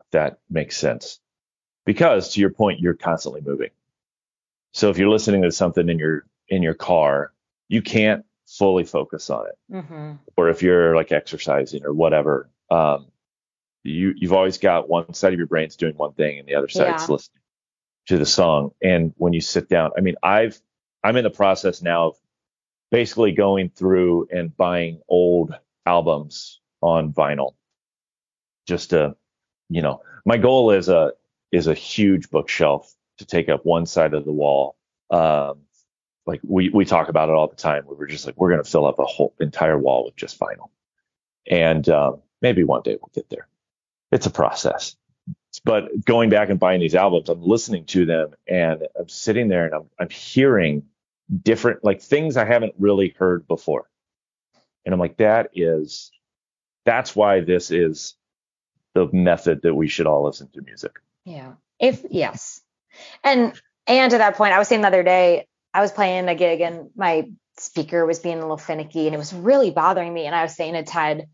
If 0.00 0.10
that 0.12 0.40
makes 0.50 0.76
sense. 0.76 1.20
Because 1.86 2.34
to 2.34 2.40
your 2.40 2.50
point, 2.50 2.80
you're 2.80 2.94
constantly 2.94 3.42
moving. 3.42 3.70
So 4.74 4.90
if 4.90 4.98
you're 4.98 5.10
listening 5.10 5.42
to 5.42 5.52
something 5.52 5.88
in 5.88 5.98
your 5.98 6.26
in 6.48 6.62
your 6.62 6.74
car, 6.74 7.32
you 7.68 7.82
can't 7.82 8.24
fully 8.46 8.84
focus 8.84 9.30
on 9.30 9.46
it. 9.46 9.58
mm-hmm. 9.72 10.12
Or 10.36 10.48
if 10.48 10.62
you're 10.62 10.96
like 10.96 11.12
exercising 11.12 11.84
or 11.84 11.92
whatever, 11.92 12.50
um, 12.70 13.06
you 13.84 14.14
you've 14.16 14.32
always 14.32 14.58
got 14.58 14.88
one 14.88 15.12
side 15.14 15.32
of 15.32 15.38
your 15.38 15.46
brain's 15.46 15.76
doing 15.76 15.94
one 15.96 16.12
thing 16.12 16.38
and 16.38 16.48
the 16.48 16.54
other 16.54 16.68
side's 16.68 17.08
Yeah. 17.08 17.14
listening 17.14 17.42
to 18.08 18.18
the 18.18 18.26
song. 18.26 18.72
And 18.82 19.12
when 19.16 19.32
you 19.32 19.40
sit 19.40 19.68
down, 19.68 19.90
I 19.96 20.00
mean, 20.00 20.16
I've 20.22 20.60
I'm 21.04 21.16
in 21.16 21.24
the 21.24 21.30
process 21.30 21.82
now 21.82 22.08
of 22.08 22.16
basically 22.90 23.32
going 23.32 23.68
through 23.70 24.28
and 24.32 24.54
buying 24.56 25.00
old 25.08 25.54
albums 25.86 26.60
on 26.80 27.12
vinyl. 27.12 27.54
Just 28.66 28.90
to, 28.90 29.16
you 29.68 29.82
know, 29.82 30.02
my 30.24 30.36
goal 30.38 30.70
is 30.72 30.88
a 30.88 31.12
is 31.52 31.66
a 31.66 31.74
huge 31.74 32.30
bookshelf 32.30 32.92
to 33.18 33.24
take 33.24 33.48
up 33.48 33.64
one 33.64 33.86
side 33.86 34.14
of 34.14 34.24
the 34.24 34.32
wall. 34.32 34.76
Um, 35.10 35.60
like 36.28 36.40
we 36.44 36.68
we 36.68 36.84
talk 36.84 37.08
about 37.08 37.28
it 37.28 37.32
all 37.32 37.48
the 37.48 37.56
time. 37.56 37.84
We 37.88 37.96
were 37.96 38.06
just 38.06 38.24
like 38.26 38.36
we're 38.36 38.50
gonna 38.50 38.62
fill 38.62 38.86
up 38.86 39.00
a 39.00 39.04
whole 39.04 39.34
entire 39.40 39.78
wall 39.78 40.04
with 40.04 40.14
just 40.14 40.38
vinyl, 40.38 40.70
and 41.50 41.88
um, 41.88 42.22
maybe 42.40 42.62
one 42.62 42.82
day 42.82 42.96
we'll 43.00 43.10
get 43.12 43.28
there. 43.28 43.48
It's 44.12 44.26
a 44.26 44.30
process 44.30 44.94
but 45.64 46.04
going 46.04 46.30
back 46.30 46.50
and 46.50 46.60
buying 46.60 46.80
these 46.80 46.94
albums, 46.94 47.28
I'm 47.28 47.42
listening 47.42 47.84
to 47.86 48.06
them 48.06 48.34
and 48.46 48.86
I'm 48.98 49.08
sitting 49.08 49.48
there 49.48 49.64
and 49.64 49.74
I'm 49.74 49.90
I'm 49.98 50.10
hearing 50.10 50.84
different 51.42 51.84
like 51.84 52.00
things 52.00 52.36
I 52.36 52.44
haven't 52.44 52.74
really 52.78 53.14
heard 53.18 53.46
before. 53.48 53.88
And 54.84 54.94
I'm 54.94 55.00
like, 55.00 55.18
that 55.18 55.50
is 55.54 56.10
that's 56.84 57.16
why 57.16 57.40
this 57.40 57.70
is 57.70 58.14
the 58.94 59.08
method 59.12 59.62
that 59.62 59.74
we 59.74 59.88
should 59.88 60.06
all 60.06 60.24
listen 60.24 60.48
to 60.54 60.62
music. 60.62 60.92
Yeah. 61.24 61.54
If 61.78 62.04
yes. 62.10 62.60
And 63.24 63.60
and 63.86 64.10
to 64.10 64.18
that 64.18 64.36
point, 64.36 64.52
I 64.52 64.58
was 64.58 64.68
saying 64.68 64.82
the 64.82 64.88
other 64.88 65.02
day, 65.02 65.46
I 65.78 65.80
was 65.80 65.92
playing 65.92 66.28
a 66.28 66.34
gig 66.34 66.60
and 66.60 66.90
my 66.96 67.30
speaker 67.56 68.04
was 68.04 68.18
being 68.18 68.38
a 68.38 68.40
little 68.40 68.56
finicky 68.56 69.06
and 69.06 69.14
it 69.14 69.18
was 69.18 69.32
really 69.32 69.70
bothering 69.70 70.12
me. 70.12 70.26
And 70.26 70.34
I 70.34 70.42
was 70.42 70.56
saying 70.56 70.74
to 70.74 70.82
Ted, 70.82 71.28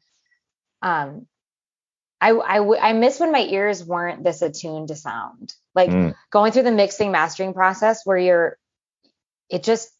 um, 0.82 1.26
I 2.20 2.32
I 2.58 2.92
miss 2.92 3.18
when 3.18 3.32
my 3.32 3.40
ears 3.40 3.82
weren't 3.82 4.22
this 4.22 4.42
attuned 4.42 4.88
to 4.88 4.96
sound. 4.96 5.54
Like 5.74 5.88
Mm. 5.88 6.14
going 6.30 6.52
through 6.52 6.64
the 6.64 6.72
mixing 6.72 7.10
mastering 7.10 7.54
process 7.54 8.02
where 8.04 8.18
you're 8.18 8.58
it 9.48 9.62
just 9.62 9.90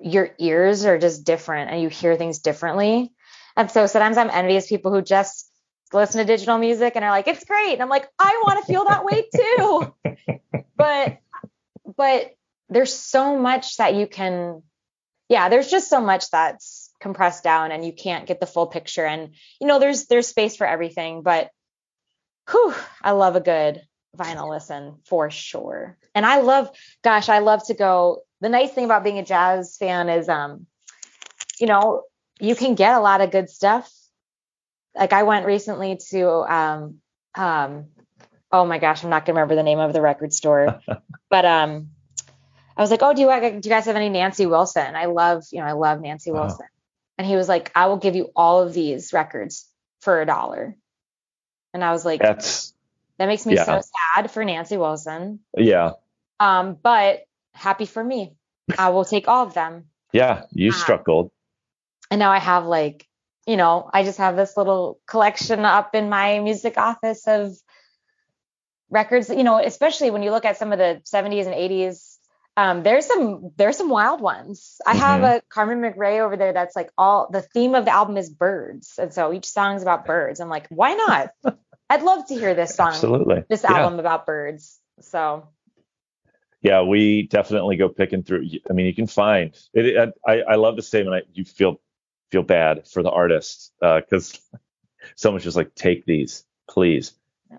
your 0.00 0.30
ears 0.40 0.84
are 0.84 0.98
just 0.98 1.24
different 1.24 1.70
and 1.70 1.80
you 1.80 1.88
hear 1.88 2.16
things 2.16 2.40
differently. 2.40 3.12
And 3.56 3.70
so 3.70 3.86
sometimes 3.86 4.16
I'm 4.16 4.30
envious 4.30 4.66
people 4.66 4.92
who 4.92 5.02
just 5.02 5.48
listen 5.92 6.18
to 6.18 6.24
digital 6.24 6.58
music 6.58 6.96
and 6.96 7.04
are 7.04 7.12
like, 7.12 7.28
it's 7.28 7.44
great. 7.44 7.74
And 7.74 7.82
I'm 7.82 7.88
like, 7.88 8.08
I 8.18 8.42
want 8.44 8.58
to 8.58 8.72
feel 8.72 8.84
that 8.84 9.04
way 9.04 9.28
too. 9.32 9.94
but 10.76 11.18
but 11.96 12.34
there's 12.72 12.94
so 12.94 13.38
much 13.38 13.76
that 13.76 13.94
you 13.94 14.06
can 14.06 14.62
yeah, 15.28 15.48
there's 15.48 15.70
just 15.70 15.88
so 15.88 16.00
much 16.00 16.28
that's 16.30 16.90
compressed 17.00 17.42
down 17.42 17.72
and 17.72 17.84
you 17.84 17.92
can't 17.92 18.26
get 18.26 18.38
the 18.38 18.46
full 18.46 18.66
picture. 18.66 19.06
And 19.06 19.34
you 19.60 19.66
know, 19.66 19.78
there's 19.78 20.06
there's 20.06 20.28
space 20.28 20.56
for 20.56 20.66
everything, 20.66 21.22
but 21.22 21.50
whew, 22.50 22.74
I 23.02 23.12
love 23.12 23.34
a 23.34 23.40
good 23.40 23.80
vinyl 24.16 24.50
listen 24.50 24.96
for 25.06 25.30
sure. 25.30 25.96
And 26.14 26.26
I 26.26 26.40
love, 26.40 26.70
gosh, 27.02 27.30
I 27.30 27.38
love 27.38 27.64
to 27.68 27.74
go. 27.74 28.24
The 28.42 28.50
nice 28.50 28.72
thing 28.72 28.84
about 28.84 29.04
being 29.04 29.18
a 29.18 29.24
jazz 29.24 29.76
fan 29.78 30.10
is 30.10 30.28
um, 30.28 30.66
you 31.58 31.66
know, 31.66 32.02
you 32.38 32.54
can 32.54 32.74
get 32.74 32.94
a 32.94 33.00
lot 33.00 33.20
of 33.20 33.30
good 33.30 33.48
stuff. 33.48 33.90
Like 34.94 35.12
I 35.12 35.22
went 35.22 35.46
recently 35.46 35.98
to 36.10 36.28
um 36.28 36.96
um 37.34 37.86
oh 38.50 38.66
my 38.66 38.78
gosh, 38.78 39.02
I'm 39.02 39.10
not 39.10 39.24
gonna 39.24 39.36
remember 39.36 39.54
the 39.54 39.62
name 39.62 39.78
of 39.78 39.94
the 39.94 40.02
record 40.02 40.34
store, 40.34 40.80
but 41.30 41.44
um 41.46 41.88
I 42.76 42.80
was 42.80 42.90
like, 42.90 43.02
oh, 43.02 43.12
do 43.12 43.20
you 43.20 43.28
do 43.28 43.68
you 43.68 43.74
guys 43.74 43.86
have 43.86 43.96
any 43.96 44.08
Nancy 44.08 44.46
Wilson? 44.46 44.94
I 44.94 45.06
love, 45.06 45.44
you 45.52 45.60
know, 45.60 45.66
I 45.66 45.72
love 45.72 46.00
Nancy 46.00 46.30
uh-huh. 46.30 46.40
Wilson. 46.40 46.66
And 47.18 47.26
he 47.26 47.36
was 47.36 47.48
like, 47.48 47.70
I 47.74 47.86
will 47.86 47.98
give 47.98 48.16
you 48.16 48.30
all 48.34 48.62
of 48.62 48.72
these 48.72 49.12
records 49.12 49.68
for 50.00 50.20
a 50.20 50.26
dollar. 50.26 50.76
And 51.74 51.84
I 51.84 51.92
was 51.92 52.04
like, 52.04 52.20
that's 52.20 52.74
that 53.18 53.26
makes 53.26 53.46
me 53.46 53.54
yeah. 53.54 53.64
so 53.64 53.80
sad 54.14 54.30
for 54.30 54.44
Nancy 54.44 54.76
Wilson. 54.76 55.40
Yeah. 55.56 55.92
Um, 56.40 56.76
but 56.82 57.24
happy 57.54 57.86
for 57.86 58.02
me. 58.02 58.34
I 58.78 58.90
will 58.90 59.04
take 59.04 59.28
all 59.28 59.46
of 59.46 59.54
them. 59.54 59.86
Yeah, 60.12 60.44
you 60.52 60.70
um, 60.70 60.76
struck 60.76 61.04
gold. 61.04 61.30
And 62.10 62.18
now 62.18 62.30
I 62.30 62.38
have 62.38 62.66
like, 62.66 63.06
you 63.46 63.56
know, 63.56 63.88
I 63.92 64.04
just 64.04 64.18
have 64.18 64.36
this 64.36 64.56
little 64.56 64.98
collection 65.06 65.64
up 65.64 65.94
in 65.94 66.08
my 66.08 66.38
music 66.40 66.76
office 66.78 67.26
of 67.26 67.56
records, 68.90 69.30
you 69.30 69.42
know, 69.44 69.58
especially 69.58 70.10
when 70.10 70.22
you 70.22 70.30
look 70.30 70.44
at 70.44 70.58
some 70.58 70.72
of 70.72 70.78
the 70.78 71.00
70s 71.04 71.46
and 71.46 71.54
80s 71.54 72.11
um, 72.56 72.82
there's 72.82 73.06
some 73.06 73.52
there's 73.56 73.76
some 73.76 73.88
wild 73.88 74.20
ones. 74.20 74.80
I 74.86 74.94
have 74.94 75.22
mm-hmm. 75.22 75.36
a 75.36 75.40
Carmen 75.48 75.80
McRae 75.80 76.20
over 76.20 76.36
there 76.36 76.52
that's 76.52 76.76
like 76.76 76.90
all 76.98 77.28
the 77.30 77.40
theme 77.40 77.74
of 77.74 77.84
the 77.84 77.92
album 77.92 78.16
is 78.16 78.28
birds, 78.28 78.98
and 78.98 79.12
so 79.12 79.32
each 79.32 79.46
song 79.46 79.76
is 79.76 79.82
about 79.82 80.04
birds. 80.04 80.40
I'm 80.40 80.50
like, 80.50 80.66
why 80.68 80.94
not? 80.94 81.30
I'd 81.90 82.02
love 82.02 82.26
to 82.28 82.34
hear 82.34 82.54
this 82.54 82.74
song, 82.74 82.88
Absolutely. 82.88 83.44
this 83.48 83.64
album 83.64 83.94
yeah. 83.94 84.00
about 84.00 84.26
birds. 84.26 84.78
So 85.00 85.48
yeah, 86.60 86.82
we 86.82 87.22
definitely 87.22 87.76
go 87.76 87.88
picking 87.88 88.22
through. 88.22 88.48
I 88.68 88.72
mean, 88.72 88.86
you 88.86 88.94
can 88.94 89.06
find 89.06 89.54
it. 89.72 90.12
I, 90.26 90.42
I 90.42 90.54
love 90.56 90.76
the 90.76 90.82
statement. 90.82 91.16
I, 91.16 91.28
you 91.32 91.44
feel 91.44 91.80
feel 92.30 92.42
bad 92.42 92.86
for 92.88 93.02
the 93.02 93.10
artist 93.10 93.72
because 93.80 94.40
uh, 94.54 94.58
someone's 95.16 95.44
just 95.44 95.56
like, 95.56 95.74
take 95.74 96.04
these, 96.04 96.44
please. 96.68 97.12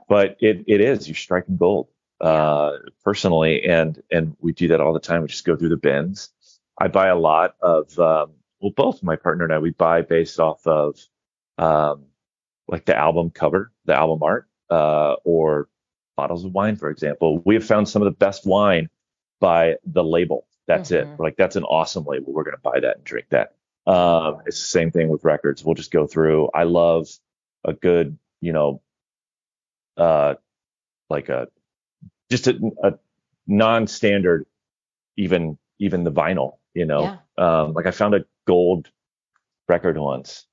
But 0.07 0.37
it 0.39 0.65
it 0.67 0.81
is 0.81 1.07
you're 1.07 1.15
striking 1.15 1.57
gold 1.57 1.87
uh, 2.23 2.77
personally, 3.03 3.65
and 3.65 4.01
and 4.09 4.35
we 4.39 4.53
do 4.53 4.69
that 4.69 4.79
all 4.79 4.93
the 4.93 4.99
time. 4.99 5.21
We 5.21 5.27
just 5.27 5.43
go 5.43 5.57
through 5.57 5.69
the 5.69 5.77
bins. 5.77 6.29
I 6.79 6.87
buy 6.87 7.07
a 7.07 7.17
lot 7.17 7.55
of 7.61 7.99
um, 7.99 8.31
well, 8.61 8.71
both 8.75 9.03
my 9.03 9.17
partner 9.17 9.43
and 9.43 9.53
I 9.53 9.59
we 9.59 9.71
buy 9.71 10.01
based 10.01 10.39
off 10.39 10.65
of 10.65 10.97
um, 11.57 12.05
like 12.69 12.85
the 12.85 12.95
album 12.95 13.29
cover, 13.29 13.73
the 13.85 13.93
album 13.93 14.23
art, 14.23 14.47
uh, 14.69 15.15
or 15.25 15.67
bottles 16.15 16.45
of 16.45 16.53
wine, 16.53 16.77
for 16.77 16.89
example. 16.89 17.41
We 17.45 17.55
have 17.55 17.65
found 17.65 17.89
some 17.89 18.01
of 18.01 18.05
the 18.05 18.17
best 18.17 18.45
wine 18.45 18.89
by 19.41 19.75
the 19.85 20.03
label. 20.03 20.47
That's 20.65 20.91
mm-hmm. 20.91 21.11
it. 21.11 21.17
We're 21.17 21.25
like 21.25 21.35
that's 21.35 21.57
an 21.57 21.65
awesome 21.65 22.05
label. 22.05 22.31
We're 22.31 22.45
gonna 22.45 22.57
buy 22.57 22.79
that 22.79 22.95
and 22.95 23.03
drink 23.03 23.27
that. 23.31 23.55
Um, 23.85 24.43
it's 24.45 24.61
the 24.61 24.67
same 24.67 24.91
thing 24.91 25.09
with 25.09 25.25
records. 25.25 25.65
We'll 25.65 25.75
just 25.75 25.91
go 25.91 26.07
through. 26.07 26.49
I 26.53 26.63
love 26.63 27.09
a 27.65 27.73
good, 27.73 28.17
you 28.39 28.53
know, 28.53 28.81
uh, 29.97 30.35
like 31.09 31.27
a 31.27 31.49
just 32.29 32.47
a, 32.47 32.59
a 32.83 32.93
non-standard, 33.47 34.45
even 35.17 35.57
even 35.79 36.03
the 36.03 36.11
vinyl. 36.11 36.57
You 36.73 36.85
know, 36.85 37.19
yeah. 37.37 37.61
um, 37.61 37.73
like 37.73 37.85
I 37.85 37.91
found 37.91 38.15
a 38.15 38.25
gold 38.47 38.89
record 39.67 39.97
once, 39.97 40.45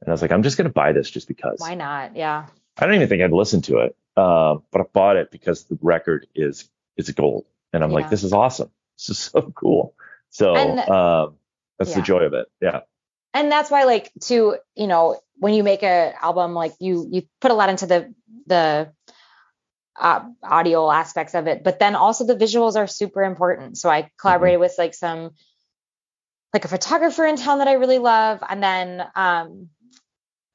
and 0.00 0.08
I 0.08 0.12
was 0.12 0.22
like, 0.22 0.32
I'm 0.32 0.42
just 0.42 0.56
gonna 0.56 0.70
buy 0.70 0.92
this 0.92 1.10
just 1.10 1.28
because. 1.28 1.60
Why 1.60 1.74
not? 1.74 2.16
Yeah. 2.16 2.46
I 2.78 2.86
don't 2.86 2.94
even 2.94 3.08
think 3.08 3.22
I'd 3.22 3.32
listen 3.32 3.60
to 3.62 3.78
it, 3.78 3.96
uh, 4.16 4.56
but 4.70 4.80
I 4.80 4.84
bought 4.92 5.16
it 5.16 5.30
because 5.30 5.64
the 5.64 5.78
record 5.82 6.26
is 6.34 6.68
is 6.96 7.10
gold, 7.10 7.44
and 7.72 7.84
I'm 7.84 7.90
yeah. 7.90 7.96
like, 7.96 8.10
this 8.10 8.24
is 8.24 8.32
awesome. 8.32 8.70
This 8.98 9.08
is 9.08 9.18
so 9.18 9.52
cool. 9.56 9.94
So 10.30 10.54
and, 10.54 10.78
um, 10.78 11.34
that's 11.78 11.90
yeah. 11.90 11.96
the 11.96 12.02
joy 12.02 12.20
of 12.20 12.34
it. 12.34 12.46
Yeah. 12.60 12.80
And 13.34 13.50
that's 13.50 13.70
why, 13.70 13.84
like, 13.84 14.12
to 14.24 14.58
you 14.76 14.86
know, 14.86 15.18
when 15.38 15.54
you 15.54 15.64
make 15.64 15.82
a 15.82 16.14
album, 16.22 16.54
like 16.54 16.74
you 16.78 17.08
you 17.10 17.22
put 17.40 17.50
a 17.50 17.54
lot 17.54 17.68
into 17.68 17.86
the 17.86 18.14
the 18.46 18.92
uh, 19.98 20.20
audio 20.42 20.90
aspects 20.90 21.34
of 21.34 21.46
it, 21.46 21.62
but 21.62 21.78
then 21.78 21.94
also 21.94 22.26
the 22.26 22.36
visuals 22.36 22.76
are 22.76 22.86
super 22.86 23.22
important. 23.22 23.78
So 23.78 23.90
I 23.90 24.10
collaborated 24.18 24.56
mm-hmm. 24.56 24.62
with 24.62 24.74
like 24.78 24.94
some 24.94 25.32
like 26.52 26.64
a 26.64 26.68
photographer 26.68 27.24
in 27.24 27.36
town 27.36 27.58
that 27.58 27.68
I 27.68 27.74
really 27.74 27.98
love, 27.98 28.42
and 28.46 28.62
then 28.62 29.02
um, 29.14 29.68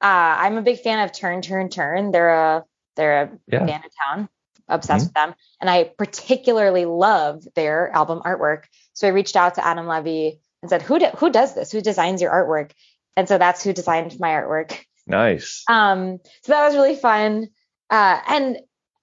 uh, 0.00 0.06
I'm 0.40 0.56
a 0.56 0.62
big 0.62 0.80
fan 0.80 1.04
of 1.04 1.12
Turn 1.12 1.42
Turn 1.42 1.68
Turn. 1.68 2.10
They're 2.10 2.30
a 2.30 2.64
they're 2.96 3.22
a 3.22 3.30
yeah. 3.46 3.64
band 3.64 3.84
in 3.84 3.90
town, 4.06 4.28
obsessed 4.68 5.12
mm-hmm. 5.12 5.28
with 5.28 5.32
them, 5.32 5.34
and 5.60 5.70
I 5.70 5.84
particularly 5.84 6.84
love 6.84 7.44
their 7.54 7.90
album 7.90 8.22
artwork. 8.24 8.64
So 8.92 9.06
I 9.06 9.10
reached 9.10 9.36
out 9.36 9.56
to 9.56 9.66
Adam 9.66 9.86
Levy 9.86 10.40
and 10.62 10.70
said, 10.70 10.82
"Who 10.82 10.98
do, 10.98 11.06
who 11.16 11.30
does 11.30 11.54
this? 11.54 11.72
Who 11.72 11.80
designs 11.80 12.22
your 12.22 12.32
artwork?" 12.32 12.72
And 13.16 13.28
so 13.28 13.38
that's 13.38 13.64
who 13.64 13.72
designed 13.72 14.18
my 14.20 14.30
artwork. 14.30 14.78
Nice. 15.08 15.64
Um, 15.68 16.18
so 16.42 16.52
that 16.52 16.66
was 16.66 16.74
really 16.74 16.94
fun. 16.94 17.48
Uh, 17.90 18.20
and 18.28 18.58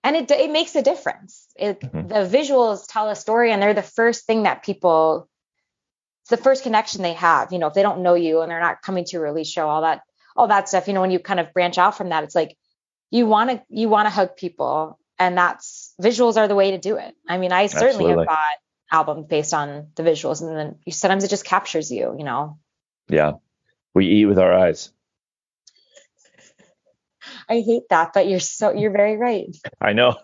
and 0.06 0.16
it 0.16 0.32
it 0.32 0.52
makes 0.52 0.76
a 0.76 0.84
difference. 0.84 1.48
It, 1.56 1.82
mm-hmm. 1.82 2.08
The 2.08 2.38
visuals 2.38 2.86
tell 2.88 3.10
a 3.10 3.16
story, 3.16 3.52
and 3.52 3.62
they're 3.62 3.74
the 3.74 3.82
first 3.82 4.26
thing 4.26 4.44
that 4.44 4.64
people. 4.64 5.28
It's 6.22 6.30
the 6.30 6.38
first 6.38 6.64
connection 6.64 7.02
they 7.02 7.14
have. 7.14 7.52
You 7.52 7.60
know, 7.60 7.68
if 7.68 7.74
they 7.74 7.84
don't 7.84 8.02
know 8.02 8.16
you 8.16 8.42
and 8.42 8.50
they're 8.50 8.60
not 8.60 8.82
coming 8.82 9.06
to 9.06 9.18
a 9.18 9.20
release 9.20 9.50
show, 9.50 9.68
all 9.68 9.82
that 9.82 10.02
all 10.36 10.48
that 10.48 10.70
stuff. 10.70 10.88
You 10.88 10.94
know, 10.94 11.02
when 11.02 11.12
you 11.12 11.20
kind 11.20 11.40
of 11.40 11.54
branch 11.54 11.78
out 11.78 11.98
from 11.98 12.10
that, 12.10 12.24
it's 12.24 12.36
like 12.36 12.56
you 13.10 13.26
want 13.26 13.50
to 13.50 13.64
you 13.70 13.90
want 13.90 14.06
to 14.06 14.12
hug 14.12 14.36
people, 14.36 15.00
and 15.18 15.38
that's 15.38 15.94
visuals 16.00 16.38
are 16.38 16.48
the 16.48 16.56
way 16.56 16.72
to 16.72 16.78
do 16.78 16.98
it. 16.98 17.16
I 17.28 17.40
mean, 17.40 17.52
I 17.52 17.66
certainly 17.66 18.12
Absolutely. 18.12 18.22
have 18.22 18.28
bought 18.28 18.58
albums 18.92 19.28
based 19.28 19.54
on 19.56 19.88
the 19.96 20.04
visuals, 20.04 20.42
and 20.42 20.56
then 20.56 20.76
sometimes 20.92 21.24
it 21.24 21.30
just 21.30 21.46
captures 21.46 21.92
you. 21.92 22.16
You 22.16 22.24
know. 22.24 22.60
Yeah, 23.08 23.34
we 23.96 24.06
eat 24.06 24.26
with 24.26 24.38
our 24.38 24.54
eyes. 24.54 24.92
I 27.50 27.62
hate 27.62 27.84
that, 27.90 28.12
but 28.14 28.28
you're 28.28 28.40
so 28.40 28.74
you're 28.74 28.92
very 28.92 29.18
right. 29.18 29.56
I 29.80 29.94
know. 29.94 30.18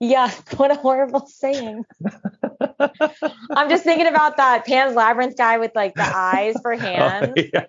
yeah, 0.00 0.30
what 0.56 0.70
a 0.70 0.74
horrible 0.74 1.26
saying. 1.26 1.84
I'm 3.50 3.68
just 3.68 3.84
thinking 3.84 4.06
about 4.06 4.36
that 4.36 4.66
Pan's 4.66 4.94
Labyrinth 4.94 5.36
guy 5.36 5.58
with 5.58 5.72
like 5.74 5.94
the 5.94 6.02
eyes 6.16 6.56
for 6.60 6.74
oh, 6.74 6.78
hands. 6.78 7.32
Oh, 7.36 7.42
yeah. 7.52 7.66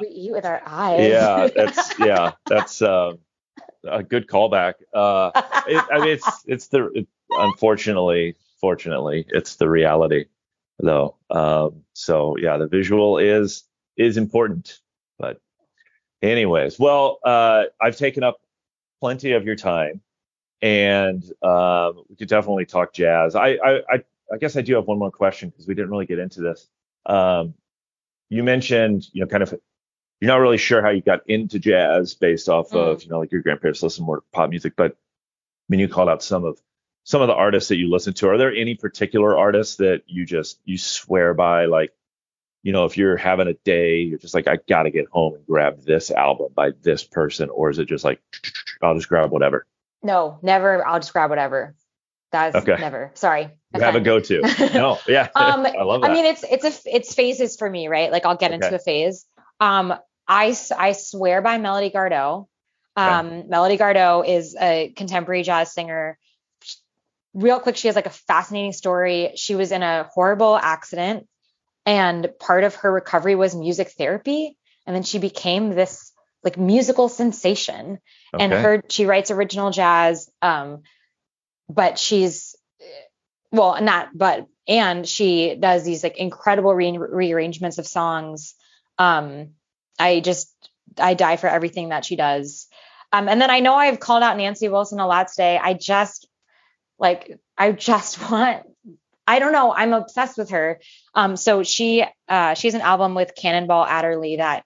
We 0.00 0.08
eat 0.08 0.32
with 0.32 0.44
our 0.44 0.62
eyes. 0.64 1.08
Yeah, 1.08 1.48
that's 1.54 1.98
yeah, 1.98 2.32
that's 2.46 2.82
uh, 2.82 3.12
a 3.88 4.02
good 4.02 4.26
callback. 4.26 4.74
Uh, 4.94 5.30
it, 5.66 5.84
I 5.90 5.98
mean, 5.98 6.08
it's 6.10 6.44
it's 6.46 6.68
the 6.68 6.90
it, 6.94 7.08
unfortunately, 7.30 8.36
fortunately, 8.60 9.26
it's 9.28 9.56
the 9.56 9.68
reality 9.68 10.26
though. 10.78 11.16
Um, 11.30 11.82
so 11.94 12.36
yeah, 12.36 12.56
the 12.58 12.68
visual 12.68 13.18
is 13.18 13.64
is 13.96 14.16
important, 14.16 14.78
but 15.18 15.40
Anyways, 16.22 16.78
well, 16.78 17.18
uh, 17.24 17.64
I've 17.80 17.96
taken 17.96 18.22
up 18.22 18.40
plenty 19.00 19.32
of 19.32 19.44
your 19.44 19.56
time, 19.56 20.00
and 20.60 21.22
uh, 21.42 21.92
we 22.08 22.16
could 22.16 22.28
definitely 22.28 22.64
talk 22.64 22.92
jazz. 22.92 23.34
I, 23.34 23.54
I, 23.54 23.76
I, 23.78 24.04
I, 24.32 24.38
guess 24.38 24.56
I 24.56 24.62
do 24.62 24.76
have 24.76 24.86
one 24.86 25.00
more 25.00 25.10
question 25.10 25.50
because 25.50 25.66
we 25.66 25.74
didn't 25.74 25.90
really 25.90 26.06
get 26.06 26.20
into 26.20 26.40
this. 26.40 26.68
Um, 27.06 27.54
you 28.28 28.44
mentioned, 28.44 29.08
you 29.12 29.20
know, 29.20 29.26
kind 29.26 29.42
of 29.42 29.52
you're 30.20 30.28
not 30.28 30.36
really 30.36 30.58
sure 30.58 30.80
how 30.80 30.90
you 30.90 31.02
got 31.02 31.28
into 31.28 31.58
jazz 31.58 32.14
based 32.14 32.48
off 32.48 32.70
mm. 32.70 32.76
of, 32.76 33.02
you 33.02 33.10
know, 33.10 33.18
like 33.18 33.32
your 33.32 33.42
grandparents 33.42 33.82
listen 33.82 34.04
more 34.04 34.18
to 34.18 34.22
pop 34.32 34.48
music, 34.48 34.74
but 34.76 34.92
I 34.92 34.96
mean, 35.68 35.80
you 35.80 35.88
called 35.88 36.08
out 36.08 36.22
some 36.22 36.44
of 36.44 36.60
some 37.02 37.20
of 37.20 37.26
the 37.26 37.34
artists 37.34 37.68
that 37.70 37.76
you 37.76 37.90
listen 37.90 38.14
to. 38.14 38.28
Are 38.28 38.38
there 38.38 38.54
any 38.54 38.76
particular 38.76 39.36
artists 39.36 39.76
that 39.76 40.02
you 40.06 40.24
just 40.24 40.60
you 40.64 40.78
swear 40.78 41.34
by, 41.34 41.64
like 41.64 41.92
you 42.62 42.72
know, 42.72 42.84
if 42.84 42.96
you're 42.96 43.16
having 43.16 43.48
a 43.48 43.54
day, 43.54 44.00
you're 44.00 44.18
just 44.18 44.34
like, 44.34 44.46
I 44.46 44.58
got 44.68 44.84
to 44.84 44.90
get 44.90 45.06
home 45.08 45.34
and 45.34 45.46
grab 45.46 45.82
this 45.84 46.10
album 46.10 46.52
by 46.54 46.70
this 46.82 47.02
person, 47.02 47.50
or 47.50 47.70
is 47.70 47.78
it 47.78 47.86
just 47.86 48.04
like, 48.04 48.20
I'll 48.80 48.94
just 48.94 49.08
grab 49.08 49.30
whatever? 49.30 49.66
No, 50.02 50.38
never. 50.42 50.86
I'll 50.86 51.00
just 51.00 51.12
grab 51.12 51.30
whatever. 51.30 51.74
That's 52.30 52.56
okay. 52.56 52.76
never. 52.78 53.10
Sorry. 53.14 53.50
You 53.74 53.80
have 53.80 53.94
a 53.94 54.00
go-to. 54.00 54.40
No, 54.72 54.98
yeah. 55.06 55.28
um, 55.34 55.66
I 55.78 55.82
love 55.82 56.02
that. 56.02 56.10
I 56.10 56.14
mean, 56.14 56.24
it's 56.24 56.44
it's 56.44 56.64
a 56.64 56.96
it's 56.96 57.14
phases 57.14 57.56
for 57.56 57.68
me, 57.68 57.88
right? 57.88 58.10
Like 58.10 58.24
I'll 58.24 58.36
get 58.36 58.52
okay. 58.52 58.64
into 58.64 58.74
a 58.74 58.78
phase. 58.78 59.26
Um, 59.60 59.94
I 60.26 60.56
I 60.76 60.92
swear 60.92 61.42
by 61.42 61.58
Melody 61.58 61.90
Gardot. 61.90 62.46
Um, 62.96 63.26
okay. 63.26 63.46
Melody 63.48 63.76
Gardot 63.76 64.26
is 64.26 64.56
a 64.58 64.92
contemporary 64.96 65.42
jazz 65.42 65.72
singer. 65.72 66.18
Real 67.34 67.60
quick, 67.60 67.76
she 67.76 67.88
has 67.88 67.96
like 67.96 68.06
a 68.06 68.10
fascinating 68.10 68.72
story. 68.72 69.32
She 69.36 69.54
was 69.54 69.70
in 69.72 69.82
a 69.82 70.04
horrible 70.04 70.56
accident 70.56 71.26
and 71.84 72.28
part 72.38 72.64
of 72.64 72.76
her 72.76 72.92
recovery 72.92 73.34
was 73.34 73.54
music 73.54 73.90
therapy 73.90 74.56
and 74.86 74.94
then 74.94 75.02
she 75.02 75.18
became 75.18 75.70
this 75.70 76.12
like 76.42 76.58
musical 76.58 77.08
sensation. 77.08 77.98
And 78.32 78.52
Okay. 78.52 78.62
her 78.62 78.82
she 78.88 79.06
writes 79.06 79.30
original 79.30 79.70
jazz. 79.70 80.28
Um, 80.40 80.82
but 81.68 81.98
she's 81.98 82.56
well, 83.50 83.80
not 83.82 84.08
but 84.14 84.46
and 84.66 85.06
she 85.06 85.54
does 85.54 85.84
these 85.84 86.02
like 86.02 86.16
incredible 86.18 86.74
re- 86.74 86.98
rearrangements 86.98 87.78
of 87.78 87.86
songs. 87.86 88.54
Um, 88.98 89.50
I 89.98 90.20
just 90.20 90.52
I 90.98 91.14
die 91.14 91.36
for 91.36 91.48
everything 91.48 91.90
that 91.90 92.04
she 92.04 92.16
does. 92.16 92.66
Um, 93.12 93.28
and 93.28 93.40
then 93.40 93.50
I 93.50 93.60
know 93.60 93.74
I've 93.74 94.00
called 94.00 94.22
out 94.22 94.36
Nancy 94.36 94.68
Wilson 94.68 95.00
a 95.00 95.06
lot 95.06 95.28
today. 95.28 95.58
I 95.62 95.74
just 95.74 96.26
like 96.98 97.38
I 97.56 97.72
just 97.72 98.18
want 98.30 98.64
I 99.26 99.38
don't 99.38 99.52
know. 99.52 99.72
I'm 99.72 99.92
obsessed 99.92 100.36
with 100.36 100.50
her. 100.50 100.80
Um, 101.14 101.36
so 101.36 101.62
she 101.62 102.04
uh 102.28 102.54
she 102.54 102.66
has 102.66 102.74
an 102.74 102.80
album 102.80 103.14
with 103.14 103.34
Cannonball 103.34 103.84
Adderley 103.84 104.36
that 104.36 104.64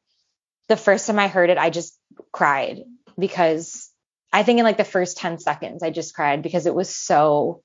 the 0.68 0.76
first 0.76 1.06
time 1.06 1.18
I 1.18 1.28
heard 1.28 1.50
it, 1.50 1.58
I 1.58 1.70
just 1.70 1.98
cried 2.32 2.82
because 3.18 3.90
I 4.32 4.42
think 4.42 4.58
in 4.58 4.64
like 4.64 4.76
the 4.76 4.84
first 4.84 5.18
10 5.18 5.38
seconds, 5.38 5.82
I 5.82 5.90
just 5.90 6.14
cried 6.14 6.42
because 6.42 6.66
it 6.66 6.74
was 6.74 6.94
so 6.94 7.62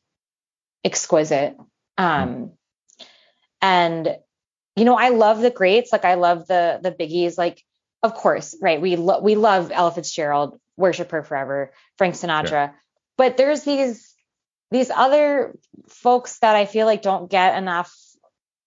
exquisite. 0.83 1.55
Um 1.97 2.51
and 3.61 4.17
you 4.75 4.85
know, 4.85 4.95
I 4.95 5.09
love 5.09 5.41
the 5.41 5.51
greats, 5.51 5.91
like 5.91 6.05
I 6.05 6.15
love 6.15 6.47
the 6.47 6.79
the 6.81 6.91
biggies, 6.91 7.37
like 7.37 7.63
of 8.03 8.15
course, 8.15 8.57
right? 8.61 8.81
We 8.81 8.95
lo- 8.95 9.21
we 9.21 9.35
love 9.35 9.71
Ella 9.71 9.91
Fitzgerald, 9.91 10.59
worship 10.75 11.11
her 11.11 11.23
forever, 11.23 11.71
Frank 11.97 12.15
Sinatra. 12.15 12.73
But 13.17 13.37
there's 13.37 13.63
these 13.63 14.10
these 14.71 14.89
other 14.89 15.57
folks 15.89 16.39
that 16.39 16.55
I 16.55 16.65
feel 16.65 16.85
like 16.85 17.01
don't 17.01 17.29
get 17.29 17.57
enough 17.57 17.93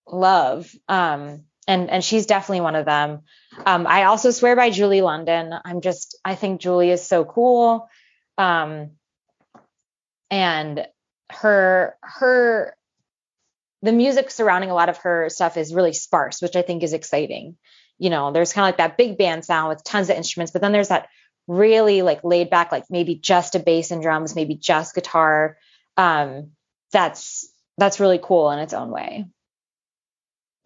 love. 0.06 0.70
Um, 0.88 1.44
and 1.66 1.90
and 1.90 2.04
she's 2.04 2.26
definitely 2.26 2.60
one 2.60 2.76
of 2.76 2.84
them. 2.84 3.22
Um, 3.64 3.86
I 3.86 4.04
also 4.04 4.30
swear 4.30 4.54
by 4.54 4.70
Julie 4.70 5.00
London. 5.00 5.54
I'm 5.64 5.80
just 5.80 6.18
I 6.24 6.34
think 6.34 6.60
Julie 6.60 6.90
is 6.90 7.06
so 7.06 7.24
cool. 7.24 7.88
Um, 8.36 8.90
and 10.30 10.86
her 11.30 11.96
her 12.02 12.76
the 13.82 13.92
music 13.92 14.30
surrounding 14.30 14.70
a 14.70 14.74
lot 14.74 14.88
of 14.88 14.98
her 14.98 15.28
stuff 15.28 15.56
is 15.56 15.74
really 15.74 15.92
sparse, 15.92 16.40
which 16.40 16.56
I 16.56 16.62
think 16.62 16.82
is 16.82 16.92
exciting. 16.92 17.56
You 17.98 18.10
know, 18.10 18.32
there's 18.32 18.52
kind 18.52 18.64
of 18.64 18.68
like 18.68 18.78
that 18.78 18.96
big 18.96 19.18
band 19.18 19.44
sound 19.44 19.68
with 19.68 19.84
tons 19.84 20.10
of 20.10 20.16
instruments, 20.16 20.52
but 20.52 20.62
then 20.62 20.72
there's 20.72 20.88
that 20.88 21.08
really 21.46 22.02
like 22.02 22.24
laid 22.24 22.50
back, 22.50 22.72
like 22.72 22.84
maybe 22.90 23.14
just 23.14 23.54
a 23.54 23.58
bass 23.58 23.90
and 23.90 24.02
drums, 24.02 24.34
maybe 24.34 24.54
just 24.54 24.94
guitar. 24.94 25.58
Um, 25.96 26.50
that's 26.92 27.48
that's 27.78 28.00
really 28.00 28.20
cool 28.22 28.50
in 28.50 28.58
its 28.58 28.72
own 28.74 28.90
way. 28.90 29.26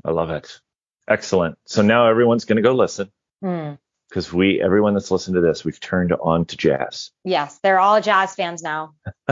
I 0.05 0.11
love 0.11 0.31
it. 0.31 0.61
Excellent. 1.09 1.59
So 1.67 1.83
now 1.83 2.07
everyone's 2.09 2.45
going 2.45 2.57
to 2.57 2.63
go 2.63 2.73
listen 2.75 3.11
Hmm. 3.43 3.73
because 4.09 4.33
we, 4.33 4.61
everyone 4.61 4.95
that's 4.95 5.11
listened 5.11 5.35
to 5.37 5.41
this, 5.41 5.65
we've 5.65 5.81
turned 5.81 6.13
on 6.13 6.45
to 6.47 6.57
jazz. 6.57 7.11
Yes, 7.25 7.59
they're 7.63 7.79
all 7.81 8.01
jazz 8.01 8.35
fans 8.35 8.63
now. 8.63 8.95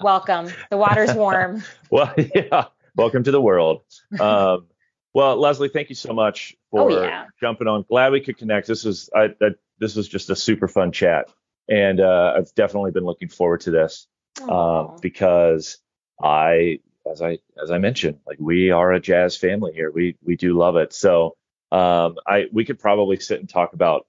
Welcome. 0.00 0.48
The 0.70 0.76
water's 0.76 1.14
warm. 1.14 1.62
well, 1.90 2.12
yeah. 2.16 2.66
Welcome 2.96 3.24
to 3.24 3.30
the 3.30 3.40
world. 3.40 3.82
Um, 4.20 4.66
well, 5.12 5.36
Leslie, 5.36 5.68
thank 5.68 5.88
you 5.90 5.94
so 5.94 6.12
much 6.12 6.54
for 6.70 6.90
Oh, 6.90 7.02
yeah. 7.04 7.26
jumping 7.40 7.68
on. 7.68 7.84
Glad 7.88 8.12
we 8.12 8.20
could 8.20 8.36
connect. 8.38 8.66
This 8.66 8.84
was 8.84 9.10
I, 9.14 9.24
I, 9.40 9.50
this 9.78 9.94
was 9.96 10.08
just 10.08 10.30
a 10.30 10.36
super 10.36 10.66
fun 10.68 10.92
chat, 10.92 11.28
and 11.68 12.00
uh, 12.00 12.34
I've 12.36 12.54
definitely 12.54 12.90
been 12.90 13.04
looking 13.04 13.28
forward 13.28 13.60
to 13.62 13.70
this 13.70 14.06
um, 14.42 14.96
because 15.00 15.78
I, 16.22 16.80
as 17.10 17.22
I 17.22 17.38
as 17.62 17.70
I 17.70 17.78
mentioned, 17.78 18.18
like 18.26 18.38
we 18.40 18.70
are 18.70 18.92
a 18.92 19.00
jazz 19.00 19.36
family 19.36 19.72
here. 19.72 19.90
We 19.90 20.16
we 20.22 20.36
do 20.36 20.56
love 20.56 20.76
it. 20.76 20.92
So 20.92 21.36
um, 21.72 22.16
I 22.26 22.46
we 22.52 22.64
could 22.64 22.78
probably 22.78 23.18
sit 23.18 23.40
and 23.40 23.48
talk 23.48 23.72
about 23.74 24.06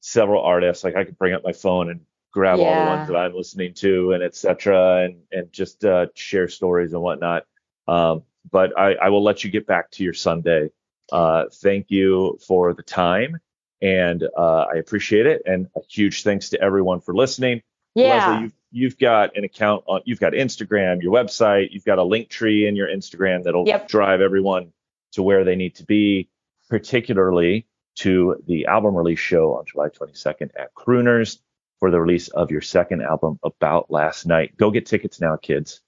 several 0.00 0.42
artists. 0.42 0.84
Like 0.84 0.96
I 0.96 1.04
could 1.04 1.18
bring 1.18 1.34
up 1.34 1.42
my 1.44 1.52
phone 1.52 1.90
and 1.90 2.00
grab 2.32 2.60
all 2.60 2.82
the 2.82 2.88
ones 2.88 3.08
that 3.08 3.16
I'm 3.16 3.34
listening 3.34 3.74
to 3.74 4.12
and 4.12 4.22
etc. 4.22 5.04
and 5.04 5.22
and 5.32 5.52
just 5.52 5.84
uh, 5.84 6.06
share 6.14 6.48
stories 6.48 6.92
and 6.92 7.02
whatnot. 7.02 7.44
Um, 7.86 8.22
but 8.50 8.78
I, 8.78 8.94
I 8.94 9.08
will 9.08 9.24
let 9.24 9.44
you 9.44 9.50
get 9.50 9.66
back 9.66 9.90
to 9.92 10.04
your 10.04 10.14
Sunday. 10.14 10.70
Uh, 11.10 11.44
thank 11.52 11.90
you 11.90 12.38
for 12.46 12.74
the 12.74 12.82
time, 12.82 13.40
and 13.80 14.22
uh, 14.36 14.66
I 14.72 14.76
appreciate 14.76 15.26
it. 15.26 15.42
And 15.46 15.68
a 15.76 15.80
huge 15.88 16.22
thanks 16.22 16.50
to 16.50 16.60
everyone 16.60 17.00
for 17.00 17.14
listening. 17.14 17.62
Yeah. 17.98 18.28
Leslie, 18.28 18.42
you've, 18.42 18.52
you've 18.70 18.98
got 18.98 19.36
an 19.36 19.44
account 19.44 19.84
on, 19.86 20.00
you've 20.04 20.20
got 20.20 20.32
Instagram, 20.32 21.02
your 21.02 21.12
website, 21.12 21.68
you've 21.70 21.84
got 21.84 21.98
a 21.98 22.04
link 22.04 22.28
tree 22.28 22.66
in 22.66 22.76
your 22.76 22.88
Instagram 22.88 23.44
that'll 23.44 23.66
Yep. 23.66 23.88
drive 23.88 24.20
everyone 24.20 24.72
to 25.12 25.22
where 25.22 25.44
they 25.44 25.56
need 25.56 25.74
to 25.76 25.84
be, 25.84 26.28
particularly 26.68 27.66
to 27.96 28.42
the 28.46 28.66
album 28.66 28.94
release 28.94 29.18
show 29.18 29.54
on 29.54 29.64
July 29.66 29.88
22nd 29.88 30.50
at 30.56 30.74
Crooners 30.74 31.38
for 31.80 31.90
the 31.90 32.00
release 32.00 32.28
of 32.28 32.50
your 32.50 32.60
second 32.60 33.02
album, 33.02 33.38
About 33.42 33.90
Last 33.90 34.26
Night. 34.26 34.56
Go 34.56 34.70
get 34.70 34.86
tickets 34.86 35.20
now, 35.20 35.36
kids. 35.36 35.80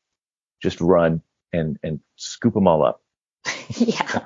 Just 0.62 0.80
run 0.80 1.22
and 1.52 1.78
and 1.82 2.00
scoop 2.16 2.54
them 2.54 2.68
all 2.68 2.84
up. 2.84 3.02
yeah. 3.76 4.22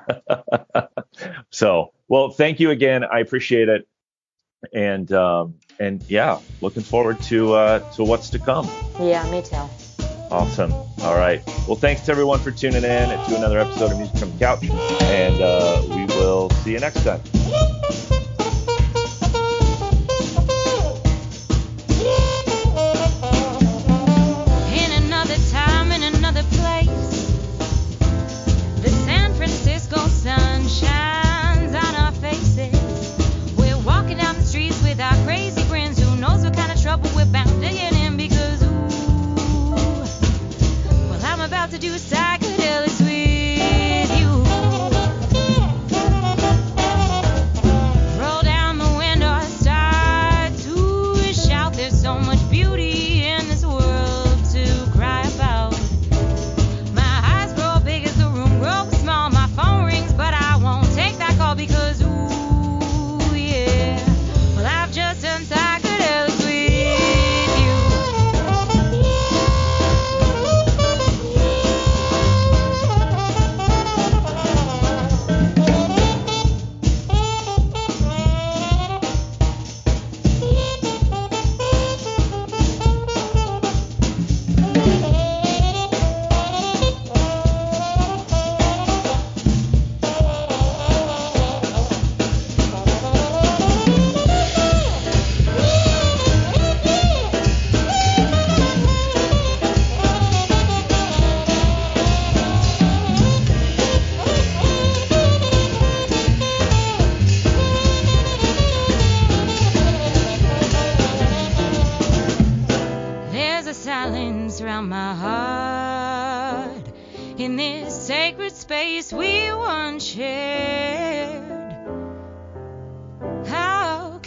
so, 1.49 1.93
well, 2.07 2.29
thank 2.29 2.59
you 2.59 2.71
again. 2.71 3.03
I 3.03 3.19
appreciate 3.19 3.69
it. 3.69 3.87
And 4.73 5.11
um, 5.11 5.55
and 5.79 6.03
yeah, 6.07 6.39
looking 6.61 6.83
forward 6.83 7.21
to 7.23 7.53
uh, 7.53 7.79
to 7.93 8.03
what's 8.03 8.29
to 8.31 8.39
come. 8.39 8.67
Yeah, 8.99 9.29
me 9.29 9.41
too. 9.41 9.57
Awesome. 10.31 10.71
All 11.01 11.15
right. 11.15 11.41
Well, 11.67 11.75
thanks 11.75 12.01
to 12.05 12.11
everyone 12.11 12.39
for 12.39 12.51
tuning 12.51 12.83
in 12.83 13.09
to 13.09 13.35
another 13.35 13.59
episode 13.59 13.91
of 13.91 13.97
Music 13.97 14.17
from 14.17 14.31
the 14.31 14.39
Couch, 14.39 14.65
and 15.03 15.41
uh, 15.41 15.81
we 15.89 16.05
will 16.05 16.49
see 16.49 16.71
you 16.71 16.79
next 16.79 17.03
time. 17.03 17.21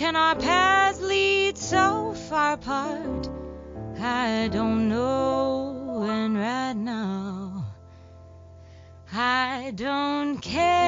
Can 0.09 0.17
our 0.17 0.37
paths 0.37 1.03
lead 1.03 1.59
so 1.59 2.15
far 2.15 2.55
apart? 2.55 3.29
I 4.01 4.49
don't 4.51 4.89
know, 4.89 6.07
and 6.09 6.35
right 6.35 6.73
now 6.73 7.67
I 9.13 9.71
don't 9.75 10.39
care. 10.39 10.88